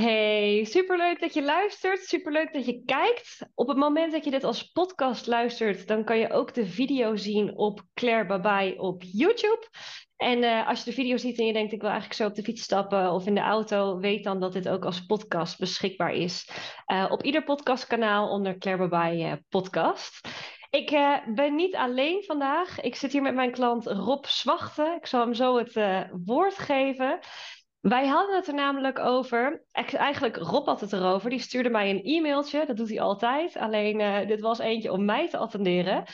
Hey, 0.00 0.64
superleuk 0.64 1.20
dat 1.20 1.34
je 1.34 1.42
luistert. 1.42 2.00
Superleuk 2.00 2.52
dat 2.52 2.66
je 2.66 2.82
kijkt. 2.84 3.38
Op 3.54 3.68
het 3.68 3.76
moment 3.76 4.12
dat 4.12 4.24
je 4.24 4.30
dit 4.30 4.44
als 4.44 4.62
podcast 4.62 5.26
luistert, 5.26 5.88
dan 5.88 6.04
kan 6.04 6.18
je 6.18 6.30
ook 6.30 6.54
de 6.54 6.66
video 6.66 7.16
zien 7.16 7.56
op 7.56 7.82
Claire 7.94 8.26
Babai 8.26 8.74
op 8.76 9.02
YouTube. 9.02 9.66
En 10.16 10.42
uh, 10.42 10.68
als 10.68 10.78
je 10.78 10.84
de 10.84 10.92
video 10.92 11.16
ziet 11.16 11.38
en 11.38 11.46
je 11.46 11.52
denkt, 11.52 11.72
ik 11.72 11.80
wil 11.80 11.90
eigenlijk 11.90 12.20
zo 12.20 12.26
op 12.26 12.34
de 12.34 12.42
fiets 12.42 12.62
stappen 12.62 13.12
of 13.12 13.26
in 13.26 13.34
de 13.34 13.40
auto, 13.40 13.98
weet 13.98 14.24
dan 14.24 14.40
dat 14.40 14.52
dit 14.52 14.68
ook 14.68 14.84
als 14.84 15.06
podcast 15.06 15.58
beschikbaar 15.58 16.12
is. 16.12 16.50
Uh, 16.92 17.06
op 17.08 17.22
ieder 17.22 17.44
podcastkanaal 17.44 18.28
onder 18.30 18.58
Claire 18.58 18.88
Babai 18.88 19.26
uh, 19.26 19.32
podcast. 19.48 20.28
Ik 20.70 20.90
ben 21.34 21.54
niet 21.54 21.76
alleen 21.76 22.24
vandaag. 22.24 22.80
Ik 22.80 22.94
zit 22.94 23.12
hier 23.12 23.22
met 23.22 23.34
mijn 23.34 23.52
klant 23.52 23.86
Rob 23.86 24.24
Zwachten. 24.24 24.94
Ik 24.94 25.06
zal 25.06 25.20
hem 25.20 25.34
zo 25.34 25.56
het 25.56 25.72
woord 26.24 26.58
geven. 26.58 27.18
Wij 27.80 28.06
hadden 28.06 28.36
het 28.36 28.46
er 28.46 28.54
namelijk 28.54 28.98
over. 28.98 29.64
Eigenlijk, 29.72 30.36
Rob 30.36 30.66
had 30.66 30.80
het 30.80 30.92
erover. 30.92 31.30
Die 31.30 31.38
stuurde 31.38 31.70
mij 31.70 31.90
een 31.90 32.02
e-mailtje. 32.04 32.66
Dat 32.66 32.76
doet 32.76 32.88
hij 32.88 33.00
altijd. 33.00 33.56
Alleen, 33.56 34.00
uh, 34.00 34.26
dit 34.26 34.40
was 34.40 34.58
eentje 34.58 34.92
om 34.92 35.04
mij 35.04 35.28
te 35.28 35.36
attenderen. 35.36 36.04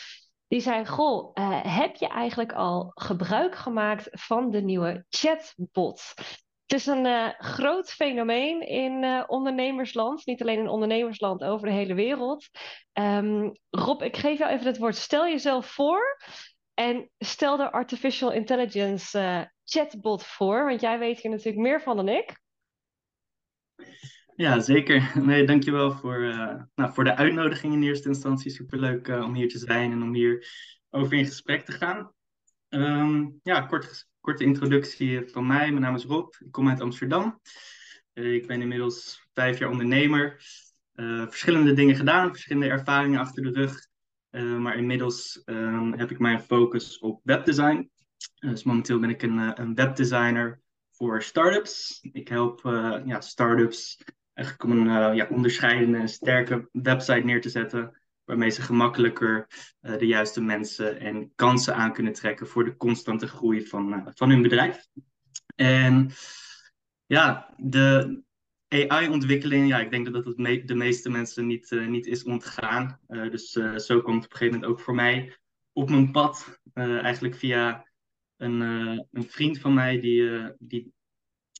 Die 0.48 0.60
zei: 0.60 0.86
Goh, 0.86 1.30
uh, 1.34 1.60
heb 1.78 1.96
je 1.96 2.08
eigenlijk 2.08 2.52
al 2.52 2.90
gebruik 2.94 3.54
gemaakt 3.54 4.08
van 4.10 4.50
de 4.50 4.60
nieuwe 4.60 5.04
chatbot? 5.08 6.12
Het 6.66 6.78
is 6.78 6.86
een 6.86 7.04
uh, 7.04 7.28
groot 7.38 7.90
fenomeen 7.90 8.60
in 8.60 9.24
ondernemersland. 9.28 10.26
Niet 10.26 10.40
alleen 10.40 10.58
in 10.58 10.68
ondernemersland, 10.68 11.44
over 11.44 11.66
de 11.66 11.74
hele 11.74 11.94
wereld. 11.94 12.48
Um, 12.92 13.52
Rob, 13.70 14.02
ik 14.02 14.16
geef 14.16 14.38
jou 14.38 14.52
even 14.52 14.66
het 14.66 14.78
woord. 14.78 14.96
Stel 14.96 15.26
jezelf 15.26 15.66
voor. 15.66 16.18
En 16.74 17.10
stel 17.18 17.56
de 17.56 17.72
artificial 17.72 18.32
intelligence 18.32 19.50
chatbot 19.64 20.26
voor? 20.26 20.64
Want 20.64 20.80
jij 20.80 20.98
weet 20.98 21.20
hier 21.20 21.30
natuurlijk 21.30 21.62
meer 21.62 21.82
van 21.82 21.96
dan 21.96 22.08
ik. 22.08 22.42
Ja, 24.36 24.60
zeker. 24.60 25.12
Nee, 25.26 25.46
dankjewel 25.46 25.92
voor, 25.92 26.18
uh, 26.18 26.62
nou, 26.74 26.92
voor 26.92 27.04
de 27.04 27.16
uitnodiging 27.16 27.72
in 27.72 27.82
eerste 27.82 28.08
instantie. 28.08 28.50
Superleuk 28.50 29.08
uh, 29.08 29.24
om 29.24 29.34
hier 29.34 29.48
te 29.48 29.58
zijn 29.58 29.92
en 29.92 30.02
om 30.02 30.14
hier 30.14 30.46
over 30.90 31.12
in 31.12 31.24
gesprek 31.24 31.64
te 31.64 31.72
gaan. 31.72 32.12
Um, 32.68 33.40
ja, 33.42 33.60
kort, 33.60 34.08
korte 34.20 34.44
introductie 34.44 35.28
van 35.28 35.46
mij. 35.46 35.70
Mijn 35.70 35.80
naam 35.80 35.94
is 35.94 36.04
Rob. 36.04 36.34
Ik 36.38 36.52
kom 36.52 36.68
uit 36.68 36.80
Amsterdam. 36.80 37.40
Ik 38.12 38.46
ben 38.46 38.60
inmiddels 38.60 39.26
vijf 39.32 39.58
jaar 39.58 39.70
ondernemer. 39.70 40.42
verschillende 41.28 41.72
dingen 41.72 41.96
gedaan, 41.96 42.30
verschillende 42.30 42.68
ervaringen 42.68 43.20
achter 43.20 43.42
de 43.42 43.50
rug. 43.50 43.88
Maar 44.42 44.76
inmiddels 44.76 45.42
um, 45.44 45.92
heb 45.92 46.10
ik 46.10 46.18
mijn 46.18 46.40
focus 46.40 46.98
op 46.98 47.20
webdesign. 47.24 47.90
Dus 48.34 48.64
momenteel 48.64 48.98
ben 48.98 49.10
ik 49.10 49.22
een, 49.22 49.38
eh, 49.38 49.50
een 49.54 49.74
webdesigner 49.74 50.60
voor 50.90 51.22
startups. 51.22 51.98
Ik 52.12 52.28
help 52.28 52.60
ja, 53.04 53.20
startups 53.20 54.04
eigenlijk 54.32 54.70
om 54.70 54.86
een 54.86 55.14
ja, 55.14 55.28
onderscheidende 55.30 55.98
en 55.98 56.08
sterke 56.08 56.68
website 56.72 57.24
neer 57.24 57.40
te 57.40 57.48
zetten. 57.48 58.02
Waarmee 58.24 58.50
ze 58.50 58.62
gemakkelijker 58.62 59.46
de 59.80 60.06
juiste 60.06 60.40
mensen 60.40 61.00
en 61.00 61.32
kansen 61.34 61.74
aan 61.74 61.92
kunnen 61.92 62.12
trekken 62.12 62.46
voor 62.46 62.64
de 62.64 62.76
constante 62.76 63.26
groei 63.26 63.66
van, 63.66 64.10
van 64.14 64.30
hun 64.30 64.42
bedrijf. 64.42 64.86
En 65.56 66.10
ja, 67.06 67.54
de 67.56 68.22
AI-ontwikkeling, 68.74 69.68
ja, 69.68 69.80
ik 69.80 69.90
denk 69.90 70.12
dat 70.12 70.24
dat 70.24 70.36
de 70.66 70.74
meeste 70.74 71.10
mensen 71.10 71.46
niet, 71.46 71.70
niet 71.88 72.06
is 72.06 72.22
ontgaan. 72.22 73.00
dus 73.06 73.50
zo 73.76 74.00
komt 74.00 74.22
het 74.22 74.24
op 74.24 74.30
een 74.30 74.36
gegeven 74.36 74.60
moment 74.60 74.64
ook 74.64 74.80
voor 74.80 74.94
mij 74.94 75.36
op 75.72 75.90
mijn 75.90 76.10
pad. 76.10 76.60
eigenlijk 76.74 77.34
via 77.34 77.84
een, 78.36 78.60
uh, 78.60 79.00
een 79.12 79.28
vriend 79.28 79.58
van 79.58 79.74
mij 79.74 80.00
die, 80.00 80.20
uh, 80.20 80.48
die, 80.58 80.92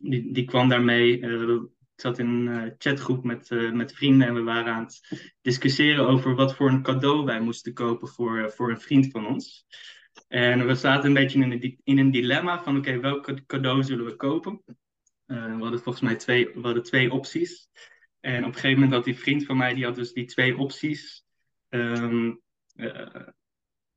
die, 0.02 0.32
die 0.32 0.44
kwam 0.44 0.68
daarmee. 0.68 1.20
Uh, 1.20 1.50
ik 1.96 2.00
zat 2.00 2.18
in 2.18 2.26
een 2.26 2.74
chatgroep 2.78 3.24
met, 3.24 3.50
met 3.72 3.94
vrienden 3.94 4.28
en 4.28 4.34
we 4.34 4.42
waren 4.42 4.72
aan 4.72 4.84
het 4.84 5.32
discussiëren 5.40 6.06
over 6.06 6.34
wat 6.34 6.54
voor 6.54 6.68
een 6.68 6.82
cadeau 6.82 7.24
wij 7.24 7.40
moesten 7.40 7.72
kopen 7.72 8.08
voor, 8.08 8.52
voor 8.52 8.70
een 8.70 8.80
vriend 8.80 9.10
van 9.10 9.26
ons. 9.26 9.66
En 10.28 10.66
we 10.66 10.74
zaten 10.74 11.06
een 11.06 11.14
beetje 11.14 11.42
in 11.42 11.52
een, 11.52 11.80
in 11.84 11.98
een 11.98 12.10
dilemma 12.10 12.62
van 12.62 12.76
oké, 12.76 13.00
welk 13.00 13.46
cadeau 13.46 13.82
zullen 13.82 14.04
we 14.04 14.16
kopen? 14.16 14.62
We 15.26 15.56
hadden 15.60 15.80
volgens 15.80 16.04
mij 16.04 16.16
twee, 16.16 16.50
we 16.54 16.60
hadden 16.60 16.82
twee 16.82 17.12
opties. 17.12 17.68
En 18.20 18.38
op 18.38 18.48
een 18.48 18.54
gegeven 18.54 18.74
moment 18.74 18.92
had 18.92 19.04
die 19.04 19.18
vriend 19.18 19.44
van 19.44 19.56
mij, 19.56 19.74
die 19.74 19.84
had 19.84 19.94
dus 19.94 20.12
die 20.12 20.24
twee 20.24 20.56
opties. 20.56 21.24
Um, 21.68 22.42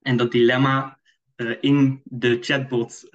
en 0.01 0.17
dat 0.17 0.31
dilemma 0.31 0.99
uh, 1.35 1.57
in 1.59 2.01
de 2.03 2.37
chatbot 2.41 3.07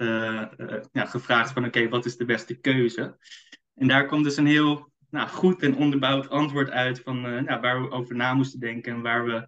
ja, 0.91 1.05
gevraagd 1.05 1.51
van 1.51 1.65
oké, 1.65 1.89
wat 1.89 2.05
is 2.05 2.17
de 2.17 2.25
beste 2.25 2.55
keuze? 2.55 3.17
En 3.75 3.87
daar 3.87 4.05
komt 4.05 4.23
dus 4.23 4.37
een 4.37 4.45
heel 4.45 4.91
nou, 5.09 5.29
goed 5.29 5.61
en 5.61 5.75
onderbouwd 5.75 6.29
antwoord 6.29 6.69
uit 6.69 6.99
van 6.99 7.21
nou, 7.21 7.61
waar 7.61 7.81
we 7.81 7.91
over 7.91 8.15
na 8.15 8.33
moesten 8.33 8.59
denken 8.59 8.93
en 8.93 9.01
waar 9.01 9.25
we 9.25 9.47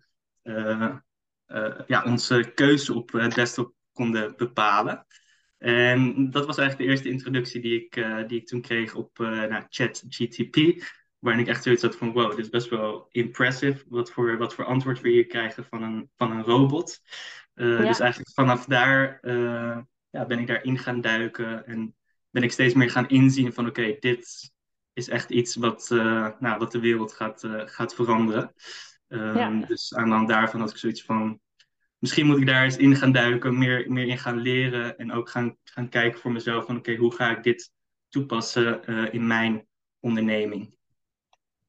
ja, 1.87 2.03
onze 2.03 2.51
keuze 2.55 2.93
op 2.93 3.11
het 3.11 3.57
konden 3.91 4.33
bepalen. 4.37 5.05
En 5.57 6.29
dat 6.31 6.45
was 6.45 6.57
eigenlijk 6.57 6.87
de 6.87 6.95
eerste 6.95 7.09
introductie 7.09 7.61
die 7.61 7.83
ik, 7.83 8.05
die 8.27 8.39
ik 8.39 8.47
toen 8.47 8.61
kreeg 8.61 8.95
op 8.95 9.17
nou, 9.17 9.63
ChatGTP. 9.69 10.83
Waarin 11.19 11.43
ik 11.43 11.49
echt 11.49 11.63
zoiets 11.63 11.81
had 11.81 11.97
van 11.97 12.11
wow, 12.11 12.29
dit 12.29 12.39
is 12.39 12.49
best 12.49 12.69
wel 12.69 13.07
impressive. 13.11 13.83
Wat 13.87 14.11
voor, 14.11 14.37
wat 14.37 14.55
voor 14.55 14.65
antwoord 14.65 15.01
we 15.01 15.09
hier 15.09 15.25
krijgen 15.25 15.65
van 15.65 15.83
een, 15.83 16.09
van 16.17 16.31
een 16.31 16.43
robot. 16.43 17.01
Uh, 17.55 17.77
Dus 17.77 17.99
eigenlijk 17.99 18.31
vanaf 18.33 18.65
daar 18.65 19.19
uh, 19.21 19.77
ja, 20.09 20.25
ben 20.25 20.39
ik 20.39 20.47
daarin 20.47 20.77
gaan 20.77 21.01
duiken 21.01 21.65
en 21.65 21.95
ben 22.29 22.43
ik 22.43 22.51
steeds 22.51 22.73
meer 22.73 22.91
gaan 22.91 23.07
inzien 23.07 23.53
van 23.53 23.67
oké, 23.67 23.95
dit 23.99 24.51
is 24.93 25.09
echt 25.09 25.29
iets 25.29 25.55
wat, 25.55 25.89
uh, 25.93 26.27
nou, 26.39 26.59
wat 26.59 26.71
de 26.71 26.79
wereld 26.79 27.13
gaat, 27.13 27.47
gaat 27.65 27.95
veranderen. 27.95 28.53
Um, 29.07 29.37
ja. 29.37 29.65
Dus 29.67 29.93
aan 29.95 30.09
de 30.09 30.15
hand 30.15 30.27
daarvan 30.27 30.59
had 30.59 30.69
ik 30.69 30.77
zoiets 30.77 31.03
van, 31.03 31.39
misschien 32.05 32.25
moet 32.25 32.37
ik 32.37 32.47
daar 32.47 32.63
eens 32.63 32.77
in 32.77 32.95
gaan 32.95 33.11
duiken, 33.11 33.57
meer, 33.57 33.85
meer 33.91 34.07
in 34.07 34.17
gaan 34.17 34.37
leren 34.37 34.97
en 34.97 35.11
ook 35.11 35.29
gaan, 35.29 35.57
gaan 35.63 35.89
kijken 35.89 36.19
voor 36.19 36.31
mezelf 36.31 36.65
van 36.65 36.77
oké, 36.77 36.95
hoe 36.95 37.15
ga 37.15 37.37
ik 37.37 37.43
dit 37.43 37.71
toepassen 38.09 38.83
in 39.11 39.27
mijn 39.27 39.67
onderneming. 39.99 40.75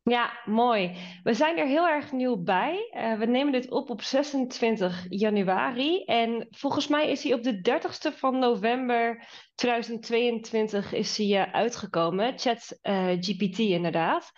Ja, 0.02 0.40
mooi. 0.44 0.96
We 1.22 1.34
zijn 1.34 1.58
er 1.58 1.66
heel 1.66 1.88
erg 1.88 2.12
nieuw 2.12 2.36
bij. 2.36 2.90
Uh, 2.96 3.18
we 3.18 3.26
nemen 3.26 3.52
dit 3.52 3.70
op 3.70 3.90
op 3.90 4.02
26 4.02 5.06
januari. 5.08 6.04
En 6.04 6.46
volgens 6.50 6.88
mij 6.88 7.10
is 7.10 7.22
hij 7.22 7.32
op 7.32 7.42
de 7.42 7.56
30ste 7.56 8.18
van 8.18 8.38
november 8.38 9.28
2022 9.54 10.92
is 10.92 11.16
hij, 11.16 11.26
uh, 11.26 11.52
uitgekomen. 11.52 12.38
Chat 12.38 12.78
GPT 13.20 13.58
inderdaad. 13.58 14.32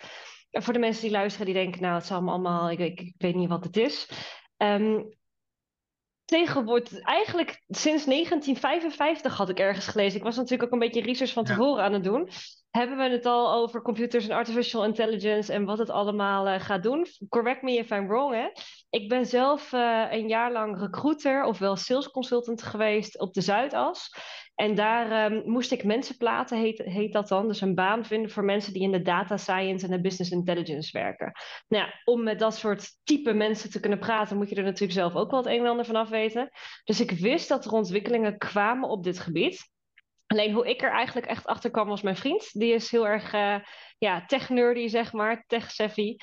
En 0.51 0.63
voor 0.63 0.73
de 0.73 0.79
mensen 0.79 1.01
die 1.01 1.11
luisteren, 1.11 1.45
die 1.45 1.55
denken, 1.55 1.81
nou, 1.81 1.93
het 1.93 2.03
is 2.03 2.11
allemaal, 2.11 2.71
ik, 2.71 2.79
ik, 2.79 3.13
weet 3.17 3.35
niet 3.35 3.49
wat 3.49 3.63
het 3.63 3.77
is. 3.77 4.09
Um, 4.57 5.17
tegenwoordig, 6.29 6.99
eigenlijk 6.99 7.49
sinds 7.67 8.05
1955 8.05 9.37
had 9.37 9.49
ik 9.49 9.59
ergens 9.59 9.87
gelezen. 9.87 10.17
Ik 10.17 10.25
was 10.25 10.35
natuurlijk 10.35 10.63
ook 10.63 10.71
een 10.71 10.87
beetje 10.87 11.01
research 11.01 11.33
van 11.33 11.43
tevoren 11.43 11.77
ja. 11.77 11.83
aan 11.83 11.93
het 11.93 12.03
doen 12.03 12.29
hebben 12.71 12.97
we 12.97 13.03
het 13.03 13.25
al 13.25 13.53
over 13.53 13.81
computers 13.81 14.27
en 14.27 14.35
artificial 14.35 14.85
intelligence 14.85 15.53
en 15.53 15.65
wat 15.65 15.77
het 15.77 15.89
allemaal 15.89 16.47
uh, 16.47 16.59
gaat 16.59 16.83
doen. 16.83 17.05
Correct 17.29 17.61
me 17.61 17.77
if 17.77 17.89
I'm 17.89 18.07
wrong. 18.07 18.33
Hè? 18.33 18.47
Ik 18.89 19.09
ben 19.09 19.25
zelf 19.25 19.71
uh, 19.71 20.05
een 20.09 20.27
jaar 20.27 20.51
lang 20.51 20.79
recruiter, 20.79 21.43
ofwel 21.43 21.75
sales 21.75 22.11
consultant 22.11 22.61
geweest 22.61 23.19
op 23.19 23.33
de 23.33 23.41
Zuidas. 23.41 24.13
En 24.59 24.75
daar 24.75 25.31
um, 25.31 25.41
moest 25.45 25.71
ik 25.71 25.83
mensen 25.83 26.17
platen, 26.17 26.57
heet, 26.57 26.77
heet 26.77 27.13
dat 27.13 27.27
dan. 27.27 27.47
Dus 27.47 27.61
een 27.61 27.75
baan 27.75 28.05
vinden 28.05 28.31
voor 28.31 28.43
mensen 28.43 28.73
die 28.73 28.81
in 28.81 28.91
de 28.91 29.01
data 29.01 29.37
science 29.37 29.85
en 29.85 29.91
de 29.91 30.01
business 30.01 30.31
intelligence 30.31 30.97
werken. 30.97 31.31
Nou 31.67 31.83
ja, 31.83 31.93
om 32.03 32.23
met 32.23 32.39
dat 32.39 32.55
soort 32.55 32.89
type 33.03 33.33
mensen 33.33 33.71
te 33.71 33.79
kunnen 33.79 33.99
praten, 33.99 34.37
moet 34.37 34.49
je 34.49 34.55
er 34.55 34.63
natuurlijk 34.63 34.91
zelf 34.91 35.15
ook 35.15 35.31
wel 35.31 35.39
het 35.39 35.49
een 35.49 35.59
en 35.59 35.65
ander 35.65 35.85
van 35.85 35.95
af 35.95 36.09
weten. 36.09 36.49
Dus 36.83 36.99
ik 36.99 37.11
wist 37.11 37.47
dat 37.47 37.65
er 37.65 37.71
ontwikkelingen 37.71 38.37
kwamen 38.37 38.89
op 38.89 39.03
dit 39.03 39.19
gebied. 39.19 39.69
Alleen 40.27 40.53
hoe 40.53 40.69
ik 40.69 40.81
er 40.81 40.91
eigenlijk 40.91 41.27
echt 41.27 41.45
achter 41.45 41.71
kwam 41.71 41.87
was 41.87 42.01
mijn 42.01 42.17
vriend. 42.17 42.59
Die 42.59 42.73
is 42.73 42.91
heel 42.91 43.07
erg 43.07 43.33
uh, 43.33 43.55
ja, 43.97 44.25
tech-nerdy, 44.25 44.87
zeg 44.87 45.13
maar, 45.13 45.43
tech-savvy. 45.47 46.15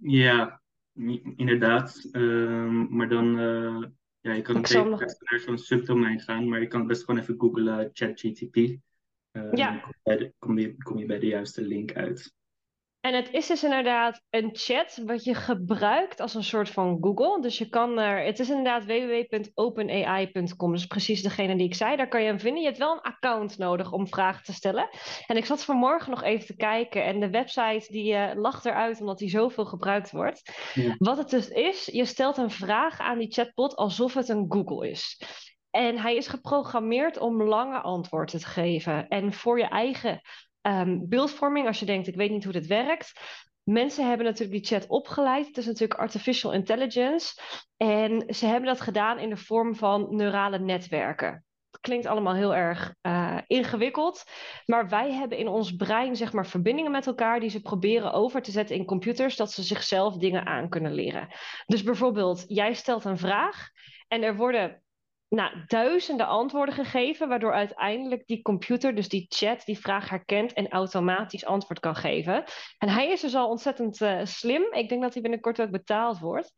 Ja, 0.00 0.60
Inderdaad, 1.36 2.08
uh, 2.12 2.88
maar 2.88 3.08
dan, 3.08 3.38
ja, 4.28 4.34
je 4.34 4.42
kan 4.42 4.56
ook 4.56 4.68
even 4.68 4.90
nog... 4.90 5.00
naar 5.00 5.40
zo'n 5.40 5.58
subdomein 5.58 6.20
gaan, 6.20 6.48
maar 6.48 6.60
je 6.60 6.66
kan 6.66 6.86
best 6.86 7.04
gewoon 7.04 7.20
even 7.20 7.34
googlen 7.38 7.90
ChatGTP. 7.92 8.56
Uh, 8.56 9.52
ja. 9.52 9.70
Dan 9.70 9.80
kom 9.80 10.18
je, 10.18 10.34
kom, 10.38 10.58
je, 10.58 10.76
kom 10.82 10.98
je 10.98 11.06
bij 11.06 11.18
de 11.18 11.26
juiste 11.26 11.62
link 11.62 11.92
uit. 11.92 12.36
En 13.00 13.14
het 13.14 13.32
is 13.32 13.46
dus 13.46 13.64
inderdaad 13.64 14.22
een 14.30 14.50
chat 14.52 15.00
wat 15.04 15.24
je 15.24 15.34
gebruikt 15.34 16.20
als 16.20 16.34
een 16.34 16.44
soort 16.44 16.70
van 16.70 16.98
Google. 17.00 17.42
Dus 17.42 17.58
je 17.58 17.68
kan 17.68 17.98
er, 17.98 18.24
het 18.24 18.38
is 18.38 18.48
inderdaad 18.48 18.84
www.openai.com, 18.84 20.72
dus 20.72 20.86
precies 20.86 21.22
degene 21.22 21.56
die 21.56 21.66
ik 21.66 21.74
zei. 21.74 21.96
Daar 21.96 22.08
kan 22.08 22.20
je 22.20 22.26
hem 22.26 22.40
vinden. 22.40 22.60
Je 22.60 22.66
hebt 22.66 22.78
wel 22.78 22.92
een 22.92 23.00
account 23.00 23.58
nodig 23.58 23.92
om 23.92 24.08
vragen 24.08 24.44
te 24.44 24.52
stellen. 24.52 24.88
En 25.26 25.36
ik 25.36 25.44
zat 25.44 25.64
vanmorgen 25.64 26.10
nog 26.10 26.22
even 26.22 26.46
te 26.46 26.56
kijken 26.56 27.04
en 27.04 27.20
de 27.20 27.30
website 27.30 27.86
die 27.88 28.12
uh, 28.12 28.30
lacht 28.34 28.64
eruit 28.64 29.00
omdat 29.00 29.18
die 29.18 29.30
zoveel 29.30 29.64
gebruikt 29.64 30.10
wordt. 30.10 30.52
Ja. 30.74 30.94
Wat 30.98 31.16
het 31.16 31.30
dus 31.30 31.48
is, 31.48 31.86
je 31.86 32.04
stelt 32.04 32.36
een 32.36 32.50
vraag 32.50 32.98
aan 32.98 33.18
die 33.18 33.32
chatbot 33.32 33.76
alsof 33.76 34.14
het 34.14 34.28
een 34.28 34.46
Google 34.48 34.90
is. 34.90 35.20
En 35.70 35.98
hij 35.98 36.16
is 36.16 36.26
geprogrammeerd 36.26 37.18
om 37.18 37.42
lange 37.42 37.80
antwoorden 37.80 38.40
te 38.40 38.46
geven. 38.46 39.08
En 39.08 39.32
voor 39.32 39.58
je 39.58 39.68
eigen 39.68 40.20
um, 40.62 41.08
beeldvorming, 41.08 41.66
als 41.66 41.80
je 41.80 41.86
denkt, 41.86 42.06
ik 42.06 42.16
weet 42.16 42.30
niet 42.30 42.44
hoe 42.44 42.52
dit 42.52 42.66
werkt. 42.66 43.12
Mensen 43.62 44.08
hebben 44.08 44.26
natuurlijk 44.26 44.62
die 44.62 44.78
chat 44.78 44.88
opgeleid. 44.88 45.46
Het 45.46 45.56
is 45.56 45.66
natuurlijk 45.66 46.00
artificial 46.00 46.52
intelligence. 46.52 47.40
En 47.76 48.34
ze 48.34 48.46
hebben 48.46 48.68
dat 48.68 48.80
gedaan 48.80 49.18
in 49.18 49.28
de 49.28 49.36
vorm 49.36 49.74
van 49.74 50.06
neurale 50.10 50.58
netwerken. 50.58 51.44
Klinkt 51.80 52.06
allemaal 52.06 52.34
heel 52.34 52.54
erg 52.54 52.94
uh, 53.02 53.38
ingewikkeld. 53.46 54.24
Maar 54.66 54.88
wij 54.88 55.12
hebben 55.12 55.38
in 55.38 55.48
ons 55.48 55.76
brein 55.76 56.16
zeg 56.16 56.32
maar, 56.32 56.46
verbindingen 56.46 56.90
met 56.90 57.06
elkaar 57.06 57.40
die 57.40 57.50
ze 57.50 57.62
proberen 57.62 58.12
over 58.12 58.42
te 58.42 58.50
zetten 58.50 58.76
in 58.76 58.84
computers, 58.84 59.36
dat 59.36 59.52
ze 59.52 59.62
zichzelf 59.62 60.16
dingen 60.16 60.46
aan 60.46 60.68
kunnen 60.68 60.92
leren. 60.92 61.28
Dus 61.66 61.82
bijvoorbeeld, 61.82 62.44
jij 62.46 62.74
stelt 62.74 63.04
een 63.04 63.18
vraag 63.18 63.68
en 64.08 64.22
er 64.22 64.36
worden 64.36 64.82
nou, 65.28 65.52
duizenden 65.66 66.26
antwoorden 66.26 66.74
gegeven, 66.74 67.28
waardoor 67.28 67.52
uiteindelijk 67.52 68.26
die 68.26 68.42
computer, 68.42 68.94
dus 68.94 69.08
die 69.08 69.26
chat, 69.28 69.64
die 69.64 69.78
vraag 69.78 70.08
herkent 70.08 70.52
en 70.52 70.68
automatisch 70.68 71.44
antwoord 71.44 71.80
kan 71.80 71.94
geven. 71.94 72.44
En 72.78 72.88
hij 72.88 73.10
is 73.10 73.20
dus 73.20 73.34
al 73.34 73.48
ontzettend 73.48 74.00
uh, 74.00 74.24
slim. 74.24 74.62
Ik 74.72 74.88
denk 74.88 75.02
dat 75.02 75.12
hij 75.12 75.22
binnenkort 75.22 75.60
ook 75.60 75.70
betaald 75.70 76.18
wordt. 76.18 76.52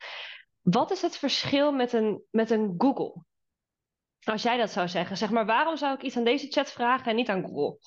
Wat 0.60 0.90
is 0.90 1.02
het 1.02 1.16
verschil 1.16 1.72
met 1.72 1.92
een, 1.92 2.22
met 2.30 2.50
een 2.50 2.74
Google? 2.78 3.24
Als 4.24 4.42
jij 4.42 4.56
dat 4.56 4.70
zou 4.70 4.88
zeggen, 4.88 5.16
zeg 5.16 5.30
maar, 5.30 5.46
waarom 5.46 5.76
zou 5.76 5.94
ik 5.94 6.02
iets 6.02 6.16
aan 6.16 6.24
deze 6.24 6.46
chat 6.50 6.72
vragen 6.72 7.10
en 7.10 7.16
niet 7.16 7.28
aan 7.28 7.42
Google? 7.42 7.78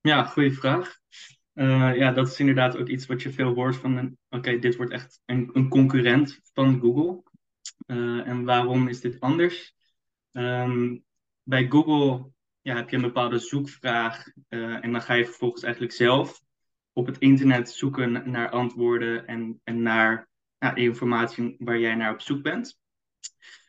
Ja, 0.00 0.24
goede 0.24 0.52
vraag. 0.52 0.98
Uh, 1.54 1.96
ja, 1.96 2.12
dat 2.12 2.28
is 2.28 2.40
inderdaad 2.40 2.76
ook 2.76 2.88
iets 2.88 3.06
wat 3.06 3.22
je 3.22 3.30
veel 3.30 3.54
hoort 3.54 3.76
van, 3.76 4.16
oké, 4.28 4.58
dit 4.58 4.76
wordt 4.76 4.92
echt 4.92 5.20
een, 5.24 5.50
een 5.52 5.68
concurrent 5.68 6.40
van 6.52 6.80
Google. 6.80 7.22
Uh, 7.86 8.28
en 8.28 8.44
waarom 8.44 8.88
is 8.88 9.00
dit 9.00 9.20
anders? 9.20 9.75
Um, 10.36 11.04
bij 11.42 11.66
Google 11.68 12.30
heb 12.62 12.90
je 12.90 12.96
een 12.96 13.02
bepaalde 13.02 13.38
zoekvraag 13.38 14.26
uh, 14.48 14.84
en 14.84 14.92
dan 14.92 15.02
ga 15.02 15.14
je 15.14 15.24
vervolgens 15.24 15.62
eigenlijk 15.62 15.94
zelf 15.94 16.42
op 16.92 17.06
het 17.06 17.18
internet 17.18 17.70
zoeken 17.70 18.30
naar 18.30 18.50
antwoorden 18.50 19.26
en, 19.26 19.60
en 19.64 19.82
naar 19.82 20.28
ja, 20.58 20.74
informatie 20.74 21.56
waar 21.58 21.78
jij 21.78 21.94
naar 21.94 22.12
op 22.12 22.20
zoek 22.20 22.42
bent. 22.42 22.78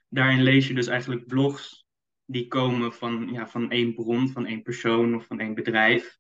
Daarin 0.10 0.44
lees 0.44 0.68
je 0.68 0.74
dus 0.74 0.88
eigenlijk 0.88 1.28
blogs 1.28 1.86
die 2.26 2.48
komen 2.48 2.94
van, 2.94 3.30
ja, 3.32 3.48
van 3.48 3.72
één 3.72 3.94
bron, 3.94 4.30
van 4.30 4.46
één 4.46 4.62
persoon 4.62 5.16
of 5.16 5.26
van 5.26 5.40
één 5.40 5.54
bedrijf. 5.54 6.18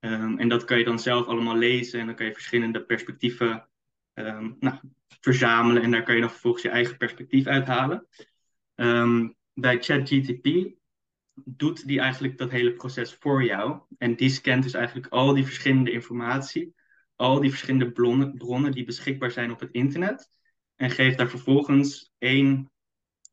Um, 0.00 0.38
en 0.38 0.48
dat 0.48 0.64
kan 0.64 0.78
je 0.78 0.84
dan 0.84 0.98
zelf 0.98 1.26
allemaal 1.26 1.56
lezen 1.56 2.00
en 2.00 2.06
dan 2.06 2.14
kan 2.14 2.26
je 2.26 2.32
verschillende 2.32 2.84
perspectieven 2.84 3.68
um, 4.14 4.56
nou, 4.58 4.78
verzamelen 5.20 5.82
en 5.82 5.90
daar 5.90 6.02
kan 6.02 6.14
je 6.14 6.20
dan 6.20 6.30
vervolgens 6.30 6.62
je 6.62 6.68
eigen 6.68 6.96
perspectief 6.96 7.46
uithalen. 7.46 8.06
Bij 9.58 9.82
ChatGTP 9.82 10.74
doet 11.44 11.86
die 11.86 12.00
eigenlijk 12.00 12.38
dat 12.38 12.50
hele 12.50 12.72
proces 12.72 13.14
voor 13.14 13.44
jou. 13.44 13.80
En 13.98 14.16
die 14.16 14.30
scant 14.30 14.62
dus 14.62 14.74
eigenlijk 14.74 15.06
al 15.06 15.34
die 15.34 15.44
verschillende 15.44 15.90
informatie, 15.90 16.74
al 17.16 17.40
die 17.40 17.50
verschillende 17.50 17.92
bronnen, 18.36 18.72
die 18.72 18.84
beschikbaar 18.84 19.30
zijn 19.30 19.50
op 19.50 19.60
het 19.60 19.70
internet. 19.72 20.30
En 20.74 20.90
geeft 20.90 21.18
daar 21.18 21.28
vervolgens 21.28 22.12
één 22.18 22.70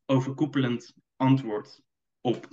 overkoepelend 0.06 0.94
antwoord 1.16 1.82
op. 2.20 2.48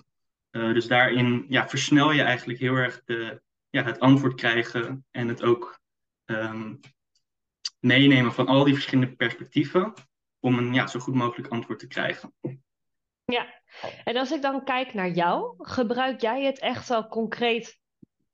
Uh, 0.52 0.74
dus 0.74 0.88
daarin 0.88 1.46
ja, 1.50 1.70
versnel 1.70 2.12
je 2.12 2.22
eigenlijk 2.22 2.60
heel 2.60 2.76
erg 2.76 3.04
de, 3.04 3.42
ja, 3.70 3.84
het 3.84 4.00
antwoord 4.00 4.36
krijgen 4.36 5.06
en 5.12 5.28
het 5.28 5.44
ook 5.44 5.80
um, 6.26 6.80
meenemen 7.80 8.34
van 8.34 8.48
al 8.48 8.64
die 8.64 8.74
verschillende 8.74 9.16
perspectieven 9.16 9.94
om 10.40 10.58
een 10.58 10.74
ja, 10.74 10.88
zo 10.88 11.00
goed 11.00 11.14
mogelijk 11.14 11.48
antwoord 11.48 11.80
te 11.80 11.88
krijgen. 11.88 12.34
Ja, 13.26 13.61
en 14.04 14.18
als 14.18 14.32
ik 14.32 14.42
dan 14.42 14.64
kijk 14.64 14.94
naar 14.94 15.12
jou, 15.12 15.54
gebruik 15.58 16.22
jij 16.22 16.44
het 16.44 16.60
echt 16.60 16.90
wel 16.90 17.08
concreet 17.08 17.80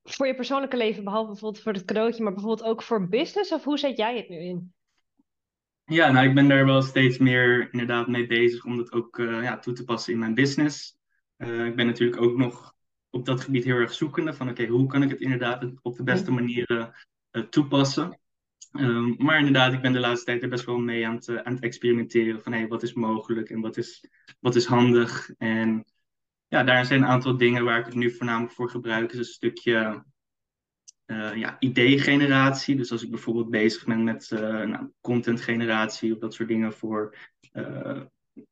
voor 0.03 0.27
je 0.27 0.35
persoonlijke 0.35 0.77
leven, 0.77 1.03
behalve 1.03 1.31
bijvoorbeeld 1.31 1.63
voor 1.63 1.73
het 1.73 1.85
cadeautje, 1.85 2.23
maar 2.23 2.33
bijvoorbeeld 2.33 2.69
ook 2.69 2.83
voor 2.83 3.07
business? 3.07 3.51
Of 3.51 3.63
hoe 3.63 3.77
zet 3.77 3.97
jij 3.97 4.17
het 4.17 4.29
nu 4.29 4.37
in? 4.37 4.73
Ja, 5.85 6.11
nou, 6.11 6.27
ik 6.27 6.35
ben 6.35 6.47
daar 6.47 6.65
wel 6.65 6.81
steeds 6.81 7.17
meer 7.17 7.67
inderdaad 7.71 8.07
mee 8.07 8.27
bezig 8.27 8.65
om 8.65 8.77
dat 8.77 8.91
ook 8.91 9.17
uh, 9.17 9.43
ja, 9.43 9.59
toe 9.59 9.73
te 9.73 9.83
passen 9.83 10.13
in 10.13 10.19
mijn 10.19 10.33
business. 10.33 10.97
Uh, 11.37 11.65
ik 11.65 11.75
ben 11.75 11.85
natuurlijk 11.85 12.21
ook 12.21 12.37
nog 12.37 12.75
op 13.09 13.25
dat 13.25 13.41
gebied 13.41 13.63
heel 13.63 13.75
erg 13.75 13.93
zoekende 13.93 14.33
van 14.33 14.49
oké, 14.49 14.65
hoe 14.65 14.87
kan 14.87 15.03
ik 15.03 15.09
het 15.09 15.21
inderdaad 15.21 15.71
op 15.81 15.97
de 15.97 16.03
beste 16.03 16.31
mhm. 16.31 16.39
manier 16.39 16.95
uh, 17.31 17.43
toepassen? 17.43 18.19
Um, 18.79 19.15
maar 19.17 19.37
inderdaad, 19.37 19.73
ik 19.73 19.81
ben 19.81 19.93
de 19.93 19.99
laatste 19.99 20.25
tijd 20.25 20.43
er 20.43 20.49
best 20.49 20.65
wel 20.65 20.77
mee 20.77 21.07
aan 21.07 21.15
het, 21.15 21.43
aan 21.43 21.53
het 21.53 21.63
experimenteren 21.63 22.41
van 22.41 22.51
hey, 22.51 22.67
wat 22.67 22.83
is 22.83 22.93
mogelijk 22.93 23.49
en 23.49 23.61
wat 23.61 23.77
is, 23.77 24.09
wat 24.39 24.55
is 24.55 24.65
handig. 24.65 25.31
En 25.37 25.85
ja, 26.47 26.63
daar 26.63 26.85
zijn 26.85 27.01
een 27.01 27.07
aantal 27.07 27.37
dingen 27.37 27.63
waar 27.63 27.79
ik 27.79 27.85
het 27.85 27.95
nu 27.95 28.11
voornamelijk 28.11 28.53
voor 28.53 28.69
gebruik. 28.69 29.11
Is 29.11 29.17
een 29.17 29.25
stukje 29.25 30.03
uh, 31.05 31.35
ja, 31.35 31.55
idee-generatie. 31.59 32.75
Dus 32.75 32.91
als 32.91 33.03
ik 33.03 33.09
bijvoorbeeld 33.09 33.49
bezig 33.49 33.85
ben 33.85 34.03
met 34.03 34.29
uh, 34.33 34.39
nou, 34.39 34.91
content-generatie 35.01 36.13
of 36.13 36.19
dat 36.19 36.33
soort 36.33 36.47
dingen 36.47 36.73
voor 36.73 37.17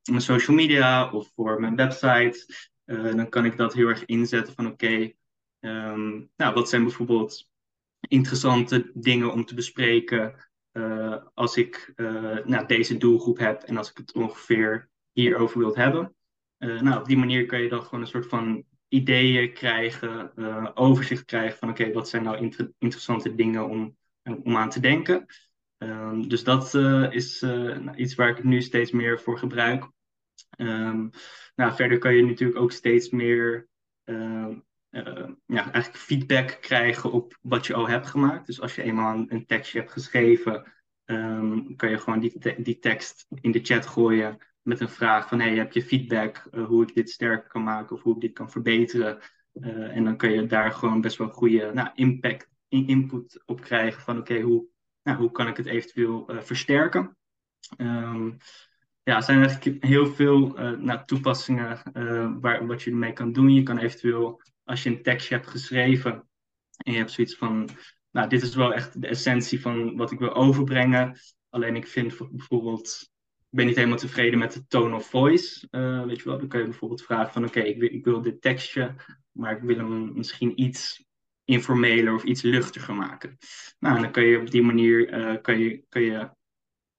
mijn 0.04 0.22
social 0.22 0.56
media 0.56 1.12
of 1.12 1.31
voor 1.36 1.60
mijn 1.60 1.75
website, 1.75 2.45
dan 2.86 3.30
kan 3.30 3.45
ik 3.45 3.57
dat 3.57 3.74
heel 3.74 3.88
erg 3.88 4.06
inzetten 4.06 4.54
van 4.54 4.68
oké, 4.68 5.12
um, 5.60 6.30
nou, 6.36 6.54
wat 6.54 6.69
zijn 6.69 6.83
bijvoorbeeld 6.83 7.50
interessante 8.07 8.92
dingen 8.94 9.31
om 9.31 9.46
te 9.46 9.56
bespreken 9.56 10.36
als 11.34 11.57
ik 11.57 11.94
nou, 12.46 12.66
deze 12.66 12.98
doelgroep 12.98 13.38
heb 13.38 13.62
en 13.62 13.78
als 13.78 13.90
ik 13.90 13.98
het 13.98 14.13
ongeveer 14.13 14.90
hierover 15.12 15.60
wilt 15.60 15.75
hebben. 15.75 16.16
Uh, 16.60 16.81
nou, 16.81 17.00
op 17.00 17.06
die 17.06 17.18
manier 17.18 17.46
kan 17.46 17.62
je 17.62 17.69
dan 17.69 17.84
gewoon 17.84 18.02
een 18.02 18.07
soort 18.07 18.28
van 18.28 18.63
ideeën 18.88 19.54
krijgen, 19.54 20.31
uh, 20.36 20.69
overzicht 20.74 21.25
krijgen 21.25 21.57
van 21.57 21.69
oké, 21.69 21.92
wat 21.92 22.10
zijn 22.10 22.24
nou 22.24 22.38
inter 22.38 22.72
interessante 22.78 23.36
dingen 23.36 23.69
om, 23.69 23.98
om 24.44 24.58
aan 24.58 24.69
te 24.69 24.80
denken. 24.80 25.25
Um, 25.78 26.28
dus 26.28 26.44
dat 26.44 26.74
uh, 26.74 27.12
is 27.12 27.42
nou, 27.42 27.96
iets 27.96 28.16
waar 28.16 28.30
ik 28.30 28.44
nu 28.44 28.62
steeds 28.62 28.92
meer 28.92 29.19
voor 29.19 29.38
gebruik. 29.38 29.90
Um, 30.58 31.10
nou, 31.56 31.75
verder 31.75 31.98
kan 31.98 32.16
je 32.16 32.25
natuurlijk 32.25 32.60
ook 32.60 32.72
steeds 32.72 33.10
meer 33.10 33.68
ehm, 35.04 35.34
ja, 35.46 35.72
eigenlijk 35.72 36.04
feedback 36.04 36.58
krijgen 36.62 37.12
op 37.12 37.38
wat 37.42 37.68
je 37.68 37.74
al 37.74 37.88
hebt 37.88 38.08
gemaakt. 38.08 38.46
Dus 38.46 38.62
als 38.62 38.75
je 38.75 38.84
eenmaal 38.84 39.25
een, 39.28 39.46
tekstje 39.46 39.80
hebt 39.80 39.92
geschreven, 39.92 40.74
kan 41.75 41.90
je 41.90 41.98
gewoon 41.98 42.20
die, 42.20 42.62
die 42.62 42.80
tekst 42.80 43.25
in 43.42 43.52
de 43.52 43.60
chat 43.64 43.86
gooien 43.86 44.40
met 44.66 44.80
een 44.80 44.90
vraag 44.90 45.28
van 45.28 45.40
hey, 45.40 45.56
heb 45.56 45.72
je 45.72 45.84
feedback 45.84 46.48
uh, 46.52 46.66
hoe 46.66 46.84
ik 46.84 46.94
dit 46.94 47.10
sterker 47.10 47.50
kan 47.50 47.64
maken 47.64 47.96
of 47.96 48.02
hoe 48.02 48.16
ik 48.16 48.22
dit 48.22 48.34
kan 48.34 48.52
verbeteren. 48.52 49.20
Uh, 49.54 49.96
en 49.96 50.04
dan 50.04 50.18
kun 50.18 50.32
je 50.32 50.46
daar 50.46 50.72
gewoon 50.72 51.02
best 51.02 51.18
wel 51.18 51.30
goede 51.30 51.72
nou, 51.74 51.90
impact, 51.94 52.50
input 52.68 53.44
op 53.46 53.62
krijgen 53.62 54.02
van 54.02 54.18
oké, 54.18 54.40
hoe, 54.40 54.66
nou, 55.04 55.18
hoe 55.18 55.32
kan 55.32 55.48
ik 55.48 55.58
het 55.58 55.66
eventueel 55.66 56.30
versterken. 56.40 57.18
Um, 57.78 58.38
ja, 59.04 59.16
er 59.16 59.24
zijn 59.24 59.44
eigenlijk 59.44 59.86
heel 59.86 60.06
veel 60.06 60.48
nou, 60.78 61.06
toepassingen 61.06 61.82
waar, 62.42 62.68
wat 62.68 62.82
je 62.82 62.92
ermee 62.92 63.14
kan 63.14 63.32
doen. 63.32 63.54
Je 63.54 63.64
kan 63.64 63.78
eventueel, 63.78 64.42
als 64.65 64.84
je 64.84 64.89
een 64.89 65.01
tekstje 65.01 65.36
hebt 65.36 65.48
geschreven 65.48 66.12
en 66.77 66.91
je 66.91 66.98
hebt 66.98 67.12
zoiets 67.12 67.36
van, 67.36 67.69
nou, 68.12 68.29
dit 68.29 68.41
is 68.41 68.55
wel 68.55 68.74
echt 68.74 69.01
de 69.01 69.07
essentie 69.07 69.62
van 69.62 69.95
wat 69.95 70.12
ik 70.12 70.19
wil 70.19 70.34
overbrengen. 70.34 71.17
Alleen 71.50 71.75
ik 71.75 71.88
vind 71.88 72.17
bijvoorbeeld 72.31 73.13
ben 73.55 73.65
niet 73.65 73.75
helemaal 73.75 73.98
tevreden 73.98 74.39
met 74.39 74.53
de 74.53 74.67
tone 74.67 74.95
of 74.95 75.10
voice. 75.10 75.67
Uh, 75.72 76.03
weet 76.03 76.17
je 76.17 76.29
wel, 76.29 76.38
dan 76.38 76.48
kun 76.48 76.60
je 76.60 76.65
bijvoorbeeld 76.65 77.03
vragen 77.03 77.34
van 77.34 77.45
oké, 77.45 77.60
ik, 77.60 77.79
wil, 77.79 77.93
ik 77.93 78.05
wil 78.05 78.22
dit 78.22 78.41
tekstje, 78.41 78.95
maar 79.31 79.55
ik 79.55 79.62
wil 79.62 79.77
hem 79.77 80.13
misschien 80.13 80.62
iets 80.62 81.05
informeler 81.43 82.13
of 82.13 82.24
iets 82.24 82.41
luchtiger 82.41 82.95
maken. 82.95 83.38
Nou, 83.79 84.01
dan 84.01 84.12
kun 84.12 84.24
je 84.24 84.39
op 84.39 84.51
die 84.51 84.63
manier 84.63 85.19
uh, 85.19 85.41
kan 85.41 85.60
je, 85.60 85.84
kan 85.89 86.01
je 86.01 86.29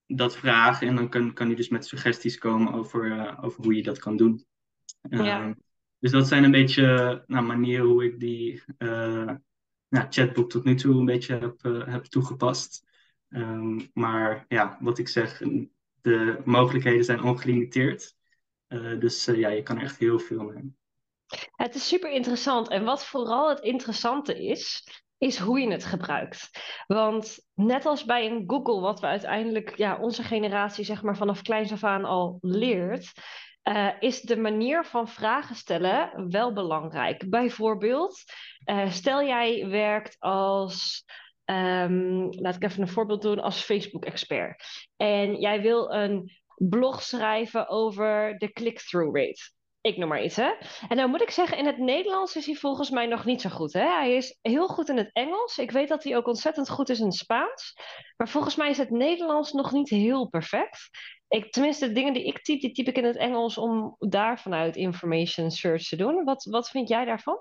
dat 0.06 0.36
vragen 0.36 0.88
en 0.88 0.94
dan 0.94 1.08
kan, 1.08 1.32
kan 1.32 1.46
hij 1.46 1.56
dus 1.56 1.68
met 1.68 1.86
suggesties 1.86 2.38
komen 2.38 2.72
over, 2.72 3.06
uh, 3.06 3.38
over 3.40 3.62
hoe 3.64 3.74
je 3.74 3.82
dat 3.82 3.98
kan 3.98 4.16
doen. 4.16 4.44
Ja. 5.00 5.54
Dus 6.06 6.14
dat 6.14 6.28
zijn 6.28 6.44
een 6.44 6.50
beetje 6.50 7.22
nou, 7.26 7.44
manieren 7.44 7.86
hoe 7.86 8.04
ik 8.04 8.20
die 8.20 8.62
chatbot 9.88 10.50
tot 10.50 10.64
nu 10.64 10.74
toe 10.74 10.94
een 10.94 11.04
beetje 11.04 11.38
heb, 11.38 11.62
heb 11.86 12.04
toegepast. 12.04 12.84
Um, 13.28 13.90
maar 13.94 14.44
ja, 14.48 14.78
wat 14.80 14.98
ik 14.98 15.08
zeg, 15.08 15.42
de 16.00 16.40
mogelijkheden 16.44 17.04
zijn 17.04 17.22
ongelimiteerd. 17.22 18.14
Uh, 18.68 19.00
dus 19.00 19.28
uh, 19.28 19.38
ja, 19.38 19.48
je 19.48 19.62
kan 19.62 19.78
echt 19.78 19.98
heel 19.98 20.18
veel 20.18 20.42
mee. 20.42 20.74
Het 21.56 21.74
is 21.74 21.88
super 21.88 22.12
interessant. 22.12 22.68
En 22.68 22.84
wat 22.84 23.04
vooral 23.04 23.48
het 23.48 23.60
interessante 23.60 24.46
is, 24.46 24.88
is 25.18 25.38
hoe 25.38 25.60
je 25.60 25.70
het 25.70 25.84
gebruikt. 25.84 26.50
Want 26.86 27.38
net 27.54 27.86
als 27.86 28.04
bij 28.04 28.30
een 28.30 28.44
Google, 28.46 28.80
wat 28.80 29.00
we 29.00 29.06
uiteindelijk, 29.06 29.76
ja, 29.76 29.98
onze 29.98 30.22
generatie 30.22 30.84
zeg 30.84 31.02
maar 31.02 31.16
vanaf 31.16 31.42
kleins 31.42 31.72
af 31.72 31.84
aan 31.84 32.04
al 32.04 32.38
leert, 32.40 33.12
uh, 33.68 33.88
is 34.00 34.20
de 34.20 34.36
manier 34.36 34.84
van 34.84 35.08
vragen 35.08 35.56
stellen 35.56 36.30
wel 36.30 36.52
belangrijk. 36.52 37.30
Bijvoorbeeld, 37.30 38.22
uh, 38.70 38.90
stel 38.90 39.22
jij 39.22 39.66
werkt 39.68 40.16
als, 40.18 41.04
um, 41.44 42.28
laat 42.30 42.54
ik 42.54 42.64
even 42.64 42.82
een 42.82 42.88
voorbeeld 42.88 43.22
doen, 43.22 43.40
als 43.40 43.62
Facebook-expert. 43.62 44.64
En 44.96 45.40
jij 45.40 45.60
wil 45.60 45.92
een 45.92 46.30
blog 46.56 47.02
schrijven 47.02 47.68
over 47.68 48.38
de 48.38 48.52
click-through 48.52 49.18
rate. 49.18 49.54
Ik 49.80 49.96
noem 49.96 50.08
maar 50.08 50.22
iets, 50.22 50.36
hè. 50.36 50.52
En 50.88 50.96
dan 50.96 51.10
moet 51.10 51.22
ik 51.22 51.30
zeggen, 51.30 51.58
in 51.58 51.66
het 51.66 51.78
Nederlands 51.78 52.36
is 52.36 52.46
hij 52.46 52.54
volgens 52.54 52.90
mij 52.90 53.06
nog 53.06 53.24
niet 53.24 53.40
zo 53.40 53.48
goed, 53.48 53.72
hè. 53.72 53.88
Hij 53.88 54.14
is 54.14 54.38
heel 54.42 54.68
goed 54.68 54.88
in 54.88 54.96
het 54.96 55.10
Engels. 55.12 55.58
Ik 55.58 55.70
weet 55.70 55.88
dat 55.88 56.04
hij 56.04 56.16
ook 56.16 56.26
ontzettend 56.26 56.70
goed 56.70 56.88
is 56.88 56.98
in 56.98 57.06
het 57.06 57.14
Spaans. 57.14 57.74
Maar 58.16 58.28
volgens 58.28 58.56
mij 58.56 58.70
is 58.70 58.78
het 58.78 58.90
Nederlands 58.90 59.52
nog 59.52 59.72
niet 59.72 59.88
heel 59.88 60.28
perfect. 60.28 60.88
Ik, 61.28 61.52
tenminste, 61.52 61.86
de 61.86 61.92
dingen 61.92 62.12
die 62.12 62.24
ik 62.24 62.42
typ, 62.42 62.60
die 62.60 62.72
typ 62.72 62.86
ik 62.86 62.96
in 62.96 63.04
het 63.04 63.16
Engels 63.16 63.58
om 63.58 63.96
daar 63.98 64.40
vanuit 64.40 64.76
information 64.76 65.50
search 65.50 65.88
te 65.88 65.96
doen. 65.96 66.24
Wat, 66.24 66.44
wat 66.44 66.70
vind 66.70 66.88
jij 66.88 67.04
daarvan? 67.04 67.40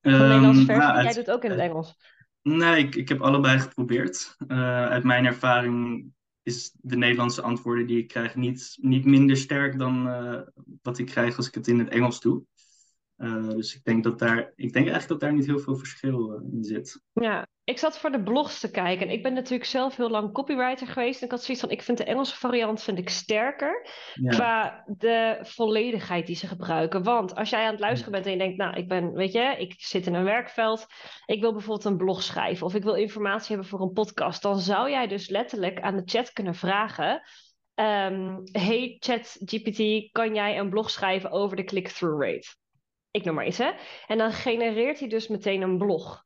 Um, 0.00 0.54
versie, 0.54 0.76
nou, 0.76 1.02
jij 1.02 1.12
doet 1.12 1.30
ook 1.30 1.44
in 1.44 1.50
het 1.50 1.60
Engels. 1.60 1.94
Nee, 2.42 2.84
ik, 2.84 2.94
ik 2.94 3.08
heb 3.08 3.20
allebei 3.20 3.58
geprobeerd. 3.58 4.36
Uh, 4.48 4.86
uit 4.86 5.04
mijn 5.04 5.26
ervaring 5.26 6.06
is 6.42 6.74
de 6.80 6.96
Nederlandse 6.96 7.42
antwoorden 7.42 7.86
die 7.86 7.98
ik 7.98 8.08
krijg 8.08 8.34
niet, 8.34 8.76
niet 8.80 9.04
minder 9.04 9.36
sterk 9.36 9.78
dan 9.78 10.06
uh, 10.06 10.40
wat 10.82 10.98
ik 10.98 11.06
krijg 11.06 11.36
als 11.36 11.48
ik 11.48 11.54
het 11.54 11.68
in 11.68 11.78
het 11.78 11.88
Engels 11.88 12.20
doe. 12.20 12.42
Uh, 13.20 13.48
dus 13.48 13.74
ik 13.74 13.84
denk, 13.84 14.04
dat 14.04 14.18
daar, 14.18 14.52
ik 14.56 14.72
denk 14.72 14.88
eigenlijk 14.88 15.08
dat 15.08 15.20
daar 15.20 15.32
niet 15.32 15.46
heel 15.46 15.58
veel 15.58 15.76
verschil 15.76 16.32
uh, 16.32 16.52
in 16.52 16.64
zit. 16.64 17.02
Ja, 17.12 17.46
ik 17.64 17.78
zat 17.78 17.98
voor 17.98 18.10
de 18.10 18.22
blogs 18.22 18.60
te 18.60 18.70
kijken. 18.70 19.06
En 19.06 19.12
ik 19.12 19.22
ben 19.22 19.32
natuurlijk 19.32 19.64
zelf 19.64 19.96
heel 19.96 20.10
lang 20.10 20.32
copywriter 20.32 20.86
geweest. 20.86 21.20
En 21.20 21.24
ik 21.24 21.30
had 21.30 21.42
zoiets 21.42 21.62
van, 21.62 21.72
ik 21.72 21.82
vind 21.82 21.98
de 21.98 22.04
Engelse 22.04 22.36
variant 22.36 22.82
vind 22.82 22.98
ik 22.98 23.08
sterker. 23.08 23.86
Ja. 24.14 24.30
Qua 24.30 24.84
de 24.86 25.38
volledigheid 25.42 26.26
die 26.26 26.36
ze 26.36 26.46
gebruiken. 26.46 27.02
Want 27.02 27.34
als 27.34 27.50
jij 27.50 27.64
aan 27.64 27.70
het 27.70 27.80
luisteren 27.80 28.12
bent 28.12 28.26
en 28.26 28.32
je 28.32 28.38
denkt, 28.38 28.56
nou, 28.56 28.76
ik 28.76 28.88
ben, 28.88 29.12
weet 29.12 29.32
je, 29.32 29.54
ik 29.58 29.74
zit 29.76 30.06
in 30.06 30.14
een 30.14 30.24
werkveld. 30.24 30.86
Ik 31.26 31.40
wil 31.40 31.52
bijvoorbeeld 31.52 31.84
een 31.84 31.96
blog 31.96 32.22
schrijven. 32.22 32.66
Of 32.66 32.74
ik 32.74 32.82
wil 32.82 32.94
informatie 32.94 33.48
hebben 33.48 33.66
voor 33.66 33.80
een 33.80 33.92
podcast. 33.92 34.42
Dan 34.42 34.58
zou 34.58 34.90
jij 34.90 35.06
dus 35.06 35.28
letterlijk 35.28 35.80
aan 35.80 35.96
de 35.96 36.02
chat 36.04 36.32
kunnen 36.32 36.54
vragen. 36.54 37.22
Um, 37.74 38.40
hey 38.52 38.96
ChatGPT, 38.98 40.10
kan 40.12 40.34
jij 40.34 40.58
een 40.58 40.70
blog 40.70 40.90
schrijven 40.90 41.30
over 41.30 41.56
de 41.56 41.64
click-through 41.64 42.24
rate? 42.24 42.58
Ik 43.10 43.24
noem 43.24 43.34
maar 43.34 43.46
iets, 43.46 43.58
hè? 43.58 43.70
En 44.06 44.18
dan 44.18 44.32
genereert 44.32 44.98
hij 44.98 45.08
dus 45.08 45.28
meteen 45.28 45.62
een 45.62 45.78
blog. 45.78 46.24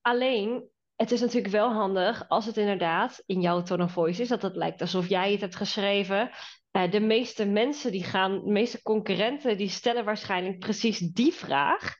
Alleen, 0.00 0.68
het 0.96 1.10
is 1.10 1.20
natuurlijk 1.20 1.52
wel 1.52 1.72
handig 1.72 2.28
als 2.28 2.46
het 2.46 2.56
inderdaad 2.56 3.22
in 3.26 3.40
jouw 3.40 3.62
tone 3.62 3.84
of 3.84 3.92
voice 3.92 4.22
is, 4.22 4.28
dat 4.28 4.42
het 4.42 4.56
lijkt 4.56 4.80
alsof 4.80 5.08
jij 5.08 5.32
het 5.32 5.40
hebt 5.40 5.56
geschreven. 5.56 6.30
Uh, 6.72 6.90
de 6.90 7.00
meeste 7.00 7.44
mensen 7.44 7.92
die 7.92 8.04
gaan, 8.04 8.44
de 8.44 8.50
meeste 8.50 8.82
concurrenten, 8.82 9.56
die 9.56 9.68
stellen 9.68 10.04
waarschijnlijk 10.04 10.58
precies 10.58 10.98
die 10.98 11.32
vraag. 11.32 11.94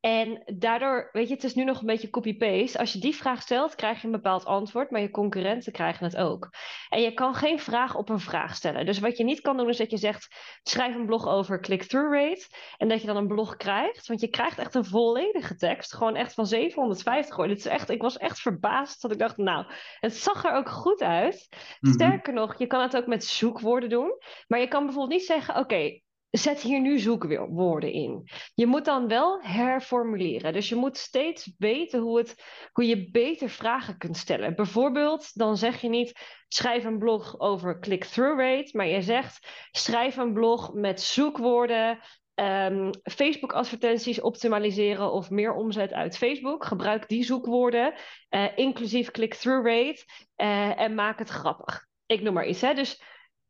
En 0.00 0.42
daardoor, 0.58 1.08
weet 1.12 1.28
je, 1.28 1.34
het 1.34 1.44
is 1.44 1.54
nu 1.54 1.64
nog 1.64 1.80
een 1.80 1.86
beetje 1.86 2.10
copy-paste. 2.10 2.78
Als 2.78 2.92
je 2.92 2.98
die 2.98 3.16
vraag 3.16 3.42
stelt, 3.42 3.74
krijg 3.74 4.00
je 4.00 4.06
een 4.06 4.12
bepaald 4.12 4.44
antwoord, 4.44 4.90
maar 4.90 5.00
je 5.00 5.10
concurrenten 5.10 5.72
krijgen 5.72 6.04
het 6.04 6.16
ook. 6.16 6.48
En 6.88 7.00
je 7.00 7.14
kan 7.14 7.34
geen 7.34 7.58
vraag 7.58 7.96
op 7.96 8.08
een 8.08 8.20
vraag 8.20 8.54
stellen. 8.54 8.86
Dus 8.86 8.98
wat 8.98 9.16
je 9.16 9.24
niet 9.24 9.40
kan 9.40 9.56
doen, 9.56 9.68
is 9.68 9.76
dat 9.76 9.90
je 9.90 9.96
zegt: 9.96 10.28
schrijf 10.62 10.94
een 10.94 11.06
blog 11.06 11.28
over 11.28 11.60
click-through 11.60 12.14
rate. 12.14 12.46
En 12.76 12.88
dat 12.88 13.00
je 13.00 13.06
dan 13.06 13.16
een 13.16 13.26
blog 13.26 13.56
krijgt. 13.56 14.06
Want 14.06 14.20
je 14.20 14.28
krijgt 14.28 14.58
echt 14.58 14.74
een 14.74 14.84
volledige 14.84 15.56
tekst. 15.56 15.94
Gewoon 15.94 16.16
echt 16.16 16.34
van 16.34 16.46
750 16.46 17.36
hoor. 17.36 17.48
Dit 17.48 17.58
is 17.58 17.66
echt, 17.66 17.90
ik 17.90 18.02
was 18.02 18.16
echt 18.16 18.40
verbaasd 18.40 19.02
dat 19.02 19.12
ik 19.12 19.18
dacht: 19.18 19.36
nou, 19.36 19.66
het 20.00 20.16
zag 20.16 20.44
er 20.44 20.52
ook 20.52 20.68
goed 20.68 21.02
uit. 21.02 21.48
Mhm. 21.80 21.92
Sterker 21.92 22.32
nog, 22.32 22.58
je 22.58 22.66
kan 22.66 22.82
het 22.82 22.96
ook 22.96 23.06
met 23.06 23.24
zoekwoorden 23.24 23.88
doen. 23.88 24.18
Maar 24.46 24.60
je 24.60 24.68
kan 24.68 24.84
bijvoorbeeld 24.84 25.18
niet 25.18 25.28
zeggen: 25.28 25.56
oké, 25.56 26.00
zet 26.30 26.60
hier 26.60 26.80
nu 26.80 26.98
zoekwoorden 26.98 27.92
in. 27.92 28.28
Je 28.54 28.66
moet 28.66 28.84
dan 28.84 29.08
wel 29.08 29.40
herformuleren. 29.42 30.52
Dus 30.52 30.68
je 30.68 30.74
moet 30.74 30.96
steeds 30.96 31.52
weten 31.58 32.00
hoe, 32.00 32.18
het, 32.18 32.44
hoe 32.72 32.86
je 32.86 33.10
beter 33.10 33.48
vragen 33.48 33.98
kunt 33.98 34.16
stellen. 34.16 34.54
Bijvoorbeeld, 34.54 35.34
dan 35.34 35.56
zeg 35.56 35.80
je 35.80 35.88
niet 35.88 36.12
schrijf 36.48 36.84
een 36.84 36.98
blog 36.98 37.40
over 37.40 37.78
click-through 37.78 38.40
rate, 38.40 38.76
maar 38.76 38.86
je 38.86 39.02
zegt 39.02 39.48
schrijf 39.70 40.16
een 40.16 40.32
blog 40.32 40.72
met 40.72 41.00
zoekwoorden. 41.00 41.98
Um, 42.34 42.90
Facebook-advertenties 43.02 44.20
optimaliseren 44.20 45.12
of 45.12 45.30
meer 45.30 45.52
omzet 45.52 45.92
uit 45.92 46.16
Facebook. 46.16 46.64
Gebruik 46.64 47.08
die 47.08 47.24
zoekwoorden, 47.24 47.94
uh, 48.30 48.46
inclusief 48.54 49.10
click-through 49.10 49.66
rate, 49.66 50.04
uh, 50.36 50.80
en 50.80 50.94
maak 50.94 51.18
het 51.18 51.28
grappig. 51.28 51.86
Ik 52.06 52.22
noem 52.22 52.34
maar 52.34 52.46
iets. 52.46 52.60
Hè? 52.60 52.74
Dus 52.74 53.02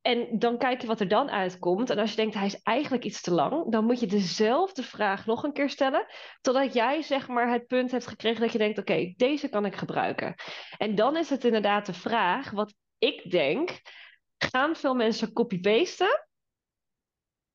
en 0.02 0.38
dan 0.38 0.58
kijk 0.58 0.80
je 0.80 0.86
wat 0.86 1.00
er 1.00 1.08
dan 1.08 1.30
uitkomt. 1.30 1.90
En 1.90 1.98
als 1.98 2.10
je 2.10 2.16
denkt, 2.16 2.34
hij 2.34 2.46
is 2.46 2.62
eigenlijk 2.62 3.04
iets 3.04 3.20
te 3.20 3.30
lang, 3.30 3.72
dan 3.72 3.84
moet 3.84 4.00
je 4.00 4.06
dezelfde 4.06 4.82
vraag 4.82 5.26
nog 5.26 5.42
een 5.42 5.52
keer 5.52 5.70
stellen. 5.70 6.06
Totdat 6.40 6.74
jij 6.74 7.02
zeg 7.02 7.28
maar 7.28 7.50
het 7.50 7.66
punt 7.66 7.90
hebt 7.90 8.06
gekregen 8.06 8.40
dat 8.40 8.52
je 8.52 8.58
denkt, 8.58 8.78
oké, 8.78 9.12
deze 9.16 9.48
kan 9.48 9.64
ik 9.64 9.76
gebruiken. 9.76 10.34
En 10.78 10.94
dan 10.94 11.16
is 11.16 11.30
het 11.30 11.44
inderdaad 11.44 11.86
de 11.86 11.92
vraag, 11.92 12.50
wat 12.50 12.74
ik 12.98 13.30
denk, 13.30 13.80
gaan 14.38 14.76
veel 14.76 14.94
mensen 14.94 15.32
copy-pasten? 15.32 16.28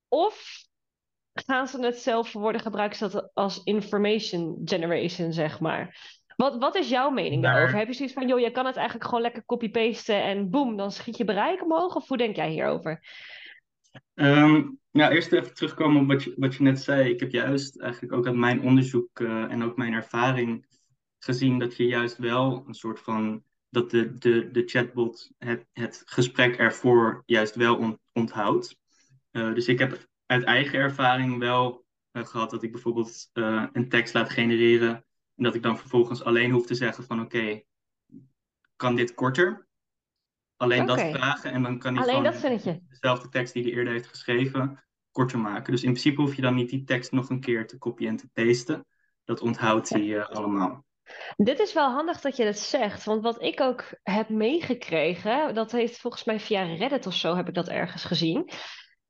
Of 0.07 0.63
gaan 1.33 1.67
ze 1.67 1.85
het 1.85 1.97
zelf 1.97 2.33
worden 2.33 2.61
gebruiken 2.61 3.31
als 3.33 3.63
information 3.63 4.61
generation, 4.65 5.33
zeg 5.33 5.59
maar? 5.59 6.14
Wat, 6.35 6.57
wat 6.57 6.75
is 6.75 6.89
jouw 6.89 7.09
mening 7.09 7.43
daarover? 7.43 7.77
Heb 7.77 7.87
je 7.87 7.93
zoiets 7.93 8.13
van, 8.13 8.27
joh, 8.27 8.39
je 8.39 8.51
kan 8.51 8.65
het 8.65 8.75
eigenlijk 8.75 9.05
gewoon 9.05 9.21
lekker 9.23 9.45
copy-pasten 9.45 10.23
en 10.23 10.49
boem, 10.49 10.77
dan 10.77 10.91
schiet 10.91 11.17
je 11.17 11.25
bereik 11.25 11.63
omhoog? 11.63 11.95
Of 11.95 12.07
hoe 12.07 12.17
denk 12.17 12.35
jij 12.35 12.49
hierover? 12.49 13.03
Um, 14.13 14.79
nou, 14.91 15.13
eerst 15.13 15.31
even 15.31 15.53
terugkomen 15.53 16.01
op 16.01 16.07
wat 16.07 16.23
je, 16.23 16.33
wat 16.37 16.55
je 16.55 16.63
net 16.63 16.81
zei. 16.81 17.09
Ik 17.09 17.19
heb 17.19 17.31
juist 17.31 17.79
eigenlijk 17.79 18.13
ook 18.13 18.25
uit 18.25 18.35
mijn 18.35 18.61
onderzoek 18.61 19.19
uh, 19.19 19.51
en 19.51 19.63
ook 19.63 19.77
mijn 19.77 19.93
ervaring 19.93 20.65
gezien 21.19 21.59
dat 21.59 21.77
je 21.77 21.87
juist 21.87 22.17
wel 22.17 22.63
een 22.67 22.73
soort 22.73 22.99
van, 22.99 23.43
dat 23.69 23.91
de, 23.91 24.17
de, 24.17 24.51
de 24.51 24.63
chatbot 24.65 25.31
het, 25.37 25.65
het 25.73 26.01
gesprek 26.05 26.55
ervoor 26.55 27.23
juist 27.25 27.55
wel 27.55 27.75
on, 27.75 27.99
onthoudt. 28.13 28.77
Uh, 29.31 29.53
dus 29.53 29.67
ik 29.67 29.79
heb 29.79 30.07
uit 30.25 30.43
eigen 30.43 30.79
ervaring 30.79 31.39
wel 31.39 31.85
uh, 32.11 32.25
gehad 32.25 32.49
dat 32.49 32.63
ik 32.63 32.71
bijvoorbeeld 32.71 33.29
een 33.33 33.89
tekst 33.89 34.13
laat 34.13 34.29
genereren 34.29 35.04
en 35.35 35.43
dat 35.43 35.55
ik 35.55 35.63
dan 35.63 35.77
vervolgens 35.77 36.23
alleen 36.23 36.51
hoef 36.51 36.65
te 36.65 36.75
zeggen 36.75 37.03
van 37.03 37.21
oké, 37.21 37.61
kan 38.75 38.95
dit 38.95 39.13
korter? 39.13 39.67
Alleen 40.57 40.85
dat 40.85 41.01
vragen 41.01 41.51
en 41.51 41.63
dan 41.63 41.79
kan 41.79 41.95
hij 41.95 42.03
alleen 42.03 42.33
gewoon 42.33 42.81
dezelfde 42.89 43.29
tekst 43.29 43.53
die 43.53 43.63
hij 43.63 43.71
eerder 43.71 43.93
heeft 43.93 44.07
geschreven 44.07 44.83
korter 45.11 45.39
maken. 45.39 45.71
Dus 45.71 45.83
in 45.83 45.91
principe 45.91 46.21
hoef 46.21 46.35
je 46.35 46.41
dan 46.41 46.55
niet 46.55 46.69
die 46.69 46.83
tekst 46.83 47.11
nog 47.11 47.29
een 47.29 47.39
keer 47.39 47.67
te 47.67 47.77
kopieën 47.77 48.09
en 48.09 48.15
te 48.15 48.29
pasten. 48.33 48.85
Dat 49.23 49.41
onthoudt 49.41 49.89
hij 49.89 50.01
uh, 50.01 50.25
allemaal. 50.25 50.85
Dit 51.35 51.59
is 51.59 51.73
wel 51.73 51.91
handig 51.91 52.21
dat 52.21 52.35
je 52.35 52.43
dat 52.43 52.57
zegt, 52.57 53.03
want 53.03 53.23
wat 53.23 53.41
ik 53.41 53.61
ook 53.61 53.83
heb 54.03 54.29
meegekregen, 54.29 55.53
dat 55.55 55.71
heeft 55.71 55.97
volgens 55.97 56.23
mij 56.23 56.39
via 56.39 56.63
Reddit 56.63 57.07
of 57.07 57.13
zo 57.13 57.35
heb 57.35 57.47
ik 57.47 57.53
dat 57.53 57.69
ergens 57.69 58.03
gezien, 58.03 58.49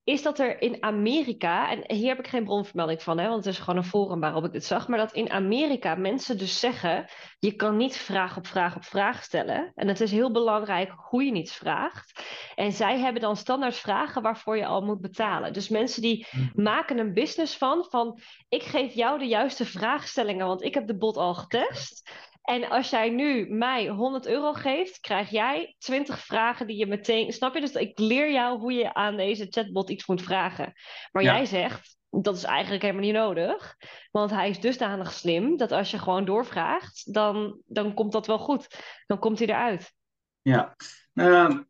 is 0.05 0.21
dat 0.21 0.39
er 0.39 0.61
in 0.61 0.83
Amerika, 0.83 1.69
en 1.69 1.95
hier 1.95 2.07
heb 2.07 2.19
ik 2.19 2.27
geen 2.27 2.43
bronvermelding 2.43 3.01
van, 3.01 3.17
hè, 3.17 3.27
want 3.27 3.45
het 3.45 3.53
is 3.53 3.59
gewoon 3.59 3.77
een 3.77 3.83
forum 3.83 4.19
waarop 4.19 4.45
ik 4.45 4.51
dit 4.51 4.65
zag, 4.65 4.87
maar 4.87 4.97
dat 4.97 5.13
in 5.13 5.29
Amerika 5.29 5.95
mensen 5.95 6.37
dus 6.37 6.59
zeggen, 6.59 7.09
je 7.39 7.55
kan 7.55 7.77
niet 7.77 7.97
vraag 7.97 8.37
op 8.37 8.47
vraag 8.47 8.75
op 8.75 8.83
vraag 8.83 9.23
stellen. 9.23 9.71
En 9.75 9.87
het 9.87 10.01
is 10.01 10.11
heel 10.11 10.31
belangrijk 10.31 10.93
hoe 10.97 11.23
je 11.23 11.33
iets 11.33 11.55
vraagt. 11.55 12.23
En 12.55 12.71
zij 12.71 12.99
hebben 12.99 13.21
dan 13.21 13.35
standaard 13.35 13.75
vragen 13.75 14.21
waarvoor 14.21 14.57
je 14.57 14.65
al 14.65 14.81
moet 14.81 15.01
betalen. 15.01 15.53
Dus 15.53 15.69
mensen 15.69 16.01
die 16.01 16.27
mhm. 16.31 16.61
maken 16.63 16.97
een 16.97 17.13
business 17.13 17.57
van, 17.57 17.85
van 17.89 18.19
ik 18.49 18.63
geef 18.63 18.93
jou 18.93 19.19
de 19.19 19.27
juiste 19.27 19.65
vraagstellingen, 19.65 20.47
want 20.47 20.63
ik 20.63 20.73
heb 20.73 20.87
de 20.87 20.97
bot 20.97 21.17
al 21.17 21.33
getest. 21.33 22.09
En 22.45 22.69
als 22.69 22.89
jij 22.89 23.09
nu 23.09 23.49
mij 23.49 23.87
100 23.87 24.27
euro 24.27 24.53
geeft, 24.53 24.99
krijg 24.99 25.29
jij 25.29 25.75
20 25.77 26.19
vragen 26.19 26.67
die 26.67 26.77
je 26.77 26.85
meteen. 26.85 27.31
Snap 27.31 27.53
je? 27.53 27.59
Dus 27.59 27.71
ik 27.71 27.99
leer 27.99 28.31
jou 28.31 28.59
hoe 28.59 28.73
je 28.73 28.93
aan 28.93 29.17
deze 29.17 29.47
chatbot 29.49 29.89
iets 29.89 30.07
moet 30.07 30.21
vragen. 30.21 30.73
Maar 31.11 31.23
jij 31.23 31.45
zegt, 31.45 31.97
dat 32.09 32.35
is 32.35 32.43
eigenlijk 32.43 32.81
helemaal 32.81 33.03
niet 33.03 33.13
nodig. 33.13 33.75
Want 34.11 34.31
hij 34.31 34.49
is 34.49 34.59
dusdanig 34.59 35.11
slim 35.11 35.57
dat 35.57 35.71
als 35.71 35.91
je 35.91 35.99
gewoon 35.99 36.25
doorvraagt, 36.25 37.13
dan, 37.13 37.61
dan 37.65 37.93
komt 37.93 38.11
dat 38.11 38.27
wel 38.27 38.39
goed. 38.39 38.67
Dan 39.05 39.19
komt 39.19 39.39
hij 39.39 39.47
eruit. 39.47 39.93
Ja, 40.41 40.75
nou, 41.13 41.65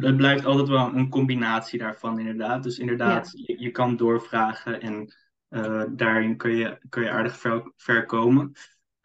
het 0.00 0.16
blijft 0.16 0.44
altijd 0.44 0.68
wel 0.68 0.94
een 0.94 1.08
combinatie 1.08 1.78
daarvan, 1.78 2.18
inderdaad. 2.18 2.62
Dus 2.62 2.78
inderdaad, 2.78 3.30
je, 3.34 3.60
je, 3.60 3.70
kan 3.70 3.96
doorvragen 3.96 4.80
en 4.80 5.14
uh, 5.48 5.84
daarin 5.90 6.36
kun 6.36 6.56
je, 6.56 6.78
kun 6.88 7.02
je 7.02 7.10
aardig 7.10 7.38
ver, 7.38 7.72
ver 7.76 8.06
komen. 8.06 8.52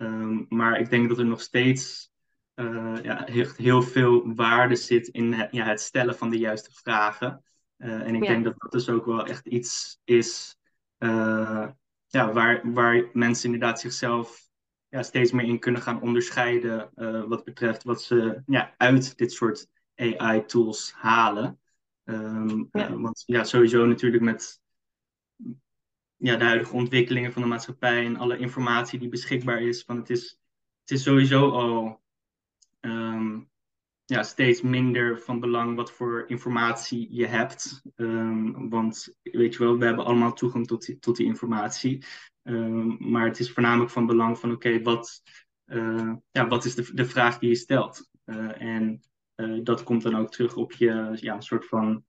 Um, 0.04 0.46
maar 0.50 0.80
ik 0.80 0.90
denk 0.90 1.10
dat 1.10 1.18
er 1.18 1.26
nog 1.26 1.42
steeds 1.42 2.12
uh, 2.56 2.98
ja, 3.04 3.24
heel, 3.26 3.48
heel, 3.58 3.82
veel 3.82 4.36
waarde 4.36 4.76
zit 4.76 5.08
in 5.08 5.34
het, 5.34 5.52
ja, 5.52 5.66
het 5.66 5.82
stellen 5.82 6.16
van 6.16 6.30
de 6.30 6.38
juiste 6.38 6.72
vragen. 6.72 7.44
Uh, 7.78 8.08
en 8.08 8.16
ik 8.16 8.22
denk 8.22 8.44
dat 8.44 8.54
dat 8.58 8.72
dus 8.72 8.90
ook 8.90 9.06
wel 9.06 9.26
echt 9.26 9.46
iets 9.46 10.00
is 10.04 10.58
uh, 11.00 11.68
ja, 12.08 12.34
waar, 12.34 12.74
waar 12.74 13.10
mensen 13.14 13.54
inderdaad 13.54 13.80
zichzelf 13.80 14.50
ja, 14.90 15.04
steeds 15.04 15.32
meer 15.32 15.46
in 15.46 15.60
kunnen 15.60 15.82
gaan 15.82 16.02
onderscheiden 16.02 16.90
wat 17.28 17.44
betreft 17.44 17.84
wat 17.84 18.02
ze 18.02 18.42
ja, 18.46 18.74
uit 18.78 19.18
dit 19.18 19.32
soort 19.32 19.68
AI-tools 19.96 20.94
halen. 20.96 21.60
Um, 22.04 22.70
want 22.72 23.24
ja, 23.26 23.44
sowieso 23.44 23.86
natuurlijk 23.86 24.24
met 24.24 24.62
ja, 26.24 26.38
de 26.38 26.44
huidige 26.44 26.76
ontwikkelingen 26.76 27.32
van 27.32 27.42
de 27.42 27.48
maatschappij 27.48 28.06
en 28.06 28.18
alle 28.18 28.38
informatie 28.38 29.00
die 29.00 29.10
beschikbaar 29.10 29.62
is. 29.62 29.84
Van 29.84 29.98
het, 29.98 30.10
is 30.10 30.40
het 30.80 30.92
is 30.92 31.04
sowieso 31.04 31.50
al 31.50 32.02
ehm, 32.80 33.40
ja, 34.06 34.24
steeds 34.24 34.62
minder 34.62 35.20
van 35.20 35.40
belang 35.40 35.76
wat 35.76 35.92
voor 35.92 36.24
informatie 36.28 37.08
je 37.12 37.26
hebt. 37.26 37.82
Um, 37.96 38.70
want 38.70 39.18
weet 39.22 39.54
je 39.54 39.60
wel, 39.60 39.78
we 39.78 39.86
hebben 39.86 40.06
allemaal 40.06 40.34
toegang 40.34 40.68
tot 40.68 40.86
die, 40.86 41.00
tot 41.00 41.16
die 41.16 41.26
informatie. 41.26 42.06
Um, 42.44 42.98
maar 43.00 43.26
het 43.26 43.40
is 43.40 43.52
voornamelijk 43.52 43.92
van 43.92 44.06
belang 44.06 44.40
van 44.40 44.52
oké, 44.52 44.82
wat, 44.82 45.22
uh, 45.66 46.14
ja, 46.32 46.48
wat 46.48 46.66
is 46.66 46.76
de, 46.76 46.94
de 46.94 47.06
vraag 47.06 47.40
die 47.40 47.50
je 47.50 47.56
stelt? 47.56 48.10
Uh, 48.26 48.62
en 48.62 49.02
uh, 49.36 49.64
dat 49.64 49.84
komt 49.84 50.02
dan 50.02 50.16
ook 50.16 50.32
terug 50.32 50.56
op 50.56 50.72
je 50.72 51.18
ja, 51.22 51.36
een 51.36 51.42
soort 51.42 51.66
van 51.66 52.06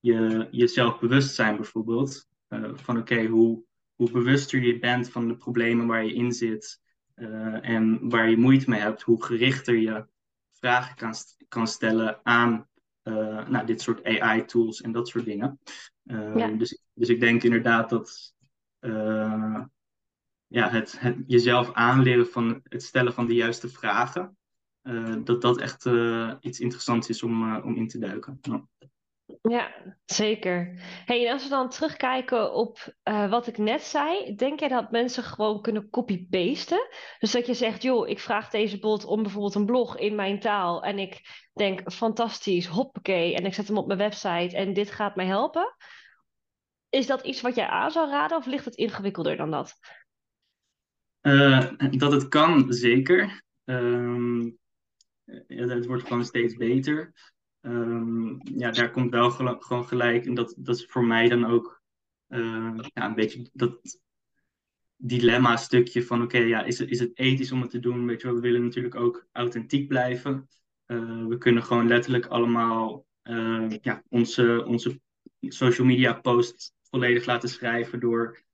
je, 0.00 0.48
je 0.50 0.66
zelfbewustzijn 0.66 1.56
bijvoorbeeld. 1.56 2.28
Van 2.74 2.98
oké, 2.98 3.24
hoe, 3.24 3.62
hoe 3.94 4.10
bewuster 4.10 4.62
je 4.62 4.78
bent 4.78 5.10
van 5.10 5.28
de 5.28 5.36
problemen 5.36 5.86
waar 5.86 6.04
je 6.04 6.14
in 6.14 6.32
zit 6.32 6.80
en 7.60 8.08
waar 8.08 8.30
je 8.30 8.36
moeite 8.36 8.70
mee 8.70 8.80
hebt, 8.80 9.02
hoe 9.02 9.24
gerichter 9.24 9.76
je 9.76 10.06
vragen 10.52 10.96
kan, 10.96 11.14
kan 11.48 11.66
stellen 11.66 12.20
aan 12.22 12.68
uh, 13.02 13.48
nou, 13.48 13.66
dit 13.66 13.80
soort 13.80 14.04
AI-tools 14.04 14.80
en 14.80 14.92
dat 14.92 15.08
soort 15.08 15.24
dingen. 15.24 15.60
Uh, 16.04 16.58
dus, 16.58 16.82
dus 16.92 17.08
ik 17.08 17.20
denk 17.20 17.42
inderdaad 17.42 17.90
dat 17.90 18.34
ja, 20.46 20.70
het, 20.70 21.00
het 21.00 21.16
jezelf 21.26 21.72
aanleren 21.72 22.26
van 22.26 22.60
het 22.62 22.82
stellen 22.82 23.12
van 23.12 23.26
de 23.26 23.34
juiste 23.34 23.68
vragen, 23.68 24.36
dat 25.24 25.42
dat 25.42 25.60
echt 25.60 25.86
iets 26.40 26.60
interessants 26.60 27.08
is 27.08 27.22
om, 27.22 27.56
om 27.56 27.76
in 27.76 27.88
te 27.88 27.98
duiken. 27.98 28.40
Ja, 29.42 29.74
zeker. 30.04 30.74
Hey, 31.04 31.26
en 31.26 31.32
als 31.32 31.42
we 31.42 31.48
dan 31.48 31.68
terugkijken 31.68 32.54
op 32.54 32.94
uh, 33.04 33.30
wat 33.30 33.46
ik 33.46 33.58
net 33.58 33.82
zei, 33.82 34.34
denk 34.34 34.60
jij 34.60 34.68
dat 34.68 34.90
mensen 34.90 35.22
gewoon 35.22 35.62
kunnen 35.62 35.90
copy-pasten? 35.90 36.88
Dus 37.18 37.30
dat 37.30 37.46
je 37.46 37.54
zegt, 37.54 37.82
joh, 37.82 38.08
ik 38.08 38.20
vraag 38.20 38.50
deze 38.50 38.78
bot 38.78 39.04
om 39.04 39.22
bijvoorbeeld 39.22 39.54
een 39.54 39.66
blog 39.66 39.98
in 39.98 40.14
mijn 40.14 40.40
taal 40.40 40.82
en 40.82 40.98
ik 40.98 41.20
denk, 41.52 41.92
fantastisch, 41.92 42.66
hoppakee, 42.66 43.34
en 43.34 43.44
ik 43.44 43.54
zet 43.54 43.66
hem 43.66 43.78
op 43.78 43.86
mijn 43.86 43.98
website 43.98 44.56
en 44.56 44.72
dit 44.72 44.90
gaat 44.90 45.16
mij 45.16 45.26
helpen. 45.26 45.74
Is 46.88 47.06
dat 47.06 47.24
iets 47.24 47.40
wat 47.40 47.54
jij 47.54 47.66
aan 47.66 47.90
zou 47.90 48.10
raden 48.10 48.36
of 48.36 48.46
ligt 48.46 48.64
het 48.64 48.74
ingewikkelder 48.74 49.36
dan 49.36 49.50
dat? 49.50 49.74
Uh, 51.22 51.70
dat 51.90 52.12
het 52.12 52.28
kan, 52.28 52.72
zeker. 52.72 53.42
Um, 53.64 54.58
ja, 55.46 55.66
het 55.66 55.86
wordt 55.86 56.06
gewoon 56.06 56.24
steeds 56.24 56.56
beter. 56.56 57.12
Um, 57.66 58.40
ja, 58.56 58.70
daar 58.70 58.90
komt 58.90 59.10
wel 59.10 59.30
gewoon 59.30 59.86
gelijk. 59.86 60.26
En 60.26 60.34
dat, 60.34 60.54
dat 60.58 60.76
is 60.76 60.86
voor 60.86 61.04
mij 61.04 61.28
dan 61.28 61.46
ook 61.46 61.82
uh, 62.28 62.78
ja, 62.94 63.06
een 63.06 63.14
beetje 63.14 63.50
dat 63.52 64.00
dilemma 64.96 65.56
stukje 65.56 66.02
van 66.02 66.22
oké, 66.22 66.38
ja, 66.38 66.64
is, 66.64 66.78
het, 66.78 66.90
is 66.90 67.00
het 67.00 67.18
ethisch 67.18 67.52
om 67.52 67.60
het 67.60 67.70
te 67.70 67.78
doen? 67.78 68.06
We 68.06 68.40
willen 68.40 68.62
natuurlijk 68.62 68.94
ook 68.94 69.26
authentiek 69.32 69.88
blijven. 69.88 70.48
Uh, 70.86 71.26
we 71.26 71.38
kunnen 71.38 71.62
gewoon 71.62 71.88
letterlijk 71.88 72.26
allemaal 72.26 73.06
uh, 73.22 73.70
ja, 73.80 74.02
onze, 74.08 74.64
onze 74.66 75.00
social 75.40 75.86
media 75.86 76.12
post 76.12 76.74
volledig 76.90 77.24
laten 77.24 77.48
schrijven 77.48 78.00
door, 78.00 78.44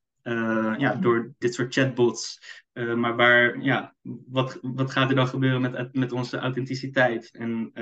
ja, 0.78 0.94
door 0.94 1.34
dit 1.38 1.54
soort 1.54 1.74
chatbots. 1.74 2.38
maar 2.72 3.16
waar, 3.16 3.62
ja, 3.62 3.94
wat, 4.26 4.58
wat 4.62 4.90
gaat 4.90 5.08
er 5.08 5.16
dan 5.16 5.26
gebeuren 5.26 5.60
met, 5.60 5.94
met 5.94 6.12
onze 6.12 6.38
authenticiteit? 6.38 7.30
En 7.30 7.72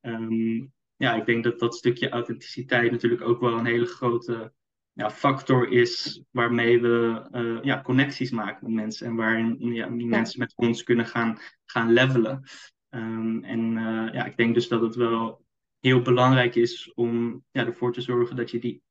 Um, 0.00 0.72
ja, 0.96 1.14
ik 1.14 1.26
denk 1.26 1.44
dat 1.44 1.58
dat 1.58 1.74
stukje 1.74 2.08
authenticiteit 2.08 2.90
natuurlijk 2.90 3.22
ook 3.22 3.40
wel 3.40 3.58
een 3.58 3.66
hele 3.66 3.86
grote 3.86 4.52
ja, 4.92 5.10
factor 5.10 5.68
is 5.68 6.22
waarmee 6.30 6.80
we 6.80 7.28
uh, 7.32 7.62
ja, 7.62 7.82
connecties 7.82 8.30
maken 8.30 8.64
met 8.64 8.74
mensen 8.74 9.06
en 9.06 9.14
waarin 9.14 9.56
ja, 9.58 9.88
die 9.88 10.06
mensen 10.06 10.38
met 10.38 10.52
ons 10.56 10.82
kunnen 10.82 11.06
gaan, 11.06 11.38
gaan 11.64 11.92
levelen. 11.92 12.42
Um, 12.90 13.44
en 13.44 13.76
uh, 13.76 14.12
ja, 14.12 14.24
ik 14.24 14.36
denk 14.36 14.54
dus 14.54 14.68
dat 14.68 14.80
het 14.80 14.94
wel 14.94 15.44
heel 15.80 16.02
belangrijk 16.02 16.54
is 16.54 16.92
om 16.94 17.44
ja, 17.50 17.66
ervoor 17.66 17.92
te 17.92 18.00
zorgen 18.00 18.36
dat 18.36 18.50
je 18.50 18.58
die, 18.58 18.82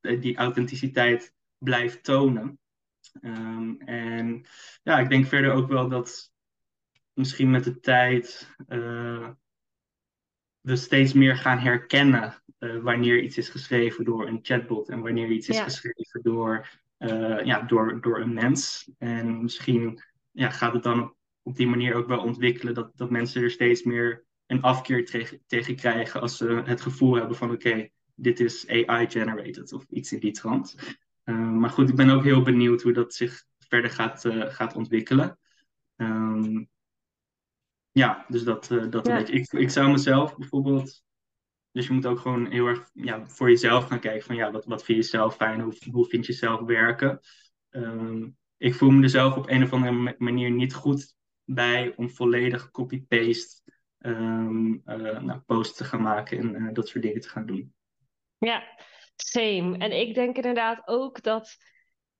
eh, 0.00 0.20
die 0.20 0.36
authenticiteit 0.36 1.34
blijft 1.58 2.04
tonen. 2.04 2.58
Um, 3.22 3.80
en 3.80 4.44
ja, 4.82 4.98
ik 4.98 5.08
denk 5.08 5.26
verder 5.26 5.52
ook 5.52 5.68
wel 5.68 5.88
dat 5.88 6.32
misschien 7.12 7.50
met 7.50 7.64
de 7.64 7.80
tijd 7.80 8.54
uh, 8.68 9.28
we 10.68 10.76
steeds 10.76 11.12
meer 11.12 11.36
gaan 11.36 11.58
herkennen 11.58 12.42
uh, 12.58 12.82
wanneer 12.82 13.22
iets 13.22 13.38
is 13.38 13.48
geschreven 13.48 14.04
door 14.04 14.26
een 14.26 14.38
chatbot 14.42 14.88
en 14.88 15.00
wanneer 15.00 15.28
iets 15.28 15.48
is 15.48 15.60
geschreven 15.60 16.22
door, 16.22 16.68
uh, 16.98 17.44
ja, 17.44 17.62
door, 17.62 18.00
door 18.00 18.20
een 18.20 18.32
mens. 18.32 18.90
En 18.98 19.42
misschien 19.42 20.02
ja, 20.30 20.50
gaat 20.50 20.72
het 20.72 20.82
dan 20.82 21.14
op 21.42 21.56
die 21.56 21.66
manier 21.66 21.94
ook 21.94 22.06
wel 22.06 22.18
ontwikkelen 22.18 22.74
dat, 22.74 22.90
dat 22.94 23.10
mensen 23.10 23.42
er 23.42 23.50
steeds 23.50 23.82
meer 23.82 24.24
een 24.46 24.62
afkeer 24.62 25.06
tegen, 25.06 25.40
tegen 25.46 25.76
krijgen 25.76 26.20
als 26.20 26.36
ze 26.36 26.62
het 26.64 26.80
gevoel 26.80 27.14
hebben 27.14 27.36
van 27.36 27.50
oké, 27.50 27.88
dit 28.14 28.40
is 28.40 28.68
AI-generated 28.68 29.72
of 29.72 29.84
iets 29.90 30.12
in 30.12 30.18
die 30.18 30.32
trant. 30.32 30.76
Uh, 31.24 31.50
maar 31.50 31.70
goed, 31.70 31.88
ik 31.88 31.96
ben 31.96 32.10
ook 32.10 32.24
heel 32.24 32.42
benieuwd 32.42 32.82
hoe 32.82 32.92
dat 32.92 33.14
zich 33.14 33.44
verder 33.58 33.90
gaat, 33.90 34.24
gaat 34.48 34.74
ontwikkelen. 34.74 35.38
Um, 35.96 36.68
ja, 37.92 38.24
dus 38.28 38.42
dat, 38.42 38.70
uh, 38.70 38.90
dat 38.90 39.06
ja. 39.06 39.16
Ik, 39.16 39.52
ik 39.52 39.70
zou 39.70 39.90
mezelf 39.90 40.36
bijvoorbeeld. 40.36 41.02
Dus 41.72 41.86
je 41.86 41.92
moet 41.92 42.06
ook 42.06 42.18
gewoon 42.18 42.50
heel 42.50 42.66
erg 42.66 42.90
ja, 42.92 43.26
voor 43.26 43.48
jezelf 43.48 43.86
gaan 43.86 44.00
kijken 44.00 44.26
van 44.26 44.36
ja, 44.36 44.50
wat, 44.50 44.64
wat 44.64 44.84
vind 44.84 44.98
je 44.98 45.10
zelf 45.10 45.36
fijn? 45.36 45.60
Hoe, 45.60 45.74
hoe 45.90 46.06
vind 46.06 46.26
je 46.26 46.32
zelf 46.32 46.60
werken? 46.60 47.20
Um, 47.70 48.36
ik 48.56 48.74
voel 48.74 48.90
me 48.90 49.02
er 49.02 49.08
zelf 49.08 49.36
op 49.36 49.48
een 49.48 49.62
of 49.62 49.72
andere 49.72 50.14
manier 50.18 50.50
niet 50.50 50.74
goed 50.74 51.14
bij 51.44 51.92
om 51.96 52.10
volledig 52.10 52.70
copy-paste 52.70 53.60
um, 53.98 54.82
uh, 54.84 55.20
nou, 55.20 55.38
posts 55.38 55.76
te 55.76 55.84
gaan 55.84 56.02
maken 56.02 56.38
en 56.38 56.62
uh, 56.62 56.72
dat 56.72 56.88
soort 56.88 57.04
dingen 57.04 57.20
te 57.20 57.28
gaan 57.28 57.46
doen. 57.46 57.74
Ja, 58.38 58.62
same. 59.16 59.78
En 59.78 60.00
ik 60.00 60.14
denk 60.14 60.36
inderdaad 60.36 60.82
ook 60.84 61.22
dat 61.22 61.56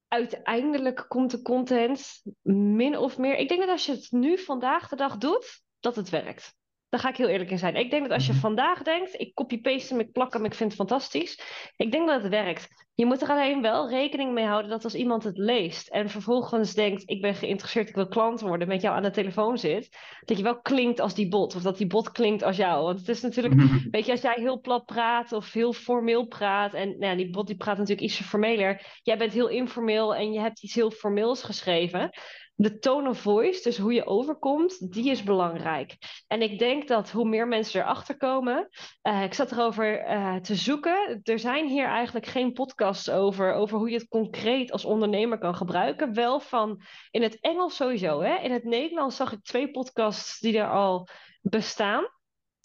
uiteindelijk 0.09 1.05
komt 1.09 1.31
de 1.31 1.43
content 1.43 2.23
min 2.43 2.97
of 2.97 3.19
meer. 3.19 3.37
Ik 3.37 3.49
denk 3.49 3.61
dat 3.61 3.71
als 3.71 3.87
je 3.87 3.93
het 3.93 4.11
nu 4.11 4.39
vandaag 4.39 4.89
de 4.89 4.97
dag 4.97 5.17
doet, 5.17 5.63
dat 5.81 5.97
het 5.97 6.09
werkt. 6.09 6.57
Daar 6.89 7.01
ga 7.01 7.09
ik 7.09 7.17
heel 7.17 7.29
eerlijk 7.29 7.51
in 7.51 7.59
zijn. 7.59 7.77
Ik 7.77 7.91
denk 7.91 8.03
dat 8.03 8.13
als 8.13 8.27
je 8.27 8.33
mhm. 8.33 8.41
vandaag 8.41 8.83
denkt, 8.83 9.21
ik 9.21 9.35
copy-paste 9.35 9.95
hem, 9.95 10.03
ik 10.03 10.13
plak 10.13 10.33
hem, 10.33 10.45
ik 10.45 10.55
vind 10.55 10.71
het 10.71 10.79
fantastisch. 10.79 11.41
Ik 11.77 11.93
denk 11.93 12.09
dat 12.09 12.23
het 12.23 12.31
werkt. 12.31 12.87
Je 12.95 13.07
moet 13.07 13.23
er 13.23 13.29
alleen 13.29 13.63
wel 13.63 13.89
rekening 13.91 14.33
mee 14.33 14.45
houden 14.45 14.71
dat 14.71 14.85
als 14.85 14.95
iemand 14.95 15.25
het 15.25 15.39
leest 15.39 15.89
en 15.89 16.11
vervolgens 16.11 16.75
denkt, 16.75 17.03
ik 17.07 17.21
ben 17.21 17.35
geïnteresseerd, 17.35 17.89
ik 17.89 17.95
wil 17.95 18.09
klant 18.09 18.41
worden, 18.41 18.69
met 18.69 18.81
jou 18.81 18.97
aan 18.97 19.03
de 19.03 19.11
telefoon 19.11 19.59
zit, 19.59 19.97
dat 20.25 20.37
je 20.37 20.43
wel 20.43 20.61
klinkt 20.61 21.01
als 21.01 21.15
die 21.15 21.29
bot 21.29 21.55
of 21.55 21.63
dat 21.63 21.79
die 21.79 21.87
bot 21.87 22.13
klinkt 22.13 22.43
als 22.43 22.57
jou. 22.57 22.85
Want 22.85 22.99
het 22.99 23.09
is 23.09 23.21
natuurlijk, 23.21 23.55
weet 23.91 24.07
je, 24.07 24.13
als 24.13 24.21
jij 24.21 24.35
heel 24.37 24.61
plat 24.61 24.85
praat 24.85 25.33
of 25.33 25.53
heel 25.53 25.73
formeel 25.73 26.27
praat 26.27 26.75
en 26.75 26.89
nou 26.89 27.11
ja, 27.11 27.15
die 27.15 27.31
bot 27.31 27.47
die 27.47 27.57
praat 27.57 27.79
natuurlijk 27.79 28.07
iets 28.07 28.21
formeler. 28.21 29.01
Jij 29.03 29.19
bent 29.19 29.33
heel 29.33 29.49
informeel 29.49 30.15
en 30.15 30.33
je 30.33 30.41
hebt 30.41 30.63
iets 30.63 30.75
heel 30.75 30.91
formeels 30.91 31.43
geschreven 31.43 32.11
de 32.61 32.79
tone 32.79 33.09
of 33.09 33.21
voice, 33.21 33.63
dus 33.63 33.79
hoe 33.79 33.93
je 33.93 34.07
overkomt, 34.07 34.93
die 34.93 35.11
is 35.11 35.23
belangrijk. 35.23 35.97
En 36.27 36.43
ik 36.43 36.59
denk 36.59 36.89
dat 36.89 37.11
hoe 37.11 37.29
meer 37.29 37.49
mensen 37.49 37.81
erachter 37.81 38.17
komen, 38.17 38.69
uh, 39.03 39.23
ik 39.23 39.35
zat 39.35 39.53
erover 39.53 40.11
uh, 40.11 40.37
te 40.37 40.55
zoeken. 40.55 41.21
Er 41.23 41.39
zijn 41.39 41.69
hier 41.69 41.87
eigenlijk 41.87 42.27
geen 42.27 42.53
podcasts 42.53 43.11
over, 43.11 43.53
over 43.53 43.79
hoe 43.79 43.91
je 43.91 43.97
het 43.97 44.09
concreet 44.09 44.73
als 44.73 44.85
ondernemer 44.85 45.39
kan 45.39 45.55
gebruiken. 45.55 46.15
Wel 46.15 46.41
van 46.41 46.83
in 47.11 47.23
het 47.23 47.41
Engels 47.41 47.77
sowieso. 47.77 48.21
Hè? 48.21 48.35
In 48.35 48.53
het 48.53 48.65
Nederlands 48.65 49.17
zag 49.17 49.33
ik 49.33 49.43
twee 49.43 49.71
podcasts 49.71 50.39
die 50.39 50.59
er 50.59 50.71
al 50.71 51.09
bestaan. 51.41 52.09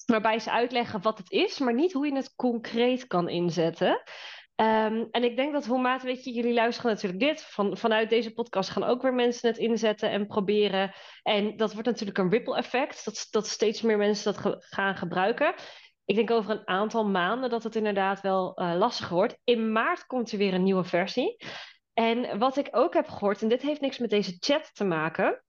Waarbij 0.06 0.40
ze 0.40 0.52
uitleggen 0.52 1.02
wat 1.02 1.18
het 1.18 1.32
is, 1.32 1.60
maar 1.60 1.74
niet 1.74 1.94
hoe 1.94 2.06
je 2.06 2.16
het 2.16 2.36
concreet 2.36 3.08
kan 3.08 3.30
inzetten. 3.30 4.02
Um, 4.56 5.08
en 5.12 5.24
ik 5.24 5.36
denk 5.36 5.54
dat 5.54 5.66
hoe 5.66 5.82
maat, 5.82 6.04
weet 6.04 6.24
je, 6.24 6.32
jullie 6.32 6.54
luisteren 6.54 6.92
natuurlijk 6.92 7.22
dit. 7.22 7.42
Van, 7.42 7.78
vanuit 7.78 8.10
deze 8.10 8.34
podcast 8.34 8.70
gaan 8.70 8.84
ook 8.84 9.02
weer 9.02 9.14
mensen 9.14 9.50
het 9.50 9.58
inzetten 9.58 10.10
en 10.10 10.28
proberen. 10.28 10.94
En 11.24 11.58
dat 11.58 11.74
wordt 11.74 11.88
natuurlijk 11.88 12.18
een 12.18 12.30
ripple 12.30 12.56
effect. 12.56 13.06
Dat, 13.06 13.28
dat 13.30 13.48
steeds 13.48 13.82
meer 13.82 13.98
mensen 13.98 14.34
dat 14.34 14.58
gaan 14.60 14.96
gebruiken. 14.96 15.54
Ik 16.06 16.16
denk 16.16 16.32
over 16.32 16.52
een 16.52 16.68
aantal 16.68 17.06
maanden 17.06 17.50
dat 17.50 17.64
het 17.64 17.76
inderdaad 17.76 18.22
wel 18.22 18.62
uh, 18.62 18.76
lastiger 18.78 19.16
wordt. 19.16 19.38
In 19.44 19.72
maart 19.72 20.06
komt 20.06 20.32
er 20.32 20.38
weer 20.38 20.54
een 20.54 20.64
nieuwe 20.64 20.84
versie. 20.84 21.38
En 21.94 22.40
wat 22.40 22.58
ik 22.58 22.68
ook 22.72 22.94
heb 22.94 23.08
gehoord, 23.08 23.42
en 23.42 23.48
dit 23.48 23.62
heeft 23.62 23.82
niks 23.82 23.98
met 23.98 24.10
deze 24.10 24.36
chat 24.40 24.70
te 24.74 24.84
maken. 24.84 25.44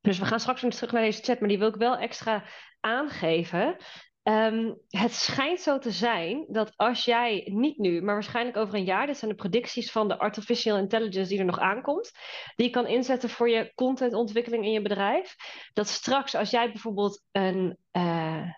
Dus 0.00 0.18
we 0.18 0.24
gaan 0.24 0.40
straks 0.40 0.60
weer 0.60 0.70
terug 0.70 0.92
naar 0.92 1.02
deze 1.02 1.22
chat, 1.22 1.40
maar 1.40 1.48
die 1.48 1.58
wil 1.58 1.68
ik 1.68 1.74
wel 1.74 1.96
extra 1.96 2.44
aangeven. 2.80 3.76
Ehm, 4.22 4.72
het 4.88 5.12
schijnt 5.12 5.60
zo 5.60 5.78
te 5.78 5.90
zijn 5.90 6.44
dat 6.48 6.72
als 6.76 7.04
jij 7.04 7.48
niet 7.52 7.78
nu, 7.78 8.02
maar 8.02 8.14
waarschijnlijk 8.14 8.56
over 8.56 8.74
een 8.74 8.84
jaar, 8.84 9.06
dit 9.06 9.16
zijn 9.16 9.30
de 9.30 9.36
predicties 9.36 9.90
van 9.90 10.08
de 10.08 10.18
artificial 10.18 10.76
intelligence 10.76 11.28
die 11.28 11.38
er 11.38 11.44
nog 11.44 11.58
aankomt, 11.58 12.12
die 12.56 12.66
je 12.66 12.72
kan 12.72 12.86
inzetten 12.86 13.28
voor 13.28 13.48
je 13.48 13.72
contentontwikkeling 13.74 14.64
in 14.64 14.72
je 14.72 14.82
bedrijf. 14.82 15.34
Dat 15.72 15.88
straks 15.88 16.34
als 16.34 16.50
jij 16.50 16.72
bijvoorbeeld 16.72 17.22
een 17.32 17.78
uh, 17.92 18.48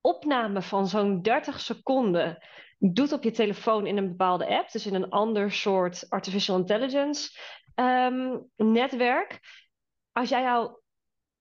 opname 0.00 0.62
van 0.62 0.86
zo'n 0.86 1.22
30 1.22 1.60
seconden 1.60 2.46
doet 2.78 3.12
op 3.12 3.22
je 3.22 3.30
telefoon 3.30 3.86
in 3.86 3.96
een 3.96 4.08
bepaalde 4.08 4.46
app, 4.46 4.70
dus 4.70 4.86
in 4.86 4.94
een 4.94 5.10
ander 5.10 5.52
soort 5.52 6.06
artificial 6.08 6.58
intelligence 6.58 7.38
um, 7.74 8.50
netwerk. 8.56 9.40
Als 10.12 10.28
jij 10.28 10.42
jouw 10.42 10.80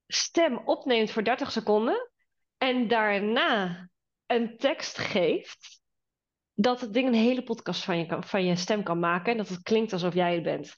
stem 0.08 0.58
opneemt 0.65 1.12
voor 1.12 1.23
30 1.23 1.51
seconden 1.51 2.11
en 2.62 2.88
daarna 2.88 3.89
een 4.26 4.58
tekst 4.58 4.97
geeft, 4.97 5.82
dat 6.54 6.82
het 6.82 6.93
ding 6.93 7.08
een 7.08 7.13
hele 7.13 7.43
podcast 7.43 7.84
van 7.84 7.97
je, 7.97 8.17
van 8.19 8.45
je 8.45 8.56
stem 8.56 8.84
kan 8.84 9.00
maken 9.00 9.32
en 9.32 9.38
dat 9.38 9.47
het 9.47 9.62
klinkt 9.62 9.93
alsof 9.93 10.13
jij 10.13 10.34
het 10.34 10.43
bent. 10.43 10.76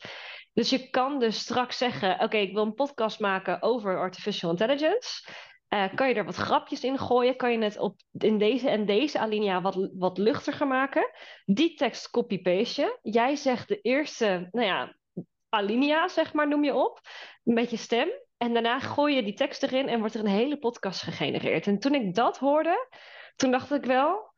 Dus 0.53 0.69
je 0.69 0.89
kan 0.89 1.19
dus 1.19 1.39
straks 1.39 1.77
zeggen: 1.77 2.19
Oké, 2.19 2.37
ik 2.37 2.53
wil 2.53 2.63
een 2.63 2.73
podcast 2.73 3.19
maken 3.19 3.61
over 3.61 3.99
artificial 3.99 4.51
intelligence. 4.51 5.29
Uh, 5.69 5.93
kan 5.95 6.07
je 6.07 6.13
er 6.13 6.25
wat 6.25 6.35
grapjes 6.35 6.83
in 6.83 6.97
gooien? 6.97 7.35
Kan 7.35 7.51
je 7.51 7.63
het 7.63 7.77
op, 7.77 7.99
in 8.11 8.37
deze 8.37 8.69
en 8.69 8.85
deze 8.85 9.19
alinea 9.19 9.61
wat, 9.61 9.89
wat 9.93 10.17
luchtiger 10.17 10.67
maken? 10.67 11.11
Die 11.45 11.73
tekst 11.73 12.09
copy-paste 12.09 12.81
je. 12.81 13.11
Jij 13.11 13.35
zegt 13.35 13.67
de 13.67 13.81
eerste, 13.81 14.47
nou 14.51 14.67
ja, 14.67 14.95
alinea, 15.49 16.07
zeg 16.07 16.33
maar, 16.33 16.47
noem 16.47 16.63
je 16.63 16.73
op. 16.73 16.99
Met 17.43 17.69
je 17.69 17.77
stem. 17.77 18.09
En 18.43 18.53
daarna 18.53 18.79
gooi 18.79 19.15
je 19.15 19.23
die 19.23 19.33
tekst 19.33 19.63
erin 19.63 19.87
en 19.87 19.99
wordt 19.99 20.13
er 20.13 20.19
een 20.19 20.27
hele 20.27 20.57
podcast 20.57 21.01
gegenereerd. 21.01 21.67
En 21.67 21.79
toen 21.79 21.93
ik 21.93 22.15
dat 22.15 22.37
hoorde, 22.37 22.87
toen 23.35 23.51
dacht 23.51 23.71
ik 23.71 23.85
wel, 23.85 24.33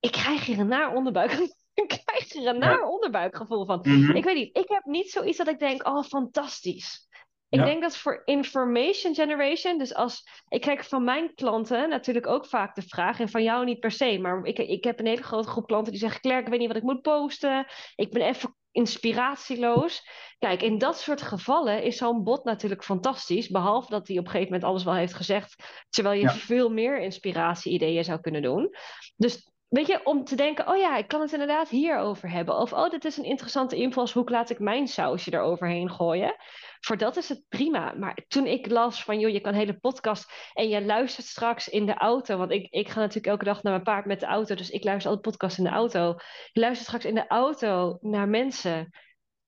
ik 0.00 0.12
krijg 0.12 0.44
hier 0.44 0.58
een 0.58 0.68
naar 0.68 0.94
onderbuik. 0.94 1.32
ik 1.82 2.02
krijg 2.04 2.32
hier 2.32 2.46
een 2.46 2.58
naar 2.58 2.82
onderbuikgevoel 2.82 3.66
van. 3.66 3.78
Mhm. 3.82 4.16
Ik 4.16 4.24
weet 4.24 4.34
niet, 4.34 4.56
ik 4.56 4.68
heb 4.68 4.84
niet 4.84 5.10
zoiets 5.10 5.38
dat 5.38 5.48
ik 5.48 5.58
denk, 5.58 5.86
oh 5.86 6.02
fantastisch. 6.02 7.08
Ik 7.48 7.58
Ja. 7.58 7.64
denk 7.64 7.82
dat 7.82 7.96
voor 7.96 8.22
information 8.24 9.14
generation, 9.14 9.78
dus 9.78 9.94
als 9.94 10.28
ik 10.48 10.60
krijg 10.60 10.88
van 10.88 11.04
mijn 11.04 11.34
klanten 11.34 11.88
natuurlijk 11.88 12.26
ook 12.26 12.46
vaak 12.46 12.74
de 12.74 12.82
vraag, 12.82 13.20
en 13.20 13.28
van 13.28 13.42
jou 13.42 13.64
niet 13.64 13.80
per 13.80 13.90
se, 13.90 14.18
maar 14.18 14.44
ik, 14.44 14.58
ik 14.58 14.84
heb 14.84 14.98
een 14.98 15.06
hele 15.06 15.22
grote 15.22 15.48
groep 15.48 15.66
klanten 15.66 15.92
die 15.92 16.00
zeggen: 16.00 16.20
Claire, 16.20 16.44
ik 16.44 16.50
weet 16.50 16.58
niet 16.58 16.68
wat 16.68 16.76
ik 16.76 16.82
moet 16.82 17.02
posten, 17.02 17.66
ik 17.94 18.10
ben 18.10 18.22
even 18.22 18.56
inspiratieloos. 18.72 20.08
Kijk, 20.38 20.62
in 20.62 20.78
dat 20.78 20.98
soort 20.98 21.22
gevallen 21.22 21.82
is 21.82 21.96
zo'n 21.96 22.22
bot 22.24 22.44
natuurlijk 22.44 22.84
fantastisch, 22.84 23.48
behalve 23.48 23.90
dat 23.90 24.08
hij 24.08 24.18
op 24.18 24.24
een 24.24 24.30
gegeven 24.30 24.52
moment 24.52 24.70
alles 24.70 24.84
wel 24.84 24.94
heeft 24.94 25.14
gezegd, 25.14 25.62
terwijl 25.88 26.20
je 26.20 26.26
Ja. 26.26 26.32
veel 26.34 26.68
meer 26.68 27.00
inspiratie-ideeën 27.00 28.04
zou 28.04 28.20
kunnen 28.20 28.42
doen. 28.42 28.70
Dus 29.16 29.51
Weet 29.72 29.86
je, 29.86 30.04
om 30.04 30.24
te 30.24 30.36
denken, 30.36 30.68
oh 30.68 30.76
ja, 30.76 30.96
ik 30.96 31.08
kan 31.08 31.20
het 31.20 31.32
inderdaad 31.32 31.68
hierover 31.68 32.30
hebben. 32.30 32.56
Of, 32.56 32.72
oh, 32.72 32.90
dit 32.90 33.04
is 33.04 33.16
een 33.16 33.24
interessante 33.24 33.76
invalshoek, 33.76 34.30
laat 34.30 34.50
ik 34.50 34.58
mijn 34.58 34.88
sausje 34.88 35.32
eroverheen 35.32 35.90
gooien. 35.90 36.34
Voor 36.80 36.96
dat 36.96 37.16
is 37.16 37.28
het 37.28 37.44
prima. 37.48 37.94
Maar 37.94 38.18
toen 38.28 38.46
ik 38.46 38.70
las 38.70 39.04
van, 39.04 39.18
joh, 39.18 39.30
je 39.30 39.40
kan 39.40 39.52
een 39.52 39.58
hele 39.58 39.78
podcast 39.78 40.32
en 40.52 40.68
je 40.68 40.84
luistert 40.84 41.26
straks 41.26 41.68
in 41.68 41.86
de 41.86 41.94
auto. 41.94 42.36
Want 42.36 42.50
ik, 42.50 42.70
ik 42.70 42.88
ga 42.88 42.98
natuurlijk 43.00 43.26
elke 43.26 43.44
dag 43.44 43.62
naar 43.62 43.72
mijn 43.72 43.84
paard 43.84 44.06
met 44.06 44.20
de 44.20 44.26
auto, 44.26 44.54
dus 44.54 44.70
ik 44.70 44.84
luister 44.84 45.10
altijd 45.10 45.28
podcast 45.28 45.58
in 45.58 45.64
de 45.64 45.70
auto. 45.70 46.14
Je 46.52 46.60
luistert 46.60 46.86
straks 46.88 47.04
in 47.04 47.14
de 47.14 47.26
auto 47.26 47.98
naar 48.00 48.28
mensen. 48.28 48.90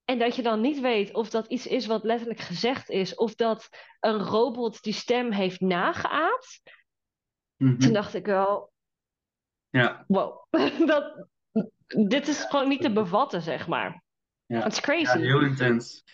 En 0.04 0.18
dat 0.18 0.36
je 0.36 0.42
dan 0.42 0.60
niet 0.60 0.80
weet 0.80 1.14
of 1.14 1.30
dat 1.30 1.46
iets 1.46 1.66
is 1.66 1.86
wat 1.86 2.04
letterlijk 2.04 2.40
gezegd 2.40 2.90
is, 2.90 3.14
of 3.14 3.34
dat 3.34 3.68
een 4.00 4.18
robot 4.18 4.82
die 4.82 4.92
stem 4.92 5.32
heeft 5.32 5.60
nageaapt. 5.60 6.62
Mhm. 7.56 7.78
Toen 7.78 7.92
dacht 7.92 8.14
ik 8.14 8.26
wel, 8.26 8.72
Ja, 9.74 10.04
wow, 10.08 10.46
dat, 10.86 11.26
dit 12.08 12.28
is 12.28 12.44
gewoon 12.48 12.68
niet 12.68 12.80
te 12.80 12.92
bevatten, 12.92 13.42
zeg 13.42 13.66
maar. 13.66 14.02
ja. 14.46 14.58
Ja, 14.58 14.68
crazy. 14.68 15.18
heel 15.18 15.40
intens. 15.40 16.04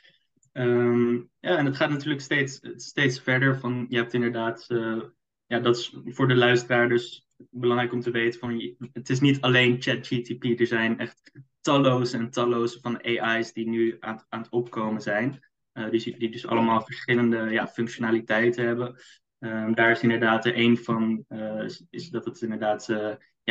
Ehm, 0.52 1.14
ja, 1.14 1.56
en 1.56 1.66
het 1.66 1.76
gaat 1.76 1.90
natuurlijk 1.90 2.20
steeds, 2.20 2.60
steeds 2.74 3.20
verder 3.20 3.58
van, 3.58 3.86
je 3.88 3.96
hebt 3.96 4.12
inderdaad, 4.12 4.64
eh, 4.68 5.00
ja, 5.46 5.58
dat 5.58 5.76
is 5.76 5.94
voor 6.04 6.28
de 6.28 6.36
luisteraar 6.36 6.88
dus 6.88 7.26
belangrijk 7.50 7.92
om 7.92 8.00
te 8.00 8.10
weten 8.10 8.40
van, 8.40 8.76
het 8.92 9.10
is 9.10 9.20
niet 9.20 9.40
alleen 9.40 9.82
ChatGTP, 9.82 10.60
er 10.60 10.66
zijn 10.66 10.98
echt 10.98 11.32
talloze 11.60 12.16
en 12.16 12.30
talloze 12.30 12.80
van 12.80 13.02
AI's 13.02 13.52
die 13.52 13.68
nu 13.68 13.96
aan, 14.00 14.24
aan 14.28 14.40
het 14.40 14.50
opkomen 14.50 15.00
zijn, 15.00 15.48
Eh, 15.72 15.90
die, 15.90 16.18
die 16.18 16.30
dus 16.30 16.46
allemaal 16.46 16.82
verschillende 16.82 17.50
ja, 17.50 17.68
functionaliteiten 17.68 18.66
hebben. 18.66 18.96
Ehm, 19.38 19.72
daar 19.74 19.90
is 19.90 20.02
inderdaad 20.02 20.44
er 20.44 20.54
één 20.54 20.76
van, 20.76 21.24
eh, 21.28 21.62
is, 21.62 21.84
is 21.90 22.08
dat 22.08 22.24
het 22.24 22.42
inderdaad 22.42 22.88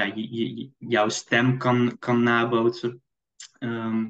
ja, 0.05 0.13
je, 0.15 0.55
je- 0.55 0.71
jouw 0.77 1.09
stem 1.09 1.57
kan, 1.57 1.95
kan 1.99 2.23
nabootsen. 2.23 3.01
Ehm, 3.59 4.07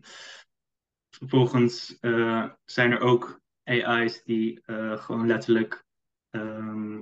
Vervolgens 1.09 1.99
eh, 1.99 2.49
zijn 2.65 2.91
er 2.91 2.99
ook 2.99 3.41
AI's 3.63 4.23
die 4.23 4.61
eh, 4.65 4.97
gewoon 4.97 5.27
letterlijk 5.27 5.83
ehm, 6.29 6.97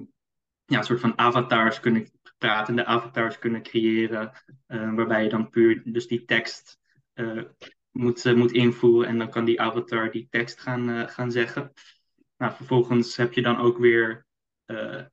ja, 0.65 0.77
een 0.77 0.83
soort 0.83 0.99
van 0.99 1.17
avatars 1.17 1.79
kunnen, 1.79 2.11
pratende 2.37 2.85
avatars 2.85 3.39
kunnen 3.39 3.63
creëren, 3.63 4.31
eh, 4.65 4.93
waarbij 4.93 5.23
je 5.23 5.29
dan 5.29 5.49
puur 5.49 5.81
dus 5.85 6.07
die 6.07 6.25
tekst 6.25 6.79
moet, 7.91 8.35
moet 8.35 8.51
invoeren 8.51 9.09
en 9.09 9.17
dan 9.17 9.29
kan 9.29 9.45
die 9.45 9.61
avatar 9.61 10.11
die 10.11 10.27
tekst 10.29 10.59
gaan, 10.59 11.09
gaan 11.09 11.31
zeggen. 11.31 11.73
Nou, 12.37 12.53
vervolgens 12.53 13.15
heb 13.15 13.33
je 13.33 13.41
dan 13.41 13.57
ook 13.57 13.77
weer 13.77 14.25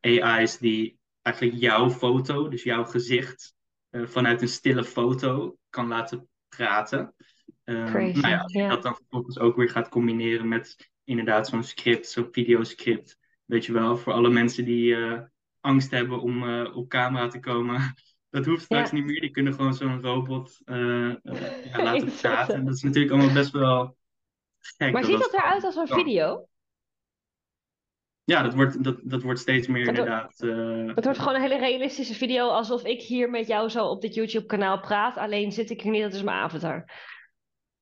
AI's 0.01 0.59
die 0.59 0.99
eigenlijk 1.23 1.57
jouw 1.61 1.91
foto, 1.91 2.49
dus 2.49 2.63
jouw 2.63 2.85
gezicht, 2.85 3.54
vanuit 4.03 4.43
een 4.43 4.49
stille 4.49 4.85
foto 4.85 5.57
kan 5.71 5.89
laten 5.89 6.29
praten. 6.49 7.15
Crazy, 7.65 8.21
nou 8.21 8.29
ja, 8.29 8.39
als 8.39 8.53
je 8.53 8.69
dat 8.69 8.83
dan 8.83 8.95
vervolgens 8.95 9.39
ook 9.39 9.57
weer 9.57 9.71
gaat 9.71 9.89
combineren 9.89 10.49
met 10.49 10.91
inderdaad 11.05 11.49
zo'n 11.49 11.63
script, 11.63 12.09
zo'n 12.09 12.29
videoscript. 12.31 13.19
Weet 13.45 13.65
je 13.65 13.73
wel, 13.73 13.97
voor 13.97 14.13
alle 14.13 14.31
mensen 14.31 14.65
die 14.65 14.95
eh, 14.95 15.21
angst 15.65 15.91
hebben 15.91 16.21
om 16.21 16.49
eh, 16.49 16.77
op 16.77 16.89
camera 16.89 17.29
te 17.29 17.41
komen. 17.41 17.81
Dat 18.31 18.47
hoeft 18.47 18.65
straks 18.65 18.91
niet 18.93 19.05
meer. 19.05 19.21
Die 19.21 19.31
kunnen 19.31 19.55
gewoon 19.55 19.75
zo'n 19.75 20.03
robot 20.03 20.61
eh, 20.65 21.11
eh, 21.11 21.17
ja, 21.73 21.83
laten 21.83 22.13
praten. 22.21 22.65
Dat 22.65 22.75
is 22.75 22.83
natuurlijk 22.83 23.13
allemaal 23.13 23.35
best 23.35 23.51
wel 23.51 23.97
gek. 24.61 24.93
Maar 24.93 25.05
ziet 25.05 25.19
dat 25.19 25.33
eruit 25.33 25.65
als 25.65 25.77
een 25.77 25.89
video? 25.89 26.49
Ja, 28.25 28.43
dat 28.43 28.55
wordt, 28.55 28.85
dat, 28.85 28.97
dat 29.03 29.23
wordt 29.23 29.41
steeds 29.41 29.67
meer 29.67 29.87
Het 29.87 29.97
wordt- 29.97 30.11
inderdaad. 30.41 30.89
eh, 30.89 30.95
Het 30.95 31.05
wordt 31.05 31.19
gewoon 31.19 31.35
een 31.35 31.41
hele 31.41 31.59
realistische 31.59 32.15
video, 32.15 32.49
alsof 32.49 32.85
ik 32.85 33.03
hier 33.03 33.31
met 33.31 33.47
jou 33.47 33.69
zo 33.69 33.87
op 33.87 34.01
dit 34.01 34.15
YouTube-kanaal 34.15 34.81
praat. 34.81 35.17
Alleen 35.17 35.53
zit 35.53 35.71
ik 35.71 35.85
er 35.85 35.91
niet, 35.91 36.03
dat 36.03 36.13
is 36.15 36.23
mijn 36.23 36.37
avatar. 36.39 36.91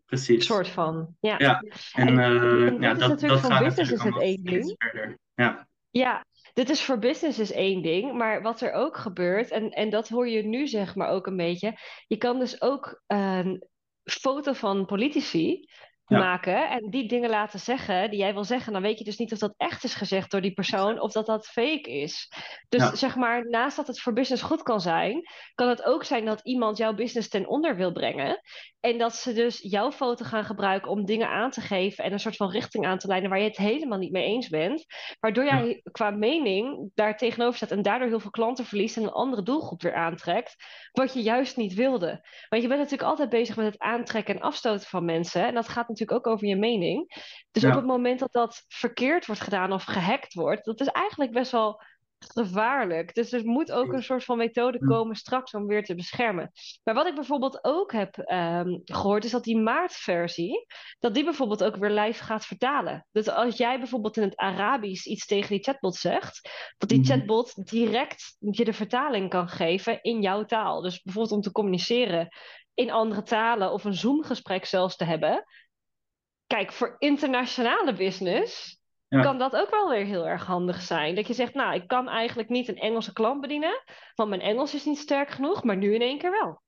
precies. 0.06 0.46
soort 0.46 0.68
van. 0.68 1.16
Ja. 1.20 1.34
Ja, 1.38 1.62
En 1.92 2.08
En- 2.08 2.18
eh, 2.18 2.66
en 2.66 2.80
ja, 2.80 2.92
is 2.92 2.98
dat, 2.98 3.08
natuurlijk 3.08 3.20
dat 3.32 3.40
voor 3.40 3.50
gaat 3.50 3.64
business 3.64 3.92
is 3.92 4.02
het 4.02 4.20
één 4.20 4.44
ding. 4.44 4.74
verder. 4.78 5.18
Ja, 5.34 5.66
Ja, 5.90 6.24
dit 6.52 6.70
is 6.70 6.82
voor 6.82 6.98
business 6.98 7.38
is 7.38 7.52
één 7.52 7.82
ding, 7.82 8.12
maar 8.12 8.42
wat 8.42 8.60
er 8.60 8.72
ook 8.72 8.96
gebeurt, 8.96 9.50
en, 9.50 9.70
en 9.70 9.90
dat 9.90 10.08
hoor 10.08 10.28
je 10.28 10.42
nu 10.42 10.66
zeg 10.66 10.94
maar 10.94 11.08
ook 11.08 11.26
een 11.26 11.36
beetje, 11.36 11.78
je 12.06 12.16
kan 12.16 12.38
dus 12.38 12.62
ook 12.62 13.02
een 13.06 13.66
foto 14.04 14.52
van 14.52 14.86
politici 14.86 15.68
Ja. 16.06 16.18
maken 16.18 16.68
en 16.70 16.90
die 16.90 17.08
dingen 17.08 17.30
laten 17.30 17.58
zeggen 17.60 18.10
die 18.10 18.18
jij 18.18 18.32
wil 18.32 18.44
zeggen. 18.44 18.72
Dan 18.72 18.82
weet 18.82 18.98
je 18.98 19.04
dus 19.04 19.16
niet 19.18 19.32
of 19.32 19.38
dat 19.38 19.54
echt 19.56 19.84
is 19.84 19.94
gezegd 19.94 20.30
door 20.30 20.40
die 20.40 20.52
persoon 20.52 21.00
of 21.00 21.12
dat 21.12 21.26
dat 21.26 21.46
fake 21.46 21.90
is. 21.90 22.32
Dus 22.68 22.82
Ja. 22.82 22.94
zeg 22.94 23.16
maar, 23.16 23.48
naast 23.48 23.76
dat 23.76 23.86
het 23.86 24.00
voor 24.00 24.12
business 24.12 24.42
goed 24.42 24.62
kan 24.62 24.80
zijn, 24.80 25.22
kan 25.54 25.68
het 25.68 25.82
ook 25.84 26.04
zijn 26.04 26.24
dat 26.24 26.40
iemand 26.44 26.76
jouw 26.76 26.94
business 26.94 27.28
ten 27.28 27.48
onder 27.48 27.76
wil 27.76 27.92
brengen. 27.92 28.40
En 28.80 28.98
dat 28.98 29.14
ze 29.14 29.32
dus 29.32 29.58
jouw 29.62 29.92
foto 29.92 30.24
gaan 30.24 30.44
gebruiken 30.44 30.90
om 30.90 31.04
dingen 31.04 31.28
aan 31.28 31.50
te 31.50 31.60
geven 31.60 32.04
en 32.04 32.12
een 32.12 32.18
soort 32.20 32.36
van 32.36 32.50
richting 32.50 32.86
aan 32.86 32.98
te 32.98 33.06
leiden 33.06 33.30
waar 33.30 33.38
je 33.38 33.48
het 33.48 33.56
helemaal 33.56 33.98
niet 33.98 34.12
mee 34.12 34.24
eens 34.24 34.48
bent. 34.48 34.84
Waardoor 35.20 35.44
Ja. 35.44 35.58
jij 35.62 35.80
qua 35.92 36.10
mening 36.10 36.90
daar 36.94 37.16
tegenover 37.16 37.56
staat 37.56 37.70
en 37.70 37.82
daardoor 37.82 38.08
heel 38.08 38.20
veel 38.20 38.30
klanten 38.30 38.64
verliest 38.64 38.96
en 38.96 39.02
een 39.02 39.10
andere 39.12 39.42
doelgroep 39.42 39.82
weer 39.82 39.94
aantrekt. 39.94 40.54
Wat 40.92 41.14
je 41.14 41.22
juist 41.22 41.56
niet 41.56 41.74
wilde. 41.74 42.26
Want 42.48 42.62
je 42.62 42.68
bent 42.68 42.80
natuurlijk 42.80 43.08
altijd 43.10 43.28
bezig 43.28 43.56
met 43.56 43.66
het 43.66 43.78
aantrekken 43.78 44.34
en 44.34 44.40
afstoten 44.40 44.88
van 44.88 45.04
mensen. 45.04 45.46
En 45.46 45.54
dat 45.54 45.68
gaat 45.68 45.88
natuurlijk 45.98 46.26
ook 46.26 46.32
over 46.34 46.46
je 46.46 46.56
mening. 46.56 47.14
Dus 47.50 47.62
Ja. 47.62 47.68
op 47.68 47.74
het 47.74 47.86
moment 47.86 48.18
dat 48.18 48.32
dat 48.32 48.64
verkeerd 48.68 49.26
wordt 49.26 49.40
gedaan 49.42 49.72
of 49.72 49.84
gehackt 49.84 50.34
wordt, 50.34 50.64
dat 50.64 50.80
is 50.80 50.86
eigenlijk 50.88 51.32
best 51.32 51.52
wel 51.52 51.80
gevaarlijk. 52.34 53.14
Dus 53.14 53.32
er 53.32 53.44
moet 53.44 53.72
ook 53.72 53.92
een 53.92 54.02
soort 54.02 54.24
van 54.24 54.36
methode 54.36 54.78
komen 54.78 55.16
straks 55.16 55.54
om 55.54 55.66
weer 55.66 55.84
te 55.84 55.94
beschermen. 55.94 56.52
Maar 56.84 56.94
wat 56.94 57.06
ik 57.06 57.14
bijvoorbeeld 57.14 57.58
ook 57.64 57.92
heb 57.92 58.16
ehm, 58.18 58.78
gehoord, 58.84 59.24
is 59.24 59.30
dat 59.30 59.44
die 59.44 59.58
maartversie, 59.58 60.66
dat 60.98 61.14
die 61.14 61.24
bijvoorbeeld 61.24 61.64
ook 61.64 61.76
weer 61.76 61.90
live 61.90 62.24
gaat 62.24 62.46
vertalen. 62.46 63.06
Dus 63.12 63.28
als 63.28 63.56
jij 63.56 63.78
bijvoorbeeld 63.78 64.16
in 64.16 64.22
het 64.22 64.36
Arabisch 64.36 65.06
iets 65.06 65.26
tegen 65.26 65.48
die 65.48 65.62
chatbot 65.62 65.94
zegt, 65.96 66.50
dat 66.78 66.88
die 66.88 66.98
Mhm. 66.98 67.06
chatbot 67.08 67.68
direct 67.70 68.36
je 68.38 68.64
de 68.64 68.72
vertaling 68.72 69.30
kan 69.30 69.48
geven 69.48 70.02
in 70.02 70.20
jouw 70.22 70.44
taal. 70.44 70.80
Dus 70.80 71.02
bijvoorbeeld 71.02 71.34
om 71.34 71.40
te 71.42 71.52
communiceren 71.52 72.28
in 72.74 72.90
andere 72.90 73.22
talen 73.22 73.72
of 73.72 73.84
een 73.84 73.94
Zoom-gesprek 73.94 74.64
zelfs 74.64 74.96
te 74.96 75.04
hebben. 75.04 75.44
Kijk, 76.52 76.72
voor 76.72 76.96
internationale 76.98 77.92
business 77.92 78.80
kan 79.08 79.38
dat 79.38 79.56
ook 79.56 79.70
wel 79.70 79.90
weer 79.90 80.04
heel 80.04 80.28
erg 80.28 80.46
handig 80.46 80.80
zijn. 80.80 81.14
Dat 81.14 81.26
je 81.26 81.34
zegt, 81.34 81.54
nou, 81.54 81.74
ik 81.74 81.88
kan 81.88 82.08
eigenlijk 82.08 82.48
niet 82.48 82.68
een 82.68 82.76
Engelse 82.76 83.12
klant 83.12 83.40
bedienen, 83.40 83.82
want 84.14 84.28
mijn 84.28 84.40
Engels 84.40 84.74
is 84.74 84.84
niet 84.84 84.98
sterk 84.98 85.30
genoeg, 85.30 85.64
maar 85.64 85.76
nu 85.76 85.94
in 85.94 86.00
één 86.00 86.18
keer 86.18 86.30
wel. 86.30 86.62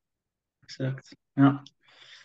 Exact, 0.61 1.16
ja. 1.33 1.62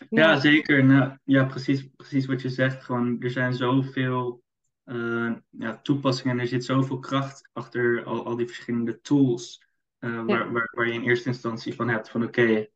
Ja, 0.08 0.36
zeker. 0.36 0.84
Nou, 0.84 1.18
ja, 1.24 1.44
precies, 1.44 1.88
precies 1.96 2.26
wat 2.26 2.42
je 2.42 2.48
zegt. 2.48 2.84
Gewoon, 2.84 3.16
er 3.20 3.30
zijn 3.30 3.54
zoveel 3.54 4.42
uh, 4.84 5.32
ja, 5.50 5.80
toepassingen 5.82 6.36
en 6.36 6.42
er 6.42 6.48
zit 6.48 6.64
zoveel 6.64 6.98
kracht 6.98 7.48
achter 7.52 8.04
al, 8.04 8.24
al 8.24 8.36
die 8.36 8.46
verschillende 8.46 9.00
tools. 9.00 9.64
Uh, 9.98 10.24
waar, 10.24 10.52
waar, 10.52 10.70
waar 10.74 10.86
je 10.86 10.92
in 10.92 11.02
eerste 11.02 11.28
instantie 11.28 11.74
van 11.74 11.88
hebt 11.88 12.10
van 12.10 12.22
oké, 12.22 12.66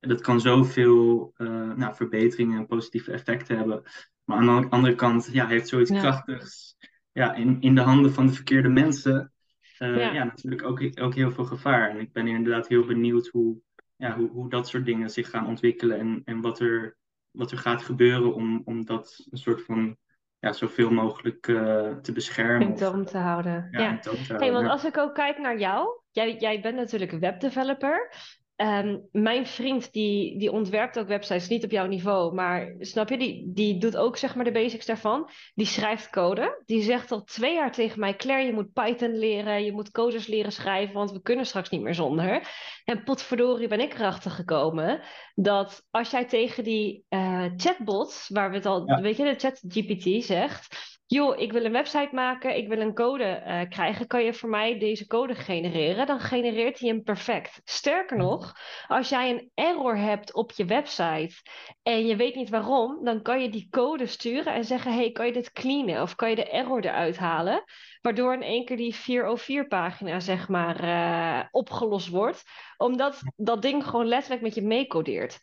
dat 0.00 0.20
kan 0.20 0.40
zoveel 0.40 1.32
uh, 1.36 1.72
nou, 1.72 1.94
verbeteringen 1.94 2.58
en 2.58 2.66
positieve 2.66 3.12
effecten 3.12 3.56
hebben. 3.56 3.82
Maar 4.24 4.38
aan 4.38 4.60
de 4.60 4.68
andere 4.68 4.94
kant 4.94 5.28
ja, 5.32 5.46
heeft 5.46 5.68
zoiets 5.68 5.90
krachtigs 5.90 6.76
ja, 7.12 7.34
in, 7.34 7.60
in 7.60 7.74
de 7.74 7.80
handen 7.80 8.12
van 8.12 8.26
de 8.26 8.32
verkeerde 8.32 8.68
mensen 8.68 9.32
ja. 9.78 10.12
ja. 10.12 10.24
natuurlijk 10.24 10.62
ook, 10.62 10.82
ook 11.00 11.14
heel 11.14 11.30
veel 11.30 11.44
gevaar. 11.44 11.90
En 11.90 11.98
ik 11.98 12.12
ben 12.12 12.26
inderdaad 12.26 12.68
heel 12.68 12.86
benieuwd 12.86 13.26
hoe, 13.26 13.56
ja, 13.96 14.16
hoe, 14.16 14.30
hoe 14.30 14.50
dat 14.50 14.68
soort 14.68 14.84
dingen 14.84 15.10
zich 15.10 15.30
gaan 15.30 15.46
ontwikkelen 15.46 15.98
en, 15.98 16.22
en 16.24 16.40
wat, 16.40 16.60
er, 16.60 16.96
wat 17.30 17.50
er 17.50 17.58
gaat 17.58 17.82
gebeuren 17.82 18.34
om, 18.34 18.62
om 18.64 18.84
dat 18.84 19.26
een 19.30 19.38
soort 19.38 19.62
van 19.62 19.96
ja, 20.38 20.52
zoveel 20.52 20.90
mogelijk 20.90 21.46
uh, 21.46 21.96
te 21.96 22.12
beschermen. 22.12 22.68
In 22.68 22.74
toom 22.74 23.04
te 23.04 23.18
houden. 23.18 23.68
Ja, 23.70 23.80
ja. 23.80 23.98
Te 23.98 24.08
houden, 24.08 24.36
hey, 24.36 24.52
want 24.52 24.68
als 24.68 24.84
ik 24.84 24.98
ook 24.98 25.14
kijk 25.14 25.38
naar 25.38 25.58
jou, 25.58 26.00
jij, 26.10 26.36
jij 26.36 26.60
bent 26.60 26.76
natuurlijk 26.76 27.12
webdeveloper. 27.12 28.12
Um, 28.60 29.08
mijn 29.12 29.46
vriend 29.46 29.92
die, 29.92 30.38
die 30.38 30.52
ontwerpt 30.52 30.98
ook 30.98 31.06
websites, 31.06 31.48
niet 31.48 31.64
op 31.64 31.70
jouw 31.70 31.86
niveau, 31.86 32.34
maar 32.34 32.74
snap 32.78 33.08
je, 33.08 33.18
die, 33.18 33.52
die 33.52 33.78
doet 33.78 33.96
ook 33.96 34.16
zeg 34.16 34.34
maar 34.34 34.44
de 34.44 34.52
basics 34.52 34.86
daarvan. 34.86 35.30
Die 35.54 35.66
schrijft 35.66 36.10
code. 36.10 36.62
Die 36.66 36.82
zegt 36.82 37.12
al 37.12 37.24
twee 37.24 37.54
jaar 37.54 37.72
tegen 37.72 38.00
mij, 38.00 38.16
Claire, 38.16 38.46
je 38.46 38.52
moet 38.52 38.72
Python 38.72 39.18
leren, 39.18 39.64
je 39.64 39.72
moet 39.72 39.90
codes 39.90 40.26
leren 40.26 40.52
schrijven, 40.52 40.94
want 40.94 41.12
we 41.12 41.22
kunnen 41.22 41.46
straks 41.46 41.70
niet 41.70 41.80
meer 41.80 41.94
zonder. 41.94 42.48
En 42.84 43.04
potverdorie 43.04 43.68
ben 43.68 43.80
ik 43.80 43.94
erachter 43.94 44.30
gekomen 44.30 45.00
dat 45.34 45.86
als 45.90 46.10
jij 46.10 46.24
tegen 46.24 46.64
die 46.64 47.04
uh, 47.08 47.44
chatbots, 47.56 48.28
waar 48.28 48.50
we 48.50 48.56
het 48.56 48.66
al, 48.66 48.84
weet 48.84 49.16
je, 49.16 49.24
de 49.24 49.38
chat 49.38 49.62
GPT 49.68 50.24
zegt, 50.24 50.97
joh, 51.08 51.38
ik 51.38 51.52
wil 51.52 51.64
een 51.64 51.72
website 51.72 52.08
maken, 52.12 52.56
ik 52.56 52.68
wil 52.68 52.80
een 52.80 52.94
code 52.94 53.42
uh, 53.46 53.60
krijgen, 53.68 54.06
kan 54.06 54.24
je 54.24 54.34
voor 54.34 54.48
mij 54.48 54.78
deze 54.78 55.06
code 55.06 55.34
genereren? 55.34 56.06
Dan 56.06 56.20
genereert 56.20 56.78
hij 56.78 56.88
hem 56.88 57.02
perfect. 57.02 57.60
Sterker 57.64 58.16
nog, 58.16 58.54
als 58.86 59.08
jij 59.08 59.30
een 59.30 59.50
error 59.54 59.96
hebt 59.96 60.34
op 60.34 60.52
je 60.52 60.64
website 60.64 61.34
en 61.82 62.06
je 62.06 62.16
weet 62.16 62.34
niet 62.34 62.48
waarom, 62.48 63.04
dan 63.04 63.22
kan 63.22 63.42
je 63.42 63.50
die 63.50 63.68
code 63.70 64.06
sturen 64.06 64.54
en 64.54 64.64
zeggen, 64.64 64.92
hey, 64.92 65.10
kan 65.10 65.26
je 65.26 65.32
dit 65.32 65.52
cleanen 65.52 66.02
of 66.02 66.14
kan 66.14 66.30
je 66.30 66.36
de 66.36 66.50
error 66.50 66.84
eruit 66.84 67.16
halen? 67.16 67.64
Waardoor 68.00 68.32
in 68.34 68.42
één 68.42 68.64
keer 68.64 68.76
die 68.76 68.94
404-pagina, 68.94 70.20
zeg 70.20 70.48
maar, 70.48 70.84
uh, 70.84 71.44
opgelost 71.50 72.08
wordt. 72.08 72.42
Omdat 72.76 73.20
dat 73.36 73.62
ding 73.62 73.84
gewoon 73.84 74.06
letterlijk 74.06 74.42
met 74.42 74.54
je 74.54 74.62
meecodeert. 74.62 75.40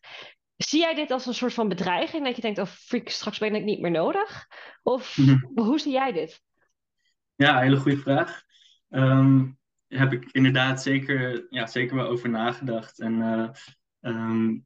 Zie 0.57 0.79
jij 0.79 0.93
dit 0.93 1.11
als 1.11 1.25
een 1.25 1.33
soort 1.33 1.53
van 1.53 1.67
bedreiging? 1.67 2.25
Dat 2.25 2.35
je 2.35 2.41
denkt, 2.41 2.59
oh 2.59 2.65
freak, 2.65 3.09
straks 3.09 3.37
ben 3.37 3.55
ik 3.55 3.63
niet 3.63 3.81
meer 3.81 3.91
nodig? 3.91 4.47
Of 4.83 5.17
mhm. 5.17 5.37
hoe 5.55 5.79
zie 5.79 5.91
jij 5.91 6.11
dit? 6.11 6.41
Ja, 7.35 7.59
hele 7.59 7.77
goede 7.77 7.97
vraag. 7.97 8.43
Um, 8.89 9.57
heb 9.87 10.13
ik 10.13 10.29
inderdaad 10.31 10.81
zeker, 10.81 11.45
ja, 11.49 11.65
zeker 11.67 11.95
wel 11.95 12.07
over 12.07 12.29
nagedacht. 12.29 12.99
En 12.99 13.13
uh, 13.13 13.49
um, 14.01 14.65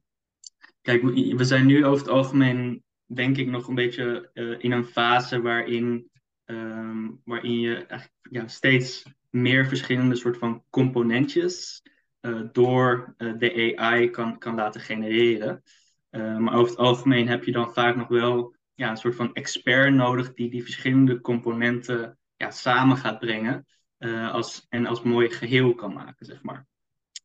kijk, 0.82 1.02
we 1.36 1.44
zijn 1.44 1.66
nu 1.66 1.84
over 1.84 2.04
het 2.04 2.14
algemeen, 2.14 2.84
denk 3.06 3.36
ik, 3.36 3.46
nog 3.46 3.68
een 3.68 3.74
beetje 3.74 4.30
uh, 4.34 4.56
in 4.58 4.72
een 4.72 4.84
fase 4.84 5.40
waarin, 5.40 6.10
um, 6.44 7.20
waarin 7.24 7.60
je 7.60 7.74
eigenlijk, 7.74 8.26
ja, 8.30 8.46
steeds 8.46 9.04
meer 9.30 9.66
verschillende 9.66 10.16
soort 10.16 10.38
van 10.38 10.64
componentjes 10.70 11.82
uh, 12.20 12.42
door 12.52 13.14
de 13.16 13.72
AI 13.76 14.10
kan, 14.10 14.38
kan 14.38 14.54
laten 14.54 14.80
genereren. 14.80 15.62
Uh, 16.10 16.36
maar 16.36 16.54
over 16.54 16.70
het 16.70 16.78
algemeen 16.78 17.28
heb 17.28 17.44
je 17.44 17.52
dan 17.52 17.72
vaak 17.72 17.96
nog 17.96 18.08
wel 18.08 18.54
ja, 18.74 18.90
een 18.90 18.96
soort 18.96 19.14
van 19.14 19.34
expert 19.34 19.94
nodig 19.94 20.34
die 20.34 20.50
die 20.50 20.62
verschillende 20.62 21.20
componenten 21.20 22.18
ja, 22.36 22.50
samen 22.50 22.96
gaat 22.96 23.18
brengen 23.18 23.66
uh, 23.98 24.32
als, 24.32 24.66
en 24.68 24.86
als 24.86 25.02
mooi 25.02 25.30
geheel 25.30 25.74
kan 25.74 25.92
maken, 25.92 26.26
zeg 26.26 26.42
maar. 26.42 26.66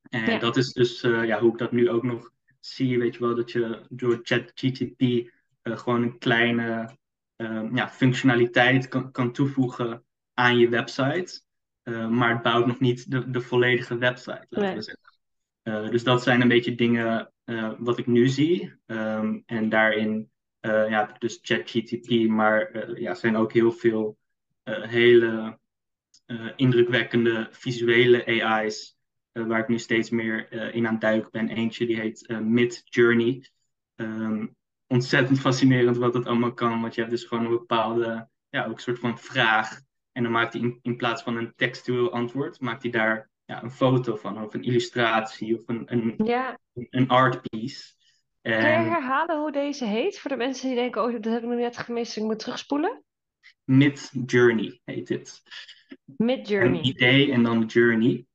En 0.09 0.39
dat 0.39 0.57
is 0.57 0.73
dus 0.73 1.03
uh, 1.03 1.25
ja, 1.25 1.39
hoe 1.39 1.51
ik 1.51 1.57
dat 1.57 1.71
nu 1.71 1.89
ook 1.89 2.03
nog 2.03 2.31
zie, 2.59 2.99
weet 2.99 3.13
je 3.13 3.19
wel, 3.19 3.35
dat 3.35 3.51
je 3.51 3.85
door 3.89 4.19
ChatGTP 4.23 5.29
gewoon 5.61 6.01
een 6.01 6.17
kleine 6.17 6.97
ja, 7.73 7.89
functionaliteit 7.89 8.87
kan, 8.87 9.11
kan 9.11 9.31
toevoegen 9.31 10.03
aan 10.33 10.57
je 10.57 10.69
website. 10.69 11.41
maar 12.09 12.29
het 12.29 12.41
bouwt 12.41 12.65
nog 12.67 12.79
niet 12.79 13.11
de, 13.11 13.29
de 13.29 13.41
volledige 13.41 13.97
website, 13.97 14.45
laten 14.49 14.75
we 14.75 14.81
zeggen. 14.81 15.91
dus 15.91 16.03
dat 16.03 16.23
zijn 16.23 16.41
een 16.41 16.47
beetje 16.47 16.75
dingen 16.75 17.33
uh, 17.45 17.73
wat 17.77 17.97
ik 17.97 18.07
nu 18.07 18.27
zie. 18.27 18.73
Um, 18.85 19.43
en 19.45 19.69
daarin 19.69 20.29
uh, 20.61 20.89
ja, 20.89 21.15
dus 21.19 21.39
ChatGTP, 21.41 22.27
maar 22.27 22.75
uh, 22.75 22.97
ja, 22.97 23.13
zijn 23.13 23.35
ook 23.35 23.53
heel 23.53 23.71
veel 23.71 24.17
hele 24.63 25.59
indrukwekkende 26.55 27.47
visuele 27.51 28.25
AI's. 28.25 28.97
waar 29.31 29.59
ik 29.59 29.67
nu 29.67 29.79
steeds 29.79 30.09
meer 30.09 30.51
in 30.73 30.87
aan 30.87 30.91
het 30.91 31.01
duiken 31.01 31.31
ben. 31.31 31.49
Eentje 31.49 31.85
die 31.85 31.99
heet 31.99 32.39
Mid 32.41 32.81
Journey. 32.85 33.49
Um, 33.95 34.55
ontzettend 34.87 35.39
fascinerend 35.39 35.97
wat 35.97 36.13
het 36.13 36.25
allemaal 36.25 36.53
kan. 36.53 36.81
Want 36.81 36.95
je 36.95 37.01
hebt 37.01 37.13
dus 37.13 37.23
gewoon 37.23 37.43
een 37.43 37.51
bepaalde, 37.51 38.29
ja, 38.49 38.65
ook 38.65 38.79
soort 38.79 38.99
van 38.99 39.19
vraag. 39.19 39.79
En 40.11 40.23
dan 40.23 40.31
maakt 40.31 40.53
hij 40.53 40.61
in, 40.61 40.79
in 40.81 40.95
plaats 40.95 41.23
van 41.23 41.37
een 41.37 41.53
textueel 41.55 42.11
antwoord, 42.11 42.59
maakt 42.59 42.81
hij 42.81 42.91
daar 42.91 43.29
ja, 43.45 43.63
een 43.63 43.71
foto 43.71 44.15
van, 44.15 44.43
of 44.43 44.53
een 44.53 44.63
illustratie, 44.63 45.59
of 45.59 45.63
een, 45.65 45.83
een, 45.85 46.25
ja. 46.25 46.59
een 46.73 47.07
art 47.07 47.41
piece. 47.41 47.93
Kun 48.41 48.53
je 48.53 48.61
herhalen 48.61 49.39
hoe 49.39 49.51
deze 49.51 49.85
heet? 49.85 50.19
Voor 50.19 50.31
de 50.31 50.37
mensen 50.37 50.67
die 50.67 50.77
denken, 50.77 51.03
oh, 51.03 51.11
dat 51.11 51.25
heb 51.25 51.43
ik 51.43 51.49
nog 51.49 51.57
net 51.57 51.77
gemist, 51.77 52.17
ik 52.17 52.23
moet 52.23 52.39
terugspoelen. 52.39 53.03
Mid 53.63 54.11
Journey 54.25 54.81
heet 54.83 55.07
dit. 55.07 55.41
Mid 56.05 56.47
Journey. 56.47 56.79
Een 56.79 56.85
idee 56.85 57.31
en 57.31 57.43
dan 57.43 57.65
Journey. 57.65 58.25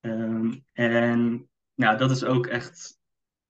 Um, 0.00 0.64
en 0.72 1.48
nou, 1.74 1.98
dat 1.98 2.10
is 2.10 2.24
ook 2.24 2.46
echt 2.46 2.98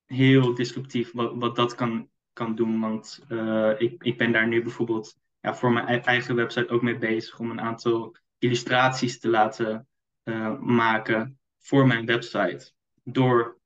heel 0.07 0.55
disruptief 0.55 1.12
wat, 1.12 1.33
wat 1.35 1.57
dat 1.57 1.74
kan, 1.74 2.09
kan 2.33 2.55
doen. 2.55 2.81
Want 2.81 3.24
uh, 3.29 3.74
ik, 3.79 4.03
ik 4.03 4.18
ben 4.18 4.33
daar 4.33 4.48
nu 4.48 4.62
bijvoorbeeld 4.62 5.16
ja, 5.40 5.55
voor 5.55 5.72
mijn 5.72 6.03
eigen 6.03 6.35
website 6.35 6.68
ook 6.68 6.83
mee 6.83 6.98
bezig 6.98 7.38
om 7.38 7.51
een 7.51 7.61
aantal 7.61 8.16
illustraties 8.38 9.18
te 9.20 9.29
laten 9.29 9.88
uh, 10.28 10.58
maken 10.58 11.38
voor 11.58 11.86
mijn 11.86 12.06
website 12.06 12.72
door 13.04 13.58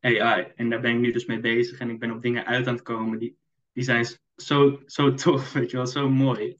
AI. 0.00 0.52
En 0.54 0.70
daar 0.70 0.80
ben 0.80 0.94
ik 0.94 1.00
nu 1.00 1.12
dus 1.12 1.26
mee 1.26 1.40
bezig 1.40 1.78
en 1.78 1.90
ik 1.90 1.98
ben 1.98 2.10
op 2.10 2.22
dingen 2.22 2.46
uit 2.46 2.66
aan 2.66 2.74
het 2.74 2.82
komen 2.82 3.18
die, 3.18 3.38
die 3.72 3.84
zijn 3.84 4.06
zo, 4.36 4.82
zo 4.86 5.14
tof, 5.14 5.52
weet 5.52 5.70
je 5.70 5.76
wel, 5.76 5.86
zo 5.86 6.10
mooi. 6.10 6.58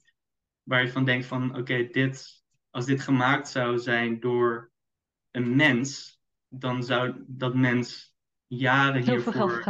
Waar 0.63 0.81
je 0.81 0.91
van 0.91 1.05
denkt 1.05 1.25
van, 1.25 1.57
oké, 1.57 1.87
dit, 1.87 2.43
als 2.69 2.85
dit 2.85 3.01
gemaakt 3.01 3.47
zou 3.47 3.79
zijn 3.79 4.19
door 4.19 4.71
een 5.31 5.55
mens, 5.55 6.19
dan 6.47 6.83
zou 6.83 7.23
dat 7.27 7.55
mens 7.55 8.15
jaren 8.47 9.03
Heel 9.03 9.13
hiervoor 9.13 9.61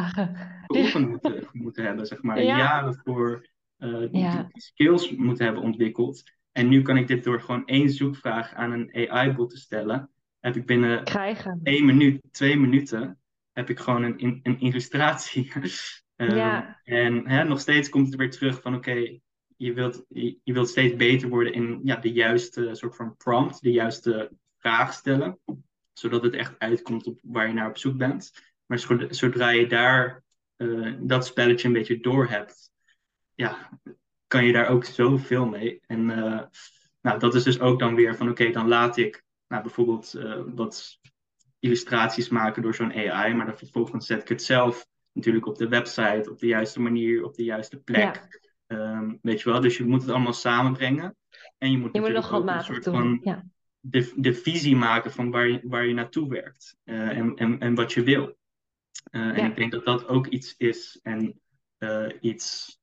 geoefend 0.67 1.07
moeten, 1.07 1.47
moeten 1.51 1.86
hebben, 1.86 2.05
zeg 2.05 2.21
maar. 2.21 2.43
Jaren 2.43 3.01
voor 3.03 3.49
uh, 3.77 4.12
die 4.12 4.62
skills 4.62 5.12
moeten 5.12 5.45
hebben 5.45 5.63
ontwikkeld. 5.63 6.23
En 6.51 6.67
nu 6.67 6.81
kan 6.81 6.97
ik 6.97 7.07
dit 7.07 7.23
door 7.23 7.41
gewoon 7.41 7.65
één 7.65 7.89
zoekvraag 7.89 8.53
aan 8.53 8.71
een 8.71 9.09
AI-bot 9.09 9.49
te 9.49 9.57
stellen, 9.57 10.09
heb 10.39 10.55
ik 10.55 10.65
binnen 10.65 11.03
Krijgen. 11.03 11.59
één 11.63 11.85
minuut, 11.85 12.21
twee 12.31 12.57
minuten, 12.57 13.19
heb 13.51 13.69
ik 13.69 13.79
gewoon 13.79 14.03
een, 14.03 14.39
een 14.43 14.59
illustratie. 14.59 15.51
ja. 16.15 16.79
En 16.83 17.27
hè, 17.27 17.43
nog 17.43 17.59
steeds 17.59 17.89
komt 17.89 18.07
het 18.07 18.15
weer 18.15 18.31
terug 18.31 18.61
van 18.61 18.75
oké, 18.75 19.19
je, 19.57 19.73
wilt, 19.73 20.05
je, 20.07 20.37
je, 20.43 20.53
wilt 20.53 20.69
steeds 20.69 20.95
beter 20.95 21.29
worden 21.29 21.53
in 21.53 21.79
ja, 21.83 21.95
de 21.95 22.11
juiste 22.11 22.69
soort 22.71 22.95
van 22.95 23.17
prompt, 23.17 23.61
de 23.61 23.71
juiste 23.71 24.31
vraag 24.57 24.93
stellen, 24.93 25.39
zodat 25.93 26.23
het 26.23 26.33
echt 26.33 26.59
uitkomt 26.59 27.07
op 27.07 27.19
waar 27.21 27.47
je 27.47 27.53
naar 27.53 27.69
op 27.69 27.77
zoek 27.77 27.97
bent. 27.97 28.31
Maar 28.65 29.07
zodra 29.09 29.49
je 29.49 29.67
daar 29.67 30.23
uh, 30.57 30.95
dat 30.99 31.25
spelletje 31.25 31.67
een 31.67 31.73
beetje 31.73 31.99
door 31.99 32.27
hebt, 32.27 32.71
ja, 33.35 33.79
kan 34.32 34.46
je 34.46 34.52
daar 34.52 34.70
ook 34.70 34.86
zoveel 34.86 35.46
mee. 35.46 35.82
En 35.88 36.10
uh, 36.10 36.41
nou, 37.02 37.20
dat 37.20 37.36
is 37.36 37.44
dus 37.44 37.60
ook 37.60 37.80
dan 37.80 37.96
weer 37.96 38.15
van 38.15 38.30
oké, 38.30 38.52
dan 38.52 38.67
laat 38.67 38.98
ik 38.98 39.24
nou, 39.48 39.62
bijvoorbeeld 39.62 40.13
uh, 40.17 40.41
wat 40.46 41.00
illustraties 41.60 42.30
maken 42.30 42.62
door 42.62 42.76
zo'n 42.76 42.94
AI, 42.94 43.34
maar 43.34 43.46
dan 43.46 43.58
vervolgens 43.58 44.06
zet 44.06 44.22
ik 44.22 44.28
het 44.28 44.44
zelf 44.44 44.88
natuurlijk 45.12 45.46
op 45.46 45.58
de 45.58 45.67
website, 45.67 46.30
op 46.30 46.39
de 46.39 46.48
juiste 46.48 46.82
manier, 46.82 47.24
op 47.24 47.36
de 47.36 47.44
juiste 47.44 47.78
plek. 47.78 48.39
Um, 48.67 49.20
weet 49.22 49.41
je 49.41 49.50
wel, 49.50 49.62
dus 49.62 49.78
je 49.78 49.86
moet 49.86 50.02
het 50.02 50.12
allemaal 50.12 50.34
samenbrengen. 50.34 51.15
En 51.58 51.72
je 51.72 51.78
moet, 51.78 51.94
je 51.94 52.00
moet 52.00 52.13
nog 52.13 52.34
ook 52.34 52.48
een 52.48 52.63
soort 52.63 52.84
doen. 52.84 52.94
van 52.94 53.20
ja. 53.24 53.44
de, 53.80 54.13
de 54.15 54.34
visie 54.34 54.76
maken 54.76 55.12
van 55.12 55.32
waar 55.32 55.48
je, 55.48 55.60
waar 55.63 55.86
je 55.86 55.94
naartoe 55.94 56.30
werkt 56.30 56.78
uh, 56.84 57.17
en, 57.17 57.36
en, 57.36 57.60
en 57.60 57.76
wat 57.76 57.94
je 57.94 58.04
wil. 58.04 58.38
Uh, 59.12 59.38
en 59.38 59.46
ik 59.46 59.56
denk 59.56 59.72
dat 59.72 59.86
dat 59.86 60.08
ook 60.08 60.28
iets 60.28 60.56
is 60.58 61.00
en 61.04 61.41
iets 62.20 62.80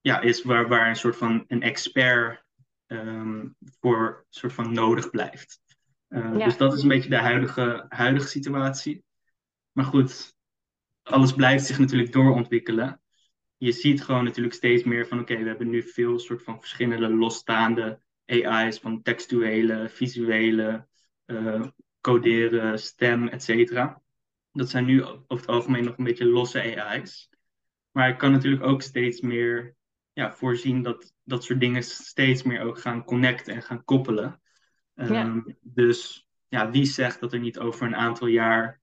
ja, 0.00 0.20
is 0.20 0.42
waar, 0.42 0.68
waar 0.68 0.88
een 0.88 0.96
soort 0.96 1.16
van 1.16 1.44
een 1.48 1.62
expert 1.62 2.44
um, 2.86 3.56
voor 3.80 4.26
soort 4.28 4.52
van 4.52 4.72
nodig 4.72 5.10
blijft. 5.10 5.60
Uh, 6.08 6.44
Dus 6.44 6.56
dat 6.56 6.72
is 6.72 6.82
een 6.82 6.88
beetje 6.88 7.08
de 7.08 7.16
huidige, 7.16 7.86
huidige 7.88 8.28
situatie. 8.28 9.04
Maar 9.72 9.84
goed, 9.84 10.34
alles 11.02 11.32
blijft 11.32 11.66
zich 11.66 11.78
natuurlijk 11.78 12.12
doorontwikkelen. 12.12 13.00
Je 13.56 13.72
ziet 13.72 14.02
gewoon 14.02 14.24
natuurlijk 14.24 14.54
steeds 14.54 14.82
meer 14.82 15.06
van 15.06 15.20
oké, 15.20 15.36
we 15.36 15.48
hebben 15.48 15.68
nu 15.68 15.82
veel 15.82 16.18
soort 16.18 16.42
van 16.42 16.58
verschillende 16.58 17.08
losstaande 17.08 18.00
AI's 18.26 18.78
van 18.78 19.02
textuele, 19.02 19.88
visuele, 19.88 20.86
uh, 21.26 21.66
coderen, 22.00 22.78
stem, 22.78 23.28
et 23.28 23.42
cetera. 23.42 24.02
Dat 24.52 24.70
zijn 24.70 24.84
nu 24.84 25.04
over 25.04 25.26
het 25.28 25.46
algemeen 25.46 25.84
nog 25.84 25.98
een 25.98 26.04
beetje 26.04 26.24
losse 26.24 26.82
AI's. 26.84 27.30
Maar 27.90 28.08
ik 28.08 28.18
kan 28.18 28.32
natuurlijk 28.32 28.62
ook 28.62 28.82
steeds 28.82 29.20
meer 29.20 29.76
ja, 30.18 30.32
voorzien 30.32 30.82
dat 30.82 31.14
dat 31.24 31.44
soort 31.44 31.60
dingen 31.60 31.82
steeds 31.82 32.42
meer 32.42 32.60
ook 32.60 32.78
gaan 32.78 33.04
connecten 33.04 33.54
en 33.54 33.62
gaan 33.62 33.84
koppelen. 33.84 34.40
Um, 34.94 35.58
Dus 35.60 36.28
ja, 36.48 36.70
wie 36.70 36.84
zegt 36.84 37.20
dat 37.20 37.32
er 37.32 37.38
niet 37.38 37.58
over 37.58 37.86
een 37.86 37.96
aantal 37.96 38.26
jaar 38.26 38.80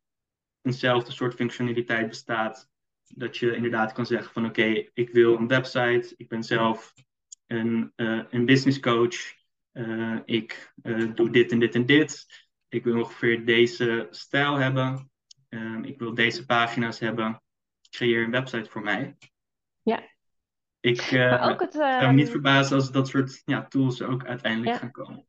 eenzelfde 0.62 1.12
soort 1.12 1.34
functionaliteit 1.34 2.08
bestaat? 2.08 2.70
Dat 3.08 3.38
je 3.38 3.56
inderdaad 3.56 3.92
kan 3.92 4.06
zeggen 4.06 4.34
van 4.34 4.46
oké, 4.46 4.90
ik 4.94 5.10
wil 5.10 5.36
een 5.36 5.48
website, 5.48 6.14
ik 6.18 6.28
ben 6.28 6.44
zelf 6.44 6.94
een, 7.48 7.94
uh, 7.96 8.24
een 8.30 8.46
business 8.46 8.80
coach, 8.80 9.16
uh, 9.74 10.20
ik 10.26 10.74
uh, 10.84 11.16
doe 11.16 11.30
dit 11.30 11.52
en 11.52 11.60
dit 11.60 11.76
en 11.76 11.86
dit, 11.86 12.26
ik 12.68 12.84
wil 12.84 12.98
ongeveer 12.98 13.46
deze 13.46 14.08
stijl 14.10 14.56
hebben, 14.56 15.12
um, 15.50 15.84
ik 15.84 16.00
wil 16.00 16.14
deze 16.14 16.46
pagina's 16.46 17.00
hebben, 17.00 17.42
creëer 17.90 18.24
een 18.24 18.32
website 18.32 18.70
voor 18.70 18.82
mij. 18.82 19.18
Ja. 19.82 20.14
Ik 20.86 21.12
uh, 21.12 21.58
het, 21.58 21.74
zou 21.74 22.08
me 22.08 22.14
niet 22.14 22.24
ehm, 22.24 22.32
verbazen 22.32 22.76
als 22.76 22.92
dat 22.92 23.08
soort 23.08 23.42
ja, 23.46 23.66
tools 23.68 24.02
ook 24.02 24.26
uiteindelijk 24.26 24.78
gaan 24.78 24.92
komen. 24.92 25.28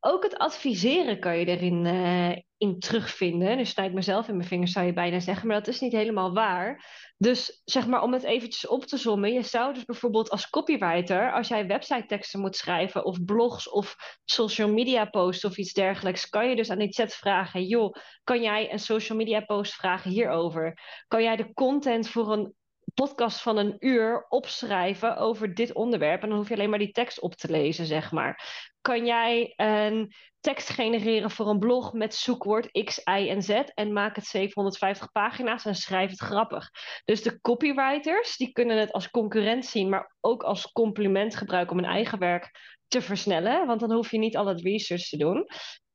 Ook 0.00 0.22
het 0.22 0.38
adviseren 0.38 1.20
kan 1.20 1.38
je 1.38 1.46
erin 1.46 1.84
uh, 1.84 2.36
in 2.56 2.78
terugvinden. 2.78 3.56
Nu 3.56 3.64
sta 3.64 3.82
ik 3.82 3.92
mezelf 3.92 4.28
in 4.28 4.36
mijn 4.36 4.48
vingers, 4.48 4.72
zou 4.72 4.86
je 4.86 4.92
bijna 4.92 5.20
zeggen, 5.20 5.46
maar 5.46 5.56
dat 5.56 5.74
is 5.74 5.80
niet 5.80 5.92
helemaal 5.92 6.32
waar. 6.32 6.84
Dus 7.16 7.62
zeg 7.64 7.86
maar, 7.86 8.02
om 8.02 8.12
het 8.12 8.22
eventjes 8.22 8.66
op 8.66 8.84
te 8.84 8.98
sommen, 8.98 9.32
je 9.32 9.42
zou 9.42 9.74
dus 9.74 9.84
bijvoorbeeld 9.84 10.30
als 10.30 10.50
copywriter, 10.50 11.32
als 11.32 11.48
jij 11.48 11.66
website 11.66 12.06
teksten 12.06 12.40
moet 12.40 12.56
schrijven, 12.56 13.04
of 13.04 13.24
blogs 13.24 13.70
of 13.70 13.96
social 14.24 14.68
media 14.72 15.04
posts 15.04 15.44
of 15.44 15.56
iets 15.56 15.72
dergelijks, 15.72 16.28
kan 16.28 16.48
je 16.48 16.56
dus 16.56 16.70
aan 16.70 16.78
die 16.78 16.92
chat 16.92 17.14
vragen, 17.14 17.64
joh, 17.64 17.94
kan 18.24 18.42
jij 18.42 18.72
een 18.72 18.78
social 18.78 19.18
media 19.18 19.40
post 19.40 19.74
vragen 19.74 20.10
hierover? 20.10 20.78
Kan 21.08 21.22
jij 21.22 21.36
de 21.36 21.52
content 21.52 22.08
voor 22.08 22.32
een 22.32 22.54
podcast 22.94 23.42
van 23.42 23.56
een 23.56 23.76
uur 23.78 24.26
opschrijven 24.28 25.16
over 25.16 25.54
dit 25.54 25.72
onderwerp. 25.72 26.22
En 26.22 26.28
dan 26.28 26.38
hoef 26.38 26.48
je 26.48 26.54
alleen 26.54 26.70
maar 26.70 26.78
die 26.78 26.92
tekst 26.92 27.20
op 27.20 27.34
te 27.34 27.50
lezen, 27.50 27.86
zeg 27.86 28.12
maar. 28.12 28.62
Kan 28.80 29.06
jij 29.06 29.52
een 29.56 30.14
tekst 30.40 30.68
genereren 30.68 31.30
voor 31.30 31.48
een 31.48 31.58
blog 31.58 31.92
met 31.92 32.14
zoekwoord 32.14 32.84
X, 32.84 32.98
Y 32.98 33.28
en 33.28 33.42
Z 33.42 33.50
en 33.74 33.92
maak 33.92 34.16
het 34.16 34.24
750 34.24 35.12
pagina's 35.12 35.64
en 35.64 35.74
schrijf 35.74 36.10
het 36.10 36.20
grappig. 36.20 36.70
Dus 37.04 37.22
de 37.22 37.40
copywriters, 37.40 38.36
die 38.36 38.52
kunnen 38.52 38.76
het 38.76 38.92
als 38.92 39.10
concurrent 39.10 39.64
zien, 39.64 39.88
maar 39.88 40.16
ook 40.20 40.42
als 40.42 40.72
compliment 40.72 41.36
gebruiken 41.36 41.76
om 41.76 41.82
hun 41.82 41.92
eigen 41.92 42.18
werk 42.18 42.50
te 42.88 43.02
versnellen. 43.02 43.66
Want 43.66 43.80
dan 43.80 43.92
hoef 43.92 44.10
je 44.10 44.18
niet 44.18 44.36
al 44.36 44.46
het 44.46 44.60
research 44.60 45.08
te 45.08 45.16
doen 45.16 45.46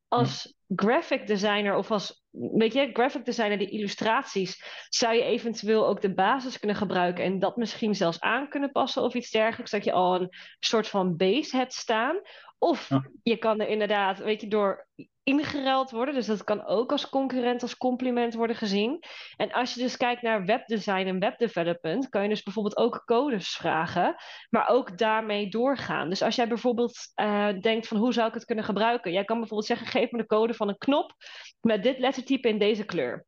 als 0.07 0.53
graphic 0.75 1.27
designer 1.27 1.75
of 1.75 1.91
als, 1.91 2.25
weet 2.31 2.73
je, 2.73 2.89
graphic 2.93 3.25
designer, 3.25 3.57
die 3.57 3.69
illustraties, 3.69 4.63
zou 4.89 5.15
je 5.15 5.23
eventueel 5.23 5.87
ook 5.87 6.01
de 6.01 6.13
basis 6.13 6.59
kunnen 6.59 6.77
gebruiken 6.77 7.23
en 7.23 7.39
dat 7.39 7.57
misschien 7.57 7.95
zelfs 7.95 8.19
aan 8.19 8.49
kunnen 8.49 8.71
passen 8.71 9.01
of 9.01 9.13
iets 9.13 9.31
dergelijks, 9.31 9.71
dat 9.71 9.83
je 9.83 9.91
al 9.91 10.21
een 10.21 10.29
soort 10.59 10.87
van 10.87 11.17
base 11.17 11.57
hebt 11.57 11.73
staan. 11.73 12.21
Of 12.59 12.89
je 13.23 13.37
kan 13.37 13.59
er 13.59 13.67
inderdaad, 13.67 14.17
weet 14.17 14.41
je, 14.41 14.47
door 14.47 14.87
ingeruild 15.23 15.91
worden. 15.91 16.13
Dus 16.13 16.25
dat 16.25 16.43
kan 16.43 16.65
ook 16.65 16.91
als 16.91 17.09
concurrent, 17.09 17.61
als 17.61 17.77
compliment 17.77 18.33
worden 18.33 18.55
gezien. 18.55 19.03
En 19.37 19.51
als 19.51 19.73
je 19.73 19.81
dus 19.81 19.97
kijkt 19.97 20.21
naar 20.21 20.45
webdesign 20.45 21.07
en 21.07 21.19
webdevelopment, 21.19 22.09
kan 22.09 22.23
je 22.23 22.29
dus 22.29 22.43
bijvoorbeeld 22.43 22.77
ook 22.77 23.01
codes 23.05 23.55
vragen, 23.55 24.15
maar 24.49 24.67
ook 24.69 24.97
daarmee 24.97 25.49
doorgaan. 25.49 26.09
Dus 26.09 26.21
als 26.21 26.35
jij 26.35 26.47
bijvoorbeeld 26.47 26.97
uh, 27.15 27.59
denkt 27.59 27.87
van 27.87 27.97
hoe 27.97 28.13
zou 28.13 28.27
ik 28.27 28.33
het 28.33 28.45
kunnen 28.45 28.65
gebruiken? 28.65 29.11
Jij 29.11 29.25
kan 29.25 29.37
bijvoorbeeld 29.37 29.69
zeggen, 29.69 29.87
geef 29.87 30.11
me 30.11 30.17
de 30.17 30.25
code 30.25 30.53
van 30.53 30.69
een 30.69 30.77
knop 30.77 31.13
met 31.61 31.83
dit 31.83 31.99
lettertype 31.99 32.47
in 32.47 32.59
deze 32.59 32.85
kleur. 32.85 33.25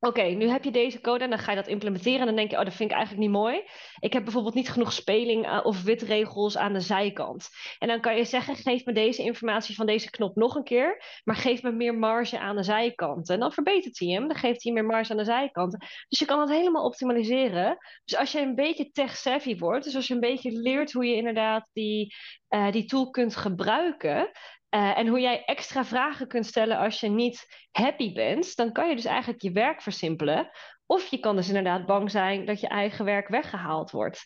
Oké, 0.00 0.22
nu 0.22 0.48
heb 0.48 0.64
je 0.64 0.70
deze 0.70 1.00
code 1.00 1.24
en 1.24 1.30
dan 1.30 1.38
ga 1.38 1.50
je 1.50 1.56
dat 1.56 1.66
implementeren. 1.66 2.20
En 2.20 2.26
dan 2.26 2.36
denk 2.36 2.50
je, 2.50 2.58
oh, 2.58 2.64
dat 2.64 2.74
vind 2.74 2.90
ik 2.90 2.96
eigenlijk 2.96 3.26
niet 3.26 3.36
mooi. 3.36 3.62
Ik 3.98 4.12
heb 4.12 4.24
bijvoorbeeld 4.24 4.54
niet 4.54 4.68
genoeg 4.70 4.92
speling 4.92 5.46
uh, 5.46 5.60
of 5.62 5.82
witregels 5.82 6.56
aan 6.56 6.72
de 6.72 6.80
zijkant. 6.80 7.48
En 7.78 7.88
dan 7.88 8.00
kan 8.00 8.16
je 8.16 8.24
zeggen, 8.24 8.56
geef 8.56 8.84
me 8.84 8.92
deze 8.92 9.22
informatie 9.22 9.74
van 9.74 9.86
deze 9.86 10.10
knop 10.10 10.36
nog 10.36 10.54
een 10.54 10.64
keer. 10.64 11.20
Maar 11.24 11.36
geef 11.36 11.62
me 11.62 11.72
meer 11.72 11.94
marge 11.94 12.38
aan 12.38 12.56
de 12.56 12.62
zijkant. 12.62 13.28
En 13.28 13.40
dan 13.40 13.52
verbetert 13.52 13.98
hij 13.98 14.08
hem. 14.08 14.28
Dan 14.28 14.36
geeft 14.36 14.62
hij 14.62 14.72
meer 14.72 14.84
marge 14.84 15.10
aan 15.10 15.16
de 15.16 15.24
zijkant. 15.24 15.76
Dus 16.08 16.18
je 16.18 16.24
kan 16.24 16.40
het 16.40 16.50
helemaal 16.50 16.84
optimaliseren. 16.84 17.78
Dus 18.04 18.18
als 18.18 18.32
je 18.32 18.40
een 18.40 18.54
beetje 18.54 18.90
tech-savvy 18.90 19.58
wordt. 19.58 19.84
Dus 19.84 19.94
als 19.94 20.06
je 20.06 20.14
een 20.14 20.20
beetje 20.20 20.50
leert 20.50 20.92
hoe 20.92 21.06
je 21.06 21.16
inderdaad 21.16 21.68
die, 21.72 22.14
uh, 22.50 22.72
die 22.72 22.84
tool 22.84 23.10
kunt 23.10 23.36
gebruiken. 23.36 24.30
Uh, 24.70 24.98
en 24.98 25.06
hoe 25.06 25.20
jij 25.20 25.44
extra 25.44 25.84
vragen 25.84 26.28
kunt 26.28 26.46
stellen 26.46 26.78
als 26.78 27.00
je 27.00 27.08
niet 27.08 27.66
happy 27.70 28.12
bent, 28.12 28.56
dan 28.56 28.72
kan 28.72 28.88
je 28.88 28.94
dus 28.94 29.04
eigenlijk 29.04 29.42
je 29.42 29.52
werk 29.52 29.82
versimpelen. 29.82 30.50
Of 30.86 31.06
je 31.06 31.18
kan 31.18 31.36
dus 31.36 31.48
inderdaad 31.48 31.86
bang 31.86 32.10
zijn 32.10 32.44
dat 32.44 32.60
je 32.60 32.68
eigen 32.68 33.04
werk 33.04 33.28
weggehaald 33.28 33.90
wordt. 33.90 34.24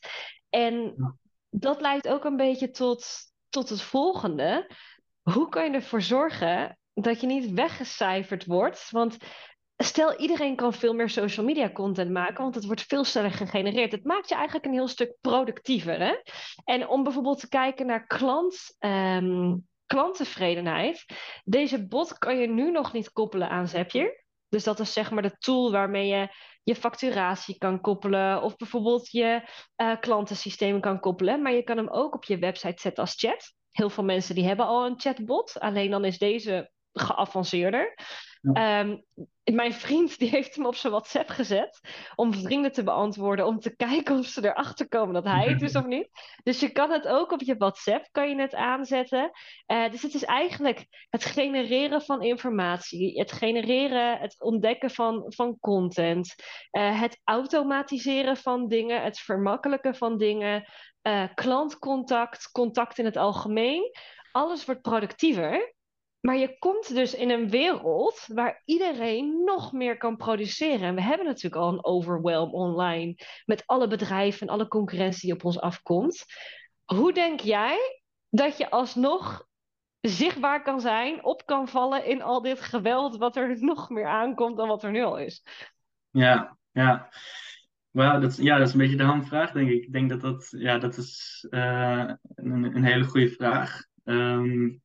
En 0.50 0.94
dat 1.50 1.80
leidt 1.80 2.08
ook 2.08 2.24
een 2.24 2.36
beetje 2.36 2.70
tot, 2.70 3.06
tot 3.48 3.68
het 3.68 3.82
volgende. 3.82 4.70
Hoe 5.22 5.48
kan 5.48 5.64
je 5.64 5.70
ervoor 5.70 6.02
zorgen 6.02 6.78
dat 6.94 7.20
je 7.20 7.26
niet 7.26 7.50
weggecijferd 7.50 8.46
wordt? 8.46 8.90
Want 8.90 9.16
stel 9.76 10.16
iedereen 10.16 10.56
kan 10.56 10.72
veel 10.72 10.94
meer 10.94 11.10
social 11.10 11.46
media 11.46 11.70
content 11.70 12.10
maken, 12.10 12.42
want 12.42 12.54
het 12.54 12.64
wordt 12.64 12.82
veel 12.82 13.04
sneller 13.04 13.32
gegenereerd. 13.32 13.92
Het 13.92 14.04
maakt 14.04 14.28
je 14.28 14.34
eigenlijk 14.34 14.66
een 14.66 14.72
heel 14.72 14.88
stuk 14.88 15.16
productiever. 15.20 15.98
Hè? 15.98 16.14
En 16.64 16.88
om 16.88 17.02
bijvoorbeeld 17.02 17.40
te 17.40 17.48
kijken 17.48 17.86
naar 17.86 18.06
klant. 18.06 18.76
Um, 18.78 19.70
klanttevredenheid. 19.92 21.04
Deze 21.44 21.86
bot 21.86 22.18
kan 22.18 22.38
je 22.38 22.48
nu 22.48 22.70
nog 22.70 22.92
niet 22.92 23.12
koppelen 23.12 23.48
aan 23.48 23.68
Zapier. 23.68 24.24
Dus 24.48 24.64
dat 24.64 24.80
is 24.80 24.92
zeg 24.92 25.10
maar 25.10 25.22
de 25.22 25.36
tool 25.38 25.72
waarmee 25.72 26.06
je 26.06 26.28
je 26.62 26.74
facturatie 26.74 27.58
kan 27.58 27.80
koppelen 27.80 28.42
of 28.42 28.56
bijvoorbeeld 28.56 29.10
je 29.10 29.48
uh, 29.76 30.00
klantensysteem 30.00 30.80
kan 30.80 31.00
koppelen. 31.00 31.42
Maar 31.42 31.52
je 31.52 31.62
kan 31.62 31.76
hem 31.76 31.88
ook 31.88 32.14
op 32.14 32.24
je 32.24 32.38
website 32.38 32.80
zetten 32.80 33.02
als 33.02 33.14
chat. 33.14 33.54
Heel 33.70 33.90
veel 33.90 34.04
mensen 34.04 34.34
die 34.34 34.46
hebben 34.46 34.66
al 34.66 34.86
een 34.86 35.00
chatbot, 35.00 35.60
alleen 35.60 35.90
dan 35.90 36.04
is 36.04 36.18
deze 36.18 36.70
geavanceerder. 36.92 37.94
Ehm, 38.42 38.96
mijn 39.44 39.72
vriend 39.72 40.18
die 40.18 40.28
heeft 40.28 40.54
hem 40.54 40.66
op 40.66 40.74
zijn 40.74 40.92
WhatsApp 40.92 41.28
gezet 41.28 41.80
om 42.14 42.34
vrienden 42.34 42.72
te 42.72 42.82
beantwoorden, 42.82 43.46
om 43.46 43.58
te 43.58 43.76
kijken 43.76 44.18
of 44.18 44.26
ze 44.26 44.44
erachter 44.44 44.88
komen 44.88 45.14
dat 45.14 45.24
hij 45.24 45.48
het 45.48 45.62
is 45.62 45.76
of 45.76 45.86
niet. 45.86 46.08
Dus 46.42 46.60
je 46.60 46.70
kan 46.70 46.90
het 46.90 47.08
ook 47.08 47.32
op 47.32 47.40
je 47.40 47.56
WhatsApp 47.56 48.08
kan 48.10 48.28
je 48.28 48.40
het 48.40 48.54
aanzetten. 48.54 49.30
Uh, 49.66 49.90
dus 49.90 50.02
het 50.02 50.14
is 50.14 50.24
eigenlijk 50.24 50.86
het 51.10 51.24
genereren 51.24 52.02
van 52.02 52.22
informatie, 52.22 53.18
het 53.18 53.32
genereren, 53.32 54.18
het 54.18 54.36
ontdekken 54.38 54.90
van, 54.90 55.24
van 55.26 55.58
content, 55.60 56.34
uh, 56.72 57.00
het 57.00 57.20
automatiseren 57.24 58.36
van 58.36 58.68
dingen, 58.68 59.02
het 59.02 59.18
vermakkelijken 59.18 59.94
van 59.94 60.18
dingen, 60.18 60.68
uh, 61.02 61.24
klantcontact, 61.34 62.50
contact 62.50 62.98
in 62.98 63.04
het 63.04 63.16
algemeen. 63.16 63.90
Alles 64.32 64.64
wordt 64.64 64.82
productiever. 64.82 65.74
Maar 66.22 66.36
je 66.36 66.58
komt 66.58 66.94
dus 66.94 67.14
in 67.14 67.30
een 67.30 67.50
wereld 67.50 68.26
waar 68.34 68.62
iedereen 68.64 69.44
nog 69.44 69.72
meer 69.72 69.96
kan 69.96 70.16
produceren. 70.16 70.80
En 70.80 70.94
we 70.94 71.02
hebben 71.02 71.26
natuurlijk 71.26 71.62
al 71.62 71.72
een 71.72 71.84
overwhelm 71.84 72.54
online 72.54 73.16
met 73.44 73.62
alle 73.66 73.88
bedrijven 73.88 74.46
en 74.46 74.52
alle 74.52 74.68
concurrentie 74.68 75.20
die 75.20 75.34
op 75.34 75.44
ons 75.44 75.60
afkomt. 75.60 76.24
Hoe 76.84 77.12
denk 77.12 77.40
jij 77.40 78.02
dat 78.28 78.56
je 78.56 78.70
alsnog 78.70 79.46
zichtbaar 80.00 80.62
kan 80.62 80.80
zijn, 80.80 81.24
op 81.24 81.46
kan 81.46 81.68
vallen 81.68 82.04
in 82.04 82.22
al 82.22 82.42
dit 82.42 82.60
geweld 82.60 83.16
wat 83.16 83.36
er 83.36 83.56
nog 83.64 83.90
meer 83.90 84.06
aankomt 84.06 84.56
dan 84.56 84.68
wat 84.68 84.82
er 84.82 84.90
nu 84.90 85.02
al 85.02 85.18
is? 85.18 85.44
Ja, 86.10 86.56
ja. 86.70 87.08
Well, 87.90 88.20
dat, 88.20 88.36
ja, 88.36 88.58
dat 88.58 88.66
is 88.66 88.72
een 88.72 88.78
beetje 88.78 88.96
de 88.96 89.02
hamvraag, 89.02 89.52
denk 89.52 89.70
ik. 89.70 89.82
Ik 89.82 89.92
denk 89.92 90.08
dat 90.08 90.20
dat, 90.20 90.48
ja, 90.50 90.78
dat 90.78 90.96
is 90.96 91.46
uh, 91.50 92.10
een, 92.34 92.84
hele 92.84 93.04
goede 93.04 93.28
vraag. 93.28 93.84
Um, 94.04 94.82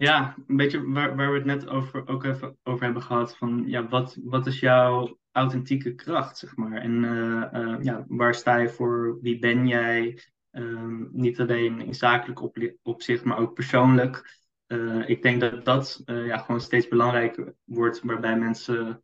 ja, 0.00 0.34
een 0.46 0.56
beetje 0.56 0.90
waar, 0.90 1.16
waar 1.16 1.30
we 1.30 1.36
het 1.36 1.44
net 1.44 1.68
over, 1.68 2.08
ook 2.08 2.24
even 2.24 2.58
over 2.62 2.84
hebben 2.84 3.02
gehad. 3.02 3.36
Van, 3.36 3.64
ja, 3.66 3.88
wat, 3.88 4.18
wat 4.22 4.46
is 4.46 4.60
jouw 4.60 5.18
authentieke 5.32 5.94
kracht, 5.94 6.38
zeg 6.38 6.56
maar? 6.56 6.72
En 6.72 7.02
uh, 7.02 7.44
uh, 7.52 7.76
ja, 7.80 8.04
waar 8.08 8.34
sta 8.34 8.56
je 8.56 8.68
voor? 8.68 9.18
Wie 9.20 9.38
ben 9.38 9.66
jij? 9.66 10.18
Uh, 10.52 11.06
niet 11.10 11.40
alleen 11.40 11.80
in 11.80 11.94
zakelijk 11.94 12.40
op, 12.40 12.74
opzicht, 12.82 13.24
maar 13.24 13.38
ook 13.38 13.54
persoonlijk. 13.54 14.38
Uh, 14.66 15.08
ik 15.08 15.22
denk 15.22 15.40
dat 15.40 15.64
dat 15.64 16.02
ja, 16.04 16.38
gewoon 16.38 16.60
steeds 16.60 16.88
belangrijker 16.88 17.54
wordt, 17.64 18.00
waarbij 18.02 18.38
mensen 18.38 19.02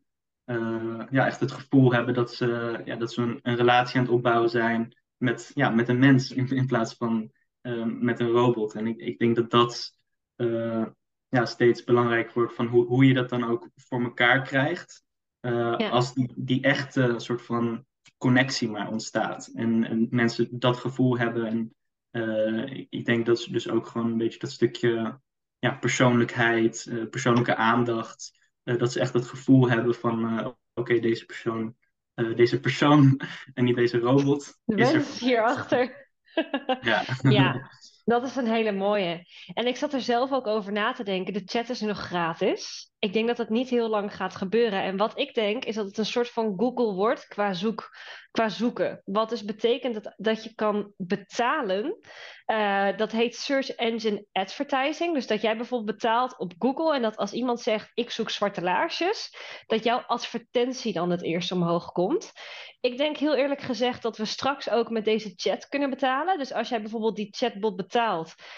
ja, 1.09 1.25
echt 1.25 1.39
het 1.39 1.51
gevoel 1.51 1.93
hebben 1.93 2.13
dat 2.13 2.33
ze, 2.33 2.81
ja, 2.85 2.95
dat 2.95 3.13
ze 3.13 3.21
een, 3.21 3.39
een 3.41 3.55
relatie 3.55 3.97
aan 3.97 4.05
het 4.05 4.13
opbouwen 4.13 4.49
zijn 4.49 4.97
met, 5.17 5.51
ja, 5.53 5.69
met 5.69 5.89
een 5.89 5.99
mens 5.99 6.31
in, 6.31 6.47
in 6.47 6.65
plaats 6.65 6.95
van 6.95 7.31
met 7.99 8.19
een 8.19 8.29
robot. 8.29 8.73
En 8.73 8.87
ik, 8.87 8.97
ik 8.99 9.19
denk 9.19 9.35
dat 9.35 9.49
dat 9.49 9.96
ja, 11.29 11.45
steeds 11.45 11.83
belangrijk 11.83 12.31
wordt 12.31 12.53
van 12.53 12.67
hoe, 12.67 12.85
hoe 12.85 13.05
je 13.05 13.13
dat 13.13 13.29
dan 13.29 13.43
ook 13.43 13.69
voor 13.75 14.03
elkaar 14.03 14.41
krijgt. 14.41 15.03
Als 15.89 16.13
die, 16.13 16.31
die 16.35 16.61
echte 16.61 17.13
soort 17.17 17.41
van 17.41 17.85
connectie 18.17 18.69
maar 18.69 18.89
ontstaat. 18.91 19.47
En, 19.53 19.83
en 19.83 20.07
mensen 20.09 20.47
dat 20.51 20.77
gevoel 20.77 21.17
hebben. 21.17 21.45
En 21.45 21.75
ik 22.89 23.05
denk 23.05 23.25
dat 23.25 23.39
ze 23.39 23.51
dus 23.51 23.69
ook 23.69 23.87
gewoon 23.87 24.11
een 24.11 24.17
beetje 24.17 24.39
dat 24.39 24.51
stukje 24.51 25.19
ja, 25.59 25.71
persoonlijkheid, 25.71 26.91
persoonlijke 27.09 27.55
aandacht. 27.55 28.31
dat 28.63 28.91
ze 28.91 28.99
echt 28.99 29.13
het 29.13 29.27
gevoel 29.27 29.69
hebben 29.69 29.95
van 29.95 30.55
oké, 30.73 30.99
deze 30.99 31.25
persoon 31.25 31.75
deze 32.35 32.59
persoon 32.59 33.21
en 33.53 33.63
niet 33.63 33.75
deze 33.75 33.99
robot. 33.99 34.59
De 34.63 34.75
is 34.75 34.93
er... 34.93 35.05
hierachter. 35.19 36.09
ja. 36.81 37.03
ja, 37.21 37.69
dat 38.07 38.23
is 38.23 38.35
een 38.35 38.47
hele 38.47 38.71
mooie. 38.71 39.25
En 39.53 39.67
ik 39.67 39.75
zat 39.75 39.93
er 39.93 40.01
zelf 40.01 40.31
ook 40.31 40.47
over 40.47 40.71
na 40.71 40.91
te 40.93 41.03
denken. 41.03 41.33
De 41.33 41.41
chat 41.45 41.69
is 41.69 41.81
nog 41.81 41.97
gratis. 41.97 42.91
Ik 42.99 43.13
denk 43.13 43.27
dat 43.27 43.37
het 43.37 43.49
niet 43.49 43.69
heel 43.69 43.89
lang 43.89 44.15
gaat 44.15 44.35
gebeuren. 44.35 44.81
En 44.81 44.97
wat 44.97 45.19
ik 45.19 45.33
denk 45.33 45.65
is 45.65 45.75
dat 45.75 45.85
het 45.85 45.97
een 45.97 46.05
soort 46.05 46.29
van 46.29 46.53
Google 46.57 46.93
wordt 46.93 47.27
qua, 47.27 47.53
zoek, 47.53 47.89
qua 48.31 48.49
zoeken. 48.49 49.01
Wat 49.05 49.29
dus 49.29 49.43
betekent 49.43 49.93
dat, 49.93 50.13
dat 50.17 50.43
je 50.43 50.53
kan 50.55 50.93
betalen 50.97 51.97
uh, 52.47 52.97
dat 52.97 53.11
heet 53.11 53.35
Search 53.35 53.69
Engine 53.69 54.25
Advertising. 54.31 55.13
Dus 55.13 55.27
dat 55.27 55.41
jij 55.41 55.57
bijvoorbeeld 55.57 55.97
betaalt 55.97 56.37
op 56.37 56.53
Google 56.59 56.95
en 56.95 57.01
dat 57.01 57.17
als 57.17 57.33
iemand 57.33 57.61
zegt 57.61 57.91
ik 57.93 58.11
zoek 58.11 58.29
zwarte 58.29 58.61
laarsjes, 58.61 59.35
dat 59.65 59.83
jouw 59.83 59.99
advertentie 59.99 60.93
dan 60.93 61.09
het 61.09 61.23
eerst 61.23 61.51
omhoog 61.51 61.91
komt. 61.91 62.31
Ik 62.79 62.97
denk 62.97 63.17
heel 63.17 63.35
eerlijk 63.35 63.61
gezegd 63.61 64.01
dat 64.01 64.17
we 64.17 64.25
straks 64.25 64.69
ook 64.69 64.89
met 64.89 65.05
deze 65.05 65.33
chat 65.35 65.67
kunnen 65.67 65.89
betalen. 65.89 66.37
Dus 66.37 66.53
als 66.53 66.69
jij 66.69 66.81
bijvoorbeeld 66.81 67.15
die 67.15 67.27
chatbot 67.31 67.75
betaalt 67.75 67.95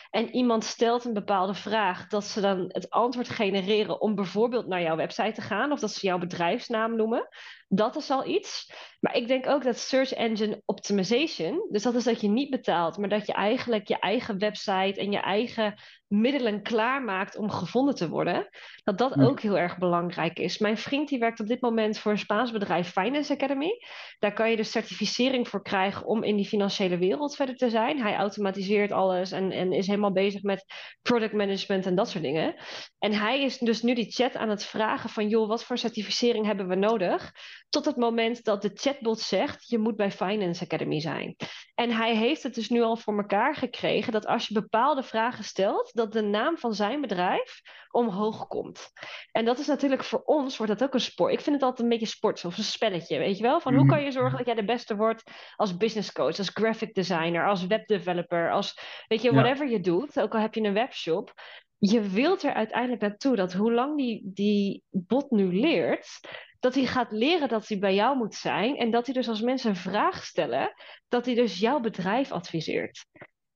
en 0.09 0.29
iemand 0.29 0.63
stelt 0.63 1.05
een 1.05 1.13
bepaalde 1.13 1.53
vraag, 1.53 2.07
dat 2.07 2.23
ze 2.23 2.41
dan 2.41 2.65
het 2.67 2.89
antwoord 2.89 3.29
genereren 3.29 4.01
om 4.01 4.15
bijvoorbeeld 4.15 4.67
naar 4.67 4.81
jouw 4.81 4.95
website 4.95 5.31
te 5.31 5.41
gaan 5.41 5.71
of 5.71 5.79
dat 5.79 5.91
ze 5.91 6.05
jouw 6.05 6.17
bedrijfsnaam 6.17 6.95
noemen. 6.95 7.27
Dat 7.72 7.95
is 7.95 8.09
al 8.09 8.26
iets. 8.26 8.72
Maar 8.99 9.15
ik 9.15 9.28
denk 9.28 9.47
ook 9.47 9.63
dat 9.63 9.78
search 9.78 10.13
engine 10.13 10.61
optimization, 10.65 11.67
dus 11.72 11.84
dat 11.84 11.95
is 11.95 12.03
dat 12.03 12.22
je 12.22 12.28
niet 12.28 12.49
betaalt, 12.49 12.97
maar 12.97 13.09
dat 13.09 13.26
je 13.26 13.34
eigenlijk 13.34 13.88
je 13.88 13.99
eigen 13.99 14.38
website 14.38 14.99
en 14.99 15.11
je 15.11 15.20
eigen 15.20 15.76
middelen 16.07 16.61
klaarmaakt 16.61 17.38
om 17.38 17.49
gevonden 17.49 17.95
te 17.95 18.09
worden, 18.09 18.49
dat 18.84 18.97
dat 18.97 19.20
ook 19.20 19.39
heel 19.41 19.57
erg 19.57 19.78
belangrijk 19.78 20.39
is. 20.39 20.57
Mijn 20.57 20.78
vriend 20.78 21.09
die 21.09 21.20
werkt 21.20 21.39
op 21.39 21.47
dit 21.47 21.61
moment 21.61 21.99
voor 21.99 22.11
een 22.11 22.17
Spaans 22.17 22.51
bedrijf 22.51 22.91
Finance 22.91 23.34
Academy. 23.34 23.72
Daar 24.20 24.34
kan 24.34 24.49
je 24.49 24.55
dus 24.55 24.72
certificering 24.72 25.47
voor 25.47 25.63
krijgen 25.63 26.05
om 26.05 26.24
in 26.24 26.36
die 26.36 26.45
financiële 26.45 26.97
wereld 26.97 27.36
verder 27.36 27.55
te 27.55 27.70
zijn. 27.70 28.01
Hij 28.01 28.15
automatiseert 28.15 28.91
alles 28.91 29.32
en, 29.32 29.51
en 29.51 29.72
is 29.72 29.88
helemaal 29.88 30.11
bezig 30.11 30.41
met 30.41 30.65
product 31.01 31.34
management 31.34 31.86
en 31.86 31.95
dat 31.95 32.09
soort 32.09 32.24
dingen. 32.24 32.55
En 32.99 33.13
hij 33.13 33.43
is 33.43 33.57
dus 33.57 33.82
nu 33.82 33.93
die 33.93 34.11
chat 34.11 34.36
aan 34.36 34.49
het 34.49 34.65
vragen 34.65 35.09
van 35.09 35.28
joh, 35.28 35.47
wat 35.47 35.63
voor 35.63 35.78
certificering 35.78 36.45
hebben 36.45 36.67
we 36.67 36.76
nodig? 36.76 37.32
Tot 37.70 37.86
het 37.86 37.95
moment 37.95 38.43
dat 38.43 38.61
de 38.61 38.72
chatbot 38.74 39.20
zegt, 39.20 39.70
je 39.70 39.78
moet 39.78 39.95
bij 39.95 40.11
Finance 40.11 40.63
Academy 40.63 40.99
zijn. 40.99 41.36
En 41.76 41.91
hij 41.91 42.15
heeft 42.15 42.43
het 42.43 42.55
dus 42.55 42.70
nu 42.70 42.82
al 42.82 42.97
voor 42.97 43.17
elkaar 43.17 43.55
gekregen 43.55 44.11
dat 44.11 44.26
als 44.26 44.47
je 44.47 44.53
bepaalde 44.53 45.03
vragen 45.03 45.43
stelt, 45.43 45.91
dat 45.93 46.11
de 46.11 46.22
naam 46.22 46.57
van 46.57 46.74
zijn 46.74 47.01
bedrijf 47.01 47.61
omhoog 47.91 48.47
komt. 48.47 48.91
En 49.32 49.45
dat 49.45 49.59
is 49.59 49.67
natuurlijk 49.67 50.03
voor 50.03 50.22
ons, 50.26 50.57
wordt 50.57 50.80
dat 50.80 50.88
ook 50.88 50.93
een 50.93 50.99
sport. 50.99 51.34
Ik 51.34 51.41
vind 51.41 51.55
het 51.55 51.63
altijd 51.63 51.84
een 51.84 51.89
beetje 51.89 52.15
sport, 52.15 52.45
of 52.45 52.57
een 52.57 52.63
spelletje, 52.63 53.17
weet 53.17 53.38
je 53.38 53.43
wel? 53.43 53.59
Van 53.59 53.74
hoe 53.74 53.84
mhm. 53.84 53.93
kan 53.93 54.03
je 54.03 54.11
zorgen 54.11 54.38
dat 54.38 54.45
jij 54.45 54.55
de 54.55 54.65
beste 54.65 54.95
wordt 54.95 55.32
als 55.55 55.78
business 55.78 56.11
coach, 56.11 56.38
als 56.38 56.49
graphic 56.53 56.93
designer, 56.93 57.47
als 57.47 57.67
webdeveloper, 57.67 58.51
als, 58.51 58.80
weet 59.07 59.22
je, 59.22 59.34
whatever 59.34 59.70
je 59.70 59.80
doet, 59.80 60.20
ook 60.20 60.34
al 60.34 60.41
heb 60.41 60.53
je 60.53 60.61
een 60.61 60.74
webshop. 60.74 61.34
Je 61.78 62.01
wilt 62.01 62.43
er 62.43 62.53
uiteindelijk 62.53 63.01
naartoe 63.01 63.36
dat 63.36 63.53
hoe 63.53 63.74
lang 63.74 63.97
die, 63.97 64.22
die 64.34 64.84
bot 64.89 65.32
nu 65.32 65.59
leert, 65.59 66.20
dat 66.60 66.76
hij 66.76 66.86
gaat 66.86 67.12
leren 67.12 67.47
dat 67.47 67.68
hij 67.68 67.80
bij 67.80 67.95
jou 67.95 68.18
moet 68.18 68.36
zijn. 68.36 68.78
En 68.78 68.91
dat 68.91 69.05
hij 69.05 69.14
dus 69.14 69.28
als 69.28 69.41
mensen 69.41 69.70
een 69.70 69.76
vraag 69.76 70.24
stellen, 70.24 70.74
dat 71.07 71.26
hij 71.26 71.36
dus 71.36 71.60
jouw 71.60 71.80
bedrijf 71.80 72.32
adviseert. 72.32 73.05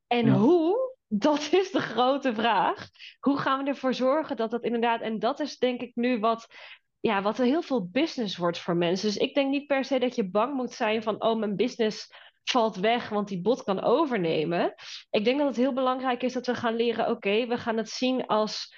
En 0.07 0.29
hoe 0.29 0.93
dat 1.07 1.49
is 1.51 1.71
de 1.71 1.81
grote 1.81 2.33
vraag. 2.33 2.89
Hoe 3.19 3.37
gaan 3.37 3.63
we 3.63 3.69
ervoor 3.69 3.93
zorgen 3.93 4.35
dat 4.35 4.51
dat 4.51 4.63
inderdaad. 4.63 5.01
En 5.01 5.19
dat 5.19 5.39
is 5.39 5.57
denk 5.57 5.81
ik 5.81 5.95
nu 5.95 6.19
wat. 6.19 6.47
Ja, 6.99 7.21
wat 7.21 7.39
er 7.39 7.45
heel 7.45 7.61
veel 7.61 7.87
business 7.87 8.37
wordt 8.37 8.59
voor 8.59 8.75
mensen. 8.75 9.07
Dus 9.07 9.17
ik 9.17 9.33
denk 9.33 9.49
niet 9.49 9.67
per 9.67 9.85
se 9.85 9.99
dat 9.99 10.15
je 10.15 10.29
bang 10.29 10.53
moet 10.53 10.71
zijn 10.71 11.03
van. 11.03 11.23
Oh, 11.23 11.39
mijn 11.39 11.55
business 11.55 12.07
valt 12.43 12.75
weg, 12.75 13.09
want 13.09 13.27
die 13.27 13.41
bot 13.41 13.63
kan 13.63 13.81
overnemen. 13.81 14.73
Ik 15.09 15.23
denk 15.23 15.37
dat 15.37 15.47
het 15.47 15.55
heel 15.55 15.73
belangrijk 15.73 16.23
is 16.23 16.33
dat 16.33 16.45
we 16.45 16.55
gaan 16.55 16.75
leren. 16.75 17.09
Oké, 17.09 17.47
we 17.47 17.57
gaan 17.57 17.77
het 17.77 17.89
zien 17.89 18.25
als 18.25 18.75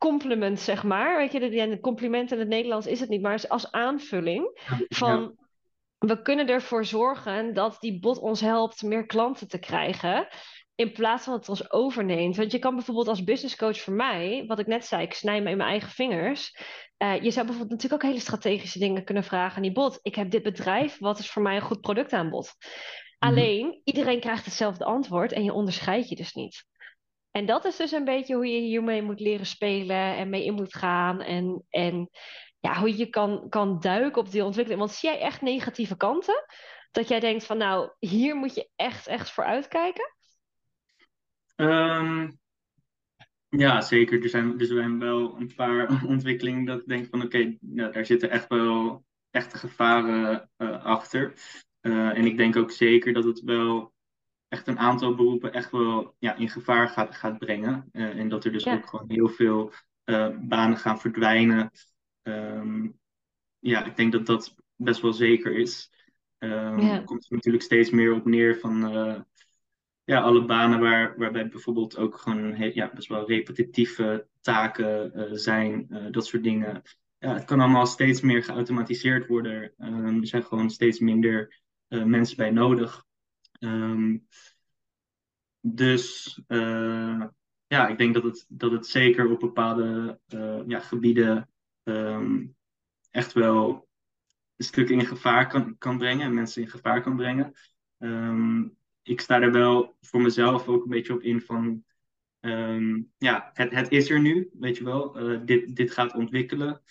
compliment, 0.00 0.60
zeg 0.60 0.82
maar. 0.82 1.16
Weet 1.16 1.32
je, 1.32 1.50
de, 1.50 1.80
compliment 1.80 2.32
in 2.32 2.38
het 2.38 2.48
Nederlands 2.48 2.86
is 2.86 3.00
het 3.00 3.08
niet, 3.08 3.22
maar 3.22 3.44
als 3.48 3.72
aanvulling 3.72 4.50
van. 4.88 5.38
We 5.98 6.22
kunnen 6.22 6.48
ervoor 6.48 6.84
zorgen 6.84 7.54
dat 7.54 7.76
die 7.80 8.00
bot 8.00 8.18
ons 8.18 8.40
helpt 8.40 8.82
meer 8.82 9.06
klanten 9.06 9.48
te 9.48 9.58
krijgen. 9.58 10.28
In 10.74 10.92
plaats 10.92 11.24
van 11.24 11.32
dat 11.32 11.46
het 11.46 11.50
ons 11.50 11.72
overneemt. 11.72 12.36
Want 12.36 12.52
je 12.52 12.58
kan 12.58 12.74
bijvoorbeeld 12.74 13.08
als 13.08 13.24
business 13.24 13.56
coach 13.56 13.80
voor 13.80 13.92
mij, 13.92 14.44
wat 14.46 14.58
ik 14.58 14.66
net 14.66 14.84
zei, 14.84 15.02
ik 15.02 15.14
snij 15.14 15.42
me 15.42 15.50
in 15.50 15.56
mijn 15.56 15.70
eigen 15.70 15.90
vingers. 15.90 16.56
Uh, 16.98 17.22
je 17.22 17.30
zou 17.30 17.46
bijvoorbeeld 17.46 17.70
natuurlijk 17.70 18.02
ook 18.02 18.10
hele 18.10 18.22
strategische 18.22 18.78
dingen 18.78 19.04
kunnen 19.04 19.24
vragen 19.24 19.56
aan 19.56 19.62
die 19.62 19.72
bot. 19.72 19.98
Ik 20.02 20.14
heb 20.14 20.30
dit 20.30 20.42
bedrijf, 20.42 20.98
wat 20.98 21.18
is 21.18 21.30
voor 21.30 21.42
mij 21.42 21.56
een 21.56 21.62
goed 21.62 21.80
productaanbod? 21.80 22.54
Mhm. 22.56 23.32
Alleen, 23.32 23.80
iedereen 23.84 24.20
krijgt 24.20 24.44
hetzelfde 24.44 24.84
antwoord 24.84 25.32
en 25.32 25.44
je 25.44 25.52
onderscheidt 25.52 26.08
je 26.08 26.16
dus 26.16 26.32
niet. 26.32 26.64
En 27.30 27.46
dat 27.46 27.64
is 27.64 27.76
dus 27.76 27.92
een 27.92 28.04
beetje 28.04 28.34
hoe 28.34 28.46
je 28.46 28.60
hiermee 28.60 29.02
moet 29.02 29.20
leren 29.20 29.46
spelen 29.46 30.16
en 30.16 30.30
mee 30.30 30.44
in 30.44 30.54
moet 30.54 30.74
gaan. 30.74 31.20
En, 31.20 31.64
en 31.68 32.10
ja, 32.58 32.78
hoe 32.78 32.96
je 32.96 33.06
kan, 33.06 33.48
kan 33.48 33.80
duiken 33.80 34.22
op 34.22 34.30
die 34.30 34.44
ontwikkeling. 34.44 34.82
Want 34.82 34.94
zie 34.94 35.08
jij 35.08 35.20
echt 35.20 35.40
negatieve 35.40 35.96
kanten? 35.96 36.44
Dat 36.90 37.08
jij 37.08 37.20
denkt 37.20 37.46
van 37.46 37.58
nou, 37.58 37.90
hier 37.98 38.36
moet 38.36 38.54
je 38.54 38.68
echt, 38.76 39.06
echt 39.06 39.30
voor 39.30 39.44
uitkijken? 39.44 40.14
Um, 41.56 42.38
ja, 43.48 43.80
zeker. 43.80 44.22
Er 44.22 44.28
zijn, 44.28 44.60
er 44.60 44.98
wel 44.98 45.36
een 45.36 45.54
paar 45.54 46.04
ontwikkelingen 46.06 46.64
dat 46.64 46.80
ik 46.80 46.86
denk 46.86 47.06
van 47.10 47.22
oké, 47.22 47.56
ja, 47.60 47.88
daar 47.88 48.06
zitten 48.06 48.30
echt 48.30 48.48
wel 48.48 49.04
echte 49.30 49.58
gevaren 49.58 50.50
uh, 50.58 50.84
achter. 50.84 51.34
Uh, 51.80 52.18
en 52.18 52.24
ik 52.24 52.36
denk 52.36 52.56
ook 52.56 52.70
zeker 52.70 53.12
dat 53.12 53.24
het 53.24 53.40
wel 53.40 53.92
echt 54.50 54.66
een 54.66 54.78
aantal 54.78 55.14
beroepen 55.14 55.52
echt 55.52 55.70
wel 55.70 56.14
ja, 56.18 56.36
in 56.36 56.48
gevaar 56.48 56.88
gaat, 56.88 57.14
gaat 57.14 57.38
brengen. 57.38 57.88
Uh, 57.92 58.18
en 58.18 58.28
dat 58.28 58.44
er 58.44 58.52
dus 58.52 58.66
ook 58.66 58.86
gewoon 58.86 59.10
heel 59.10 59.28
veel 59.28 59.72
banen 60.40 60.76
gaan 60.76 61.00
verdwijnen. 61.00 61.70
Um, 62.22 62.98
ja, 63.58 63.84
ik 63.84 63.96
denk 63.96 64.12
dat 64.12 64.26
dat 64.26 64.54
best 64.76 65.00
wel 65.00 65.12
zeker 65.12 65.56
is. 65.56 65.92
Um, 66.38 66.80
ja. 66.80 66.98
komt 66.98 67.24
er 67.24 67.34
natuurlijk 67.34 67.64
steeds 67.64 67.90
meer 67.90 68.14
op 68.14 68.24
neer 68.24 68.58
van 68.58 68.80
ja, 70.04 70.20
alle 70.20 70.44
banen 70.44 70.80
waar, 70.80 71.14
waarbij 71.18 71.48
bijvoorbeeld 71.48 71.96
ook 71.96 72.18
gewoon 72.18 72.72
ja, 72.72 72.90
best 72.94 73.08
wel 73.08 73.28
repetitieve 73.28 74.26
taken 74.40 75.38
zijn, 75.38 75.86
dat 76.10 76.26
soort 76.26 76.42
dingen. 76.42 76.82
Ja, 77.18 77.34
het 77.34 77.44
kan 77.44 77.60
allemaal 77.60 77.86
steeds 77.86 78.20
meer 78.20 78.44
geautomatiseerd 78.44 79.26
worden. 79.26 79.72
Um, 79.78 80.20
er 80.20 80.26
zijn 80.26 80.44
gewoon 80.44 80.70
steeds 80.70 80.98
minder 80.98 81.60
mensen 81.88 82.36
bij 82.36 82.50
nodig. 82.50 83.08
Um, 83.64 84.26
dus 85.60 86.40
ja, 87.66 87.88
ik 87.88 87.98
denk 87.98 88.14
dat 88.14 88.22
het, 88.22 88.46
dat 88.48 88.70
het 88.70 88.86
zeker 88.86 89.30
op 89.30 89.40
bepaalde 89.40 90.20
ja, 90.66 90.80
gebieden 90.80 91.50
um, 91.82 92.56
echt 93.10 93.32
wel 93.32 93.88
een 94.56 94.64
stuk 94.64 94.88
in 94.88 95.06
gevaar 95.06 95.46
kan, 95.46 95.78
kan 95.78 95.98
brengen 95.98 96.26
en 96.26 96.34
mensen 96.34 96.62
in 96.62 96.68
gevaar 96.68 97.02
kan 97.02 97.16
brengen. 97.16 97.52
Um, 97.98 98.76
ik 99.02 99.20
sta 99.20 99.40
er 99.40 99.52
wel 99.52 99.96
voor 100.00 100.20
mezelf 100.20 100.68
ook 100.68 100.82
een 100.82 100.90
beetje 100.90 101.14
op 101.14 101.22
in 101.22 101.40
van, 101.40 101.84
ja, 103.18 103.50
het, 103.52 103.70
het 103.70 103.90
is 103.90 104.10
er 104.10 104.20
nu, 104.20 104.50
weet 104.52 104.76
je 104.76 104.84
wel. 104.84 105.30
Uh, 105.30 105.40
dit, 105.44 105.76
dit 105.76 105.90
gaat 105.90 106.14
ontwikkelen. 106.14 106.82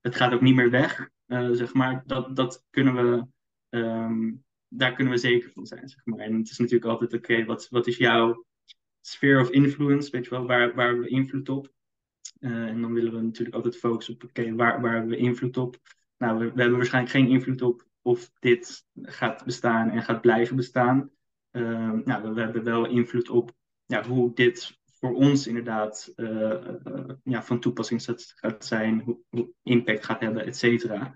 Het 0.00 0.16
gaat 0.16 0.32
ook 0.32 0.40
niet 0.40 0.54
meer 0.54 0.70
weg, 0.70 1.10
uh, 1.26 1.50
zeg 1.50 1.74
maar. 1.74 2.02
Dat, 2.06 2.36
dat 2.36 2.64
kunnen 2.70 2.94
we, 2.94 3.26
daar 4.76 4.94
kunnen 4.94 5.12
we 5.12 5.18
zeker 5.18 5.50
van 5.50 5.66
zijn, 5.66 5.88
zeg 5.88 6.04
maar. 6.04 6.18
En 6.18 6.38
het 6.38 6.50
is 6.50 6.58
natuurlijk 6.58 6.90
altijd, 6.90 7.14
oké, 7.14 7.44
wat, 7.44 7.68
wat 7.70 7.86
is 7.86 7.96
jouw 7.96 8.44
sphere 9.00 9.40
of 9.40 9.50
influence, 9.50 10.10
weet 10.10 10.24
je 10.24 10.30
wel, 10.30 10.46
waar, 10.46 10.74
waar 10.74 10.86
hebben 10.86 11.04
we 11.04 11.10
invloed 11.10 11.48
op? 11.48 11.74
Uh, 12.40 12.66
en 12.66 12.80
dan 12.80 12.92
willen 12.92 13.12
we 13.12 13.22
natuurlijk 13.22 13.56
altijd 13.56 13.76
focussen 13.76 14.14
op, 14.14 14.24
oké, 14.24 14.54
waar, 14.54 14.80
waar 14.80 14.92
hebben 14.92 15.10
we 15.10 15.16
invloed 15.16 15.56
op? 15.56 15.76
Nou, 16.18 16.38
we, 16.38 16.44
hebben 16.44 16.76
waarschijnlijk 16.76 17.14
geen 17.14 17.28
invloed 17.28 17.62
op 17.62 17.86
of 18.02 18.30
dit 18.38 18.84
gaat 18.94 19.44
bestaan 19.44 19.90
en 19.90 20.02
gaat 20.02 20.20
blijven 20.20 20.56
bestaan. 20.56 21.10
Ehm, 21.50 22.00
nou, 22.04 22.34
we 22.34 22.40
hebben 22.40 22.64
wel 22.64 22.86
invloed 22.86 23.30
op 23.30 23.52
ja, 23.86 24.04
hoe 24.04 24.34
dit 24.34 24.78
voor 24.84 25.14
ons 25.14 25.46
inderdaad 25.46 26.12
uh, 26.16 26.62
ja, 27.24 27.42
van 27.42 27.60
toepassing 27.60 28.02
gaat 28.34 28.64
zijn, 28.64 29.00
hoe, 29.30 29.52
impact 29.62 30.04
gaat 30.04 30.20
hebben, 30.20 30.46
et 30.46 30.56
cetera. 30.56 31.14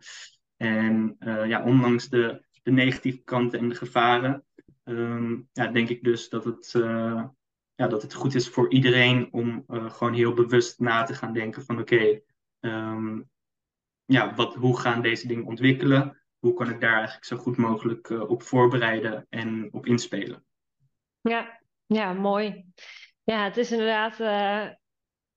En 0.56 1.16
ja, 1.46 1.64
ondanks 1.64 2.08
de, 2.08 2.44
de 2.62 2.70
negatieve 2.70 3.22
kanten 3.22 3.58
en 3.58 3.68
de 3.68 3.74
gevaren, 3.74 4.44
ehm, 4.84 5.40
ja, 5.52 5.66
denk 5.66 5.88
ik 5.88 6.04
dus 6.04 6.28
dat 6.28 6.44
het, 6.44 6.74
uh, 6.76 7.24
ja, 7.74 7.86
dat 7.86 8.02
het 8.02 8.14
goed 8.14 8.34
is 8.34 8.48
voor 8.48 8.72
iedereen 8.72 9.32
om 9.32 9.64
uh, 9.68 9.90
gewoon 9.90 10.14
heel 10.14 10.34
bewust 10.34 10.78
na 10.78 11.02
te 11.02 11.14
gaan 11.14 11.32
denken 11.32 11.64
van 11.64 11.80
oké, 11.80 12.20
ehm, 12.61 13.22
ja, 14.04 14.34
wat, 14.34 14.54
hoe 14.54 14.78
gaan 14.78 15.02
deze 15.02 15.26
dingen 15.26 15.44
ontwikkelen? 15.44 16.22
Hoe 16.38 16.54
kan 16.54 16.70
ik 16.70 16.80
daar 16.80 16.94
eigenlijk 16.94 17.24
zo 17.24 17.36
goed 17.36 17.56
mogelijk 17.56 18.08
uh, 18.08 18.30
op 18.30 18.42
voorbereiden 18.42 19.26
en 19.28 19.72
op 19.72 19.86
inspelen? 19.86 20.44
Ja, 21.20 21.61
ja, 21.86 22.12
mooi. 22.12 22.64
Ja, 23.22 23.44
het 23.44 23.56
is 23.56 23.72
inderdaad. 23.72 24.18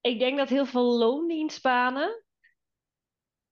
ik 0.01 0.19
denk 0.19 0.37
dat 0.37 0.49
heel 0.49 0.65
veel 0.65 0.97
loondienstbanen, 0.97 2.23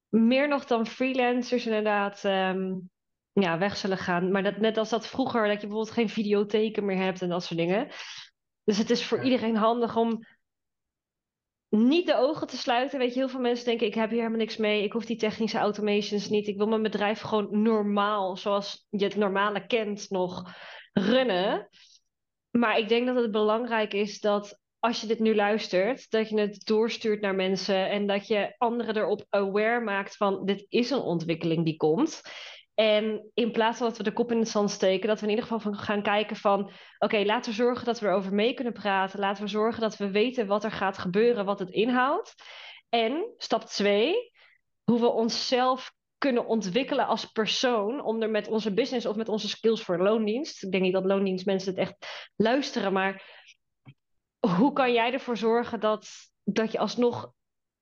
meer 0.09 0.47
nog 0.47 0.65
dan 0.65 0.87
freelancers, 0.87 1.65
inderdaad. 1.65 2.23
Um, 2.23 2.90
ja, 3.33 3.57
weg 3.57 3.77
zullen 3.77 3.97
gaan. 3.97 4.31
Maar 4.31 4.43
dat, 4.43 4.57
net 4.57 4.77
als 4.77 4.89
dat 4.89 5.07
vroeger, 5.07 5.47
dat 5.47 5.61
je 5.61 5.67
bijvoorbeeld 5.67 5.91
geen 5.91 6.09
videotheken 6.09 6.85
meer 6.85 6.97
hebt 6.97 7.21
en 7.21 7.29
dat 7.29 7.43
soort 7.43 7.59
dingen. 7.59 7.87
Dus 8.63 8.77
het 8.77 8.89
is 8.89 9.05
voor 9.05 9.23
iedereen 9.23 9.55
handig 9.55 9.95
om 9.95 10.25
niet 11.69 12.07
de 12.07 12.15
ogen 12.15 12.47
te 12.47 12.57
sluiten. 12.57 12.99
Weet 12.99 13.13
je, 13.13 13.19
heel 13.19 13.29
veel 13.29 13.39
mensen 13.39 13.65
denken: 13.65 13.87
ik 13.87 13.93
heb 13.93 14.09
hier 14.09 14.17
helemaal 14.17 14.39
niks 14.39 14.57
mee. 14.57 14.83
Ik 14.83 14.91
hoef 14.91 15.05
die 15.05 15.17
technische 15.17 15.57
automations 15.57 16.29
niet. 16.29 16.47
Ik 16.47 16.57
wil 16.57 16.67
mijn 16.67 16.81
bedrijf 16.81 17.21
gewoon 17.21 17.61
normaal, 17.61 18.37
zoals 18.37 18.87
je 18.89 19.03
het 19.03 19.15
normale 19.15 19.65
kent, 19.65 20.09
nog 20.09 20.55
runnen. 20.93 21.69
Maar 22.51 22.77
ik 22.77 22.89
denk 22.89 23.07
dat 23.07 23.15
het 23.15 23.31
belangrijk 23.31 23.93
is 23.93 24.19
dat 24.19 24.59
als 24.79 25.01
je 25.01 25.07
dit 25.07 25.19
nu 25.19 25.35
luistert, 25.35 26.11
dat 26.11 26.29
je 26.29 26.39
het 26.39 26.65
doorstuurt 26.65 27.21
naar 27.21 27.35
mensen 27.35 27.89
en 27.89 28.07
dat 28.07 28.27
je 28.27 28.55
anderen 28.57 28.97
erop 28.97 29.25
aware 29.29 29.79
maakt 29.79 30.17
van 30.17 30.45
dit 30.45 30.65
is 30.69 30.89
een 30.89 31.01
ontwikkeling 31.01 31.65
die 31.65 31.77
komt. 31.77 32.21
En 32.73 33.31
in 33.33 33.51
plaats 33.51 33.77
van 33.77 33.87
dat 33.87 33.97
we 33.97 34.03
de 34.03 34.13
kop 34.13 34.31
in 34.31 34.37
het 34.37 34.49
zand 34.49 34.71
steken, 34.71 35.07
dat 35.07 35.19
we 35.19 35.25
in 35.25 35.31
ieder 35.31 35.45
geval 35.45 35.73
gaan 35.73 36.01
kijken 36.01 36.35
van... 36.35 36.71
oké, 36.99 37.17
laten 37.17 37.51
we 37.51 37.57
zorgen 37.57 37.85
dat 37.85 37.99
we 37.99 38.07
erover 38.07 38.33
mee 38.33 38.53
kunnen 38.53 38.73
praten. 38.73 39.19
Laten 39.19 39.43
we 39.43 39.49
zorgen 39.49 39.81
dat 39.81 39.97
we 39.97 40.11
weten 40.11 40.47
wat 40.47 40.63
er 40.63 40.71
gaat 40.71 40.97
gebeuren, 40.97 41.45
wat 41.45 41.59
het 41.59 41.69
inhoudt. 41.69 42.35
En 42.89 43.33
stap 43.37 43.63
twee, 43.63 44.31
hoe 44.83 44.99
we 44.99 45.07
onszelf 45.07 45.93
kunnen 46.17 46.45
ontwikkelen 46.45 47.07
als 47.07 47.25
persoon... 47.25 48.03
om 48.03 48.21
er 48.21 48.29
met 48.29 48.47
onze 48.47 48.73
business 48.73 49.05
of 49.05 49.15
met 49.15 49.29
onze 49.29 49.49
skills 49.49 49.83
voor 49.83 50.03
loondienst... 50.03 50.63
ik 50.63 50.71
denk 50.71 50.83
niet 50.83 50.93
dat 50.93 51.05
loondienstmensen 51.05 51.69
het 51.69 51.79
echt 51.79 51.95
luisteren, 52.35 52.93
maar... 52.93 53.23
hoe 54.57 54.73
kan 54.73 54.93
jij 54.93 55.13
ervoor 55.13 55.37
zorgen 55.37 55.79
dat, 55.79 56.07
dat 56.43 56.71
je 56.71 56.79
alsnog 56.79 57.31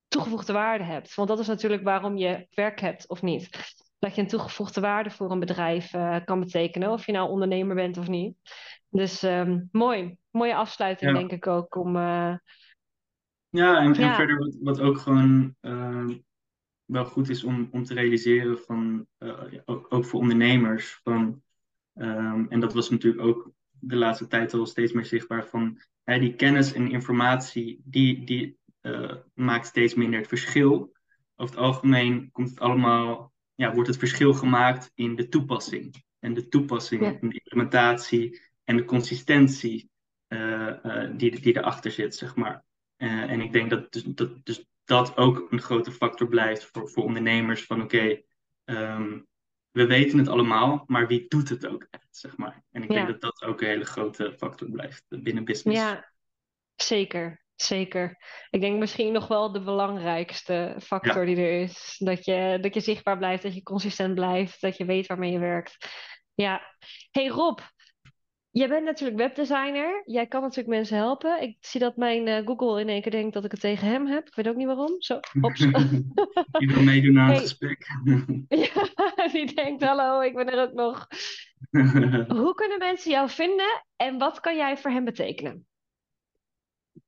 toegevoegde 0.07 0.53
waarde 0.53 0.83
hebt? 0.83 1.15
Want 1.15 1.27
dat 1.27 1.39
is 1.39 1.47
natuurlijk 1.47 1.83
waarom 1.83 2.17
je 2.17 2.47
werk 2.49 2.79
hebt 2.79 3.07
of 3.07 3.21
niet 3.21 3.49
dat 3.99 4.15
je 4.15 4.21
een 4.21 4.27
toegevoegde 4.27 4.81
waarde 4.81 5.09
voor 5.09 5.31
een 5.31 5.39
bedrijf 5.39 5.93
uh, 5.93 6.17
kan 6.25 6.39
betekenen, 6.39 6.91
of 6.91 7.05
je 7.05 7.11
nou 7.11 7.29
ondernemer 7.29 7.75
bent 7.75 7.97
of 7.97 8.07
niet. 8.07 8.35
Dus 8.89 9.23
um, 9.23 9.69
mooi, 9.71 10.17
mooie 10.31 10.55
afsluiting 10.55 11.13
denk 11.13 11.31
ik 11.31 11.47
ook 11.47 11.75
om. 11.75 11.95
Uh... 11.95 12.35
ja, 13.49 13.77
en, 13.77 13.95
en 13.95 14.15
verder 14.15 14.37
wat, 14.37 14.57
wat, 14.61 14.79
ook 14.79 14.97
gewoon 14.97 15.55
uh, 15.61 16.09
wel 16.85 17.05
goed 17.05 17.29
is 17.29 17.43
om, 17.43 17.67
om 17.71 17.83
te 17.83 17.93
realiseren 17.93 18.59
van, 18.59 19.07
eh, 19.17 19.43
ook, 19.65 19.85
ook, 19.93 20.05
voor 20.05 20.19
ondernemers, 20.19 20.99
van, 21.03 21.41
um, 21.95 22.47
en 22.49 22.59
dat 22.59 22.73
was 22.73 22.89
natuurlijk 22.89 23.23
ook 23.23 23.51
de 23.69 23.95
laatste 23.95 24.27
tijd 24.27 24.53
al 24.53 24.65
steeds 24.65 24.93
meer 24.93 25.05
zichtbaar 25.05 25.45
van 25.45 25.81
hè, 26.03 26.19
die 26.19 26.35
kennis 26.35 26.73
en 26.73 26.91
informatie, 26.91 27.81
die, 27.83 28.25
die 28.25 28.57
maakt 29.33 29.65
steeds 29.65 29.93
minder 29.93 30.19
het 30.19 30.27
verschil. 30.27 30.91
Over 31.35 31.55
het 31.55 31.63
algemeen 31.63 32.31
komt 32.31 32.49
het 32.49 32.59
allemaal 32.59 33.28
ja, 33.59 33.73
wordt 33.73 33.89
het 33.89 33.97
verschil 33.97 34.33
gemaakt 34.33 34.91
in 34.95 35.15
de 35.15 35.27
toepassing. 35.27 36.03
En 36.19 36.33
de 36.33 36.47
toepassing, 36.47 37.01
ja. 37.01 37.11
de 37.11 37.39
implementatie 37.43 38.41
en 38.63 38.77
de 38.77 38.85
consistentie 38.85 39.89
uh, 40.27 40.73
uh, 40.83 41.17
die, 41.17 41.39
die 41.39 41.57
erachter 41.57 41.91
zit, 41.91 42.15
zeg 42.15 42.35
maar. 42.35 42.63
Uh, 42.97 43.31
en 43.31 43.41
ik 43.41 43.51
denk 43.51 43.69
dat 43.69 43.91
dus, 43.91 44.03
dat 44.03 44.45
dus 44.45 44.65
dat 44.83 45.17
ook 45.17 45.51
een 45.51 45.61
grote 45.61 45.91
factor 45.91 46.27
blijft 46.27 46.65
voor, 46.65 46.89
voor 46.89 47.03
ondernemers. 47.03 47.65
Van 47.65 47.81
oké, 47.81 47.95
okay, 47.95 48.25
um, 48.95 49.27
we 49.71 49.85
weten 49.85 50.17
het 50.17 50.27
allemaal, 50.27 50.83
maar 50.87 51.07
wie 51.07 51.25
doet 51.27 51.49
het 51.49 51.67
ook 51.67 51.87
echt, 51.89 52.07
zeg 52.11 52.37
maar. 52.37 52.63
En 52.71 52.83
ik 52.83 52.91
ja. 52.91 52.95
denk 52.95 53.07
dat 53.07 53.21
dat 53.21 53.43
ook 53.43 53.61
een 53.61 53.67
hele 53.67 53.85
grote 53.85 54.33
factor 54.37 54.69
blijft 54.69 55.05
binnen 55.07 55.45
business. 55.45 55.81
Ja, 55.81 56.11
zeker. 56.75 57.43
Zeker. 57.61 58.17
Ik 58.49 58.61
denk 58.61 58.79
misschien 58.79 59.11
nog 59.11 59.27
wel 59.27 59.51
de 59.51 59.61
belangrijkste 59.61 60.75
factor 60.81 61.25
die 61.25 61.35
er 61.35 61.61
is. 61.61 61.95
Dat 61.97 62.25
je, 62.25 62.57
dat 62.61 62.73
je 62.73 62.79
zichtbaar 62.79 63.17
blijft, 63.17 63.43
dat 63.43 63.55
je 63.55 63.63
consistent 63.63 64.15
blijft, 64.15 64.61
dat 64.61 64.77
je 64.77 64.85
weet 64.85 65.07
waarmee 65.07 65.31
je 65.31 65.39
werkt. 65.39 65.87
Ja. 66.33 66.61
Hey 67.11 67.27
Rob, 67.27 67.59
jij 68.51 68.67
bent 68.67 68.85
natuurlijk 68.85 69.19
webdesigner. 69.19 70.01
Jij 70.05 70.27
kan 70.27 70.41
natuurlijk 70.41 70.67
mensen 70.67 70.97
helpen. 70.97 71.41
Ik 71.41 71.57
zie 71.59 71.79
dat 71.79 71.95
mijn 71.95 72.27
uh, 72.27 72.45
Google 72.45 72.81
in 72.81 72.89
één 72.89 73.01
keer 73.01 73.11
denkt 73.11 73.33
dat 73.33 73.45
ik 73.45 73.51
het 73.51 73.59
tegen 73.59 73.87
hem 73.87 74.07
heb. 74.07 74.27
Ik 74.27 74.35
weet 74.35 74.47
ook 74.47 74.55
niet 74.55 74.67
waarom. 74.67 75.01
Zo, 75.01 75.19
Die 76.59 76.67
wil 76.67 76.83
meedoen 76.83 77.19
aan 77.19 77.29
het 77.29 77.39
gesprek. 77.39 77.87
ja, 78.47 79.27
die 79.31 79.53
denkt, 79.53 79.83
hallo, 79.83 80.21
ik 80.21 80.35
ben 80.35 80.51
er 80.51 80.61
ook 80.61 80.73
nog. 80.73 81.07
Hoe 82.41 82.53
kunnen 82.55 82.77
mensen 82.77 83.11
jou 83.11 83.29
vinden 83.29 83.85
en 83.95 84.17
wat 84.17 84.39
kan 84.39 84.55
jij 84.55 84.77
voor 84.77 84.91
hen 84.91 85.03
betekenen? 85.03 85.67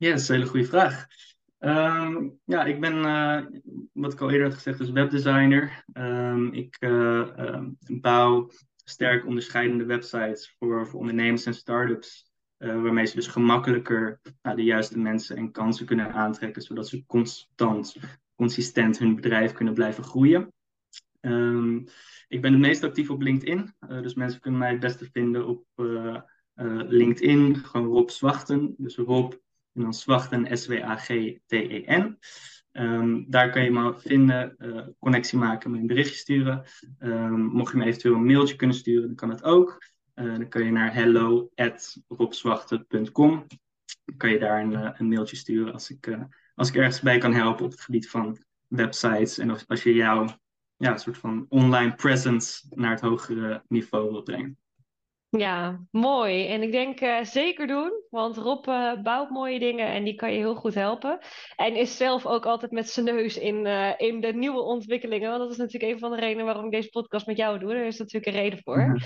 Een 0.10 0.20
hele 0.28 0.46
goede 0.46 0.66
vraag. 0.66 1.06
Um, 1.60 2.40
ja, 2.46 2.64
ik 2.64 2.80
ben, 2.80 2.96
uh, 2.96 3.42
wat 3.94 4.14
ik 4.14 4.22
al 4.22 4.30
eerder 4.30 4.48
had 4.48 4.56
gezegd, 4.56 4.78
dus 4.78 4.90
webdesigner. 4.90 5.84
Um, 5.94 6.54
ik 6.54 6.78
uh, 6.80 7.30
um, 7.38 7.78
bouw 7.88 8.50
sterk 8.84 9.26
onderscheidende 9.26 9.86
websites 9.86 10.56
voor, 10.60 10.88
voor 10.88 11.00
ondernemers 11.00 11.46
en 11.46 11.54
startups. 11.54 12.32
Uh, 12.58 12.82
waarmee 12.82 13.06
ze 13.06 13.16
dus 13.16 13.28
gemakkelijker 13.28 14.20
de 14.42 14.64
juiste 14.64 15.00
mensen 15.00 15.38
en 15.38 15.52
kansen 15.52 15.86
kunnen 15.86 16.14
aantrekken, 16.14 16.62
zodat 16.62 16.88
ze 16.88 17.06
constant, 17.06 17.96
consistent 18.36 19.00
hun 19.00 19.16
bedrijf 19.16 19.52
kunnen 19.52 19.74
blijven 19.74 20.04
groeien. 20.04 20.54
ik 22.28 22.42
ben 22.42 22.52
het 22.52 22.62
meest 22.62 22.84
actief 22.84 23.10
op 23.10 23.22
LinkedIn, 23.22 23.76
dus 23.80 24.14
mensen 24.14 24.40
kunnen 24.40 24.60
mij 24.60 24.72
het 24.72 24.80
beste 24.80 25.10
vinden 25.12 25.48
op 25.48 25.66
LinkedIn, 26.88 27.56
gewoon 27.56 27.88
Rob 27.88 28.10
Zwachten. 28.10 28.74
Dus 28.78 28.96
Rob 28.96 29.34
en 29.74 29.82
dan 29.82 29.94
Zwachten, 29.94 30.58
S-W-A-G-T-E-N. 30.58 32.18
Um, 32.72 33.26
daar 33.30 33.50
kan 33.50 33.64
je 33.64 33.72
me 33.72 33.94
vinden, 33.98 34.56
uh, 34.60 34.82
connectie 35.00 35.38
maken, 35.38 35.72
me 35.72 35.78
een 35.78 35.88
berichtje 35.88 36.16
sturen. 36.16 36.64
Um, 37.00 37.42
mocht 37.42 37.72
je 37.72 37.78
me 37.78 37.86
eventueel 37.86 38.16
een 38.16 38.26
mailtje 38.26 38.56
kunnen 38.56 38.76
sturen, 38.76 39.08
dan 39.08 39.16
kan 39.16 39.30
het 39.30 39.44
ook. 39.44 39.84
Uh, 40.16 40.38
dan 40.38 40.48
kan 40.48 40.64
je 40.64 40.72
naar 40.72 40.94
hello.robzwachten.com. 40.94 43.46
Dan 44.06 44.18
kan 44.18 44.30
je 44.30 44.40
daar 44.40 44.62
een, 44.62 44.72
uh, 44.72 44.90
een 44.94 45.08
mailtje 45.08 45.36
sturen 45.36 45.74
als 45.74 45.90
ik, 45.90 46.18
als 46.56 46.70
ik 46.70 46.76
ergens 46.76 47.02
bij 47.02 47.18
kan 47.18 47.34
helpen 47.34 47.66
op 47.66 47.72
het 47.72 47.82
gebied 47.82 48.10
van 48.10 48.38
websites. 48.68 49.38
En 49.38 49.50
als, 49.50 49.68
als 49.68 49.84
je 49.84 49.94
jouw 49.94 50.26
ja, 50.78 50.98
soort 50.98 51.18
van 51.18 51.46
online 51.50 51.96
presence 51.96 52.66
naar 52.70 52.92
het 52.92 53.02
hogere 53.02 53.64
niveau 53.68 54.12
wil 54.12 54.24
brengen. 54.24 54.61
Ja, 55.38 55.80
mooi. 55.92 56.48
En 56.48 56.62
ik 56.62 56.72
denk 56.72 57.02
uh, 57.02 57.24
zeker 57.24 57.68
doen, 57.68 57.92
want 58.10 58.38
Rob 58.38 58.68
uh, 58.68 59.02
bouwt 59.02 59.30
mooie 59.30 59.60
dingen 59.60 59.88
en 59.88 60.04
die 60.04 60.16
kan 60.16 60.32
je 60.32 60.38
heel 60.38 60.56
goed 60.56 60.74
helpen. 60.74 61.20
En 61.56 61.76
is 61.76 61.98
zelf 61.98 62.26
ook 62.26 62.46
altijd 62.46 62.72
met 62.72 62.90
zijn 62.90 63.06
neus 63.06 63.38
in, 63.38 63.66
uh, 63.66 63.92
in 63.98 64.22
de 64.22 64.34
nieuwe 64.34 64.62
ontwikkelingen. 64.62 65.30
Want 65.30 65.42
dat 65.42 65.52
is 65.52 65.58
natuurlijk 65.58 65.94
een 65.94 66.00
van 66.00 66.12
de 66.12 66.18
redenen 66.18 66.46
waarom 66.46 66.66
ik 66.66 66.72
deze 66.72 66.90
podcast 66.90 67.26
met 67.26 67.38
jou 67.38 67.60
doe. 67.60 67.74
Er 67.74 67.86
is 67.86 67.98
natuurlijk 67.98 68.26
een 68.26 68.42
reden 68.42 68.60
voor. 68.64 68.78
Mm 68.78 68.98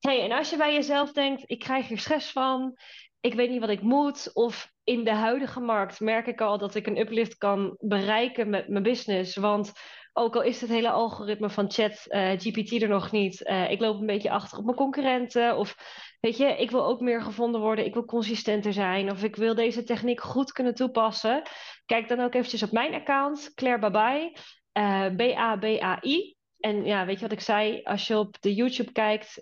hey, 0.00 0.22
en 0.22 0.32
als 0.32 0.50
je 0.50 0.56
bij 0.56 0.72
jezelf 0.72 1.12
denkt, 1.12 1.42
ik 1.46 1.58
krijg 1.58 1.88
hier 1.88 1.98
stress 1.98 2.32
van, 2.32 2.78
ik 3.20 3.34
weet 3.34 3.50
niet 3.50 3.60
wat 3.60 3.68
ik 3.68 3.82
moet. 3.82 4.30
Of 4.32 4.72
in 4.84 5.04
de 5.04 5.14
huidige 5.14 5.60
markt 5.60 6.00
merk 6.00 6.26
ik 6.26 6.40
al 6.40 6.58
dat 6.58 6.74
ik 6.74 6.86
een 6.86 7.00
uplift 7.00 7.36
kan 7.36 7.76
bereiken 7.78 8.50
met 8.50 8.68
mijn 8.68 8.82
business. 8.82 9.36
Want 9.36 9.72
ook 10.20 10.36
al 10.36 10.42
is 10.42 10.60
het 10.60 10.70
hele 10.70 10.90
algoritme 10.90 11.50
van 11.50 11.70
chat 11.70 12.04
uh, 12.08 12.30
GPT 12.30 12.82
er 12.82 12.88
nog 12.88 13.10
niet. 13.10 13.40
Uh, 13.48 13.70
ik 13.70 13.80
loop 13.80 14.00
een 14.00 14.06
beetje 14.06 14.30
achter 14.30 14.58
op 14.58 14.64
mijn 14.64 14.76
concurrenten. 14.76 15.56
Of 15.56 15.76
weet 16.20 16.36
je, 16.36 16.44
ik 16.44 16.70
wil 16.70 16.84
ook 16.84 17.00
meer 17.00 17.22
gevonden 17.22 17.60
worden. 17.60 17.84
Ik 17.84 17.94
wil 17.94 18.04
consistenter 18.04 18.72
zijn. 18.72 19.10
Of 19.10 19.22
ik 19.22 19.36
wil 19.36 19.54
deze 19.54 19.82
techniek 19.82 20.20
goed 20.20 20.52
kunnen 20.52 20.74
toepassen. 20.74 21.42
Kijk 21.86 22.08
dan 22.08 22.20
ook 22.20 22.34
eventjes 22.34 22.62
op 22.62 22.72
mijn 22.72 22.94
account. 22.94 23.52
Claire 23.54 23.80
Babai. 23.80 24.32
Uh, 24.72 25.06
B-A-B-A-I. 25.16 26.38
En 26.60 26.84
ja, 26.84 27.06
weet 27.06 27.16
je 27.16 27.22
wat 27.22 27.32
ik 27.32 27.40
zei? 27.40 27.82
Als 27.82 28.06
je 28.06 28.18
op 28.18 28.36
de 28.40 28.54
YouTube 28.54 28.92
kijkt, 28.92 29.38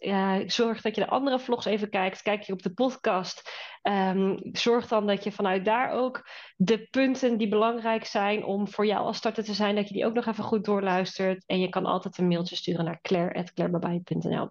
zorg 0.47 0.81
dat 0.81 0.95
je 0.95 1.01
de 1.01 1.09
andere 1.09 1.39
vlogs 1.39 1.65
even 1.65 1.91
kijkt. 1.91 2.23
Kijk 2.23 2.43
je 2.43 2.53
op 2.53 2.63
de 2.63 2.75
podcast, 2.75 3.51
um, 3.83 4.39
zorg 4.53 4.89
dan 4.89 5.07
dat 5.07 5.25
je 5.25 5.33
vanuit 5.33 5.65
daar 5.65 5.91
ook 5.91 6.29
de 6.57 6.87
punten 6.91 7.39
die 7.39 7.49
belangrijk 7.49 8.05
zijn 8.05 8.45
om 8.45 8.69
voor 8.69 8.87
jou 8.87 9.05
als 9.05 9.17
starter 9.17 9.45
te 9.45 9.55
zijn, 9.55 9.75
dat 9.75 9.89
je 9.89 9.95
die 9.95 10.07
ook 10.07 10.15
nog 10.15 10.27
even 10.27 10.45
goed 10.45 10.65
doorluistert. 10.65 11.45
En 11.47 11.61
je 11.61 11.69
kan 11.69 11.87
altijd 11.87 12.19
een 12.19 12.29
mailtje 12.29 12.57
sturen 12.57 12.85
naar 12.85 13.01
claire.clairebabai.nl. 13.01 14.51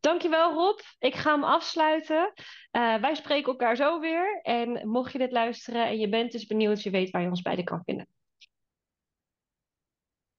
Dankjewel 0.00 0.52
Rob. 0.52 0.78
Ik 0.98 1.14
ga 1.14 1.32
hem 1.32 1.44
afsluiten. 1.44 2.32
Uh, 2.72 2.94
wij 2.94 3.14
spreken 3.14 3.52
elkaar 3.52 3.76
zo 3.76 4.00
weer. 4.00 4.40
En 4.42 4.88
mocht 4.88 5.12
je 5.12 5.18
dit 5.18 5.32
luisteren 5.32 5.86
en 5.86 5.98
je 5.98 6.08
bent 6.08 6.32
dus 6.32 6.46
benieuwd, 6.46 6.82
je 6.82 6.90
weet 6.90 7.10
waar 7.10 7.22
je 7.22 7.28
ons 7.28 7.42
beide 7.42 7.64
kan 7.64 7.82
vinden. 7.84 8.06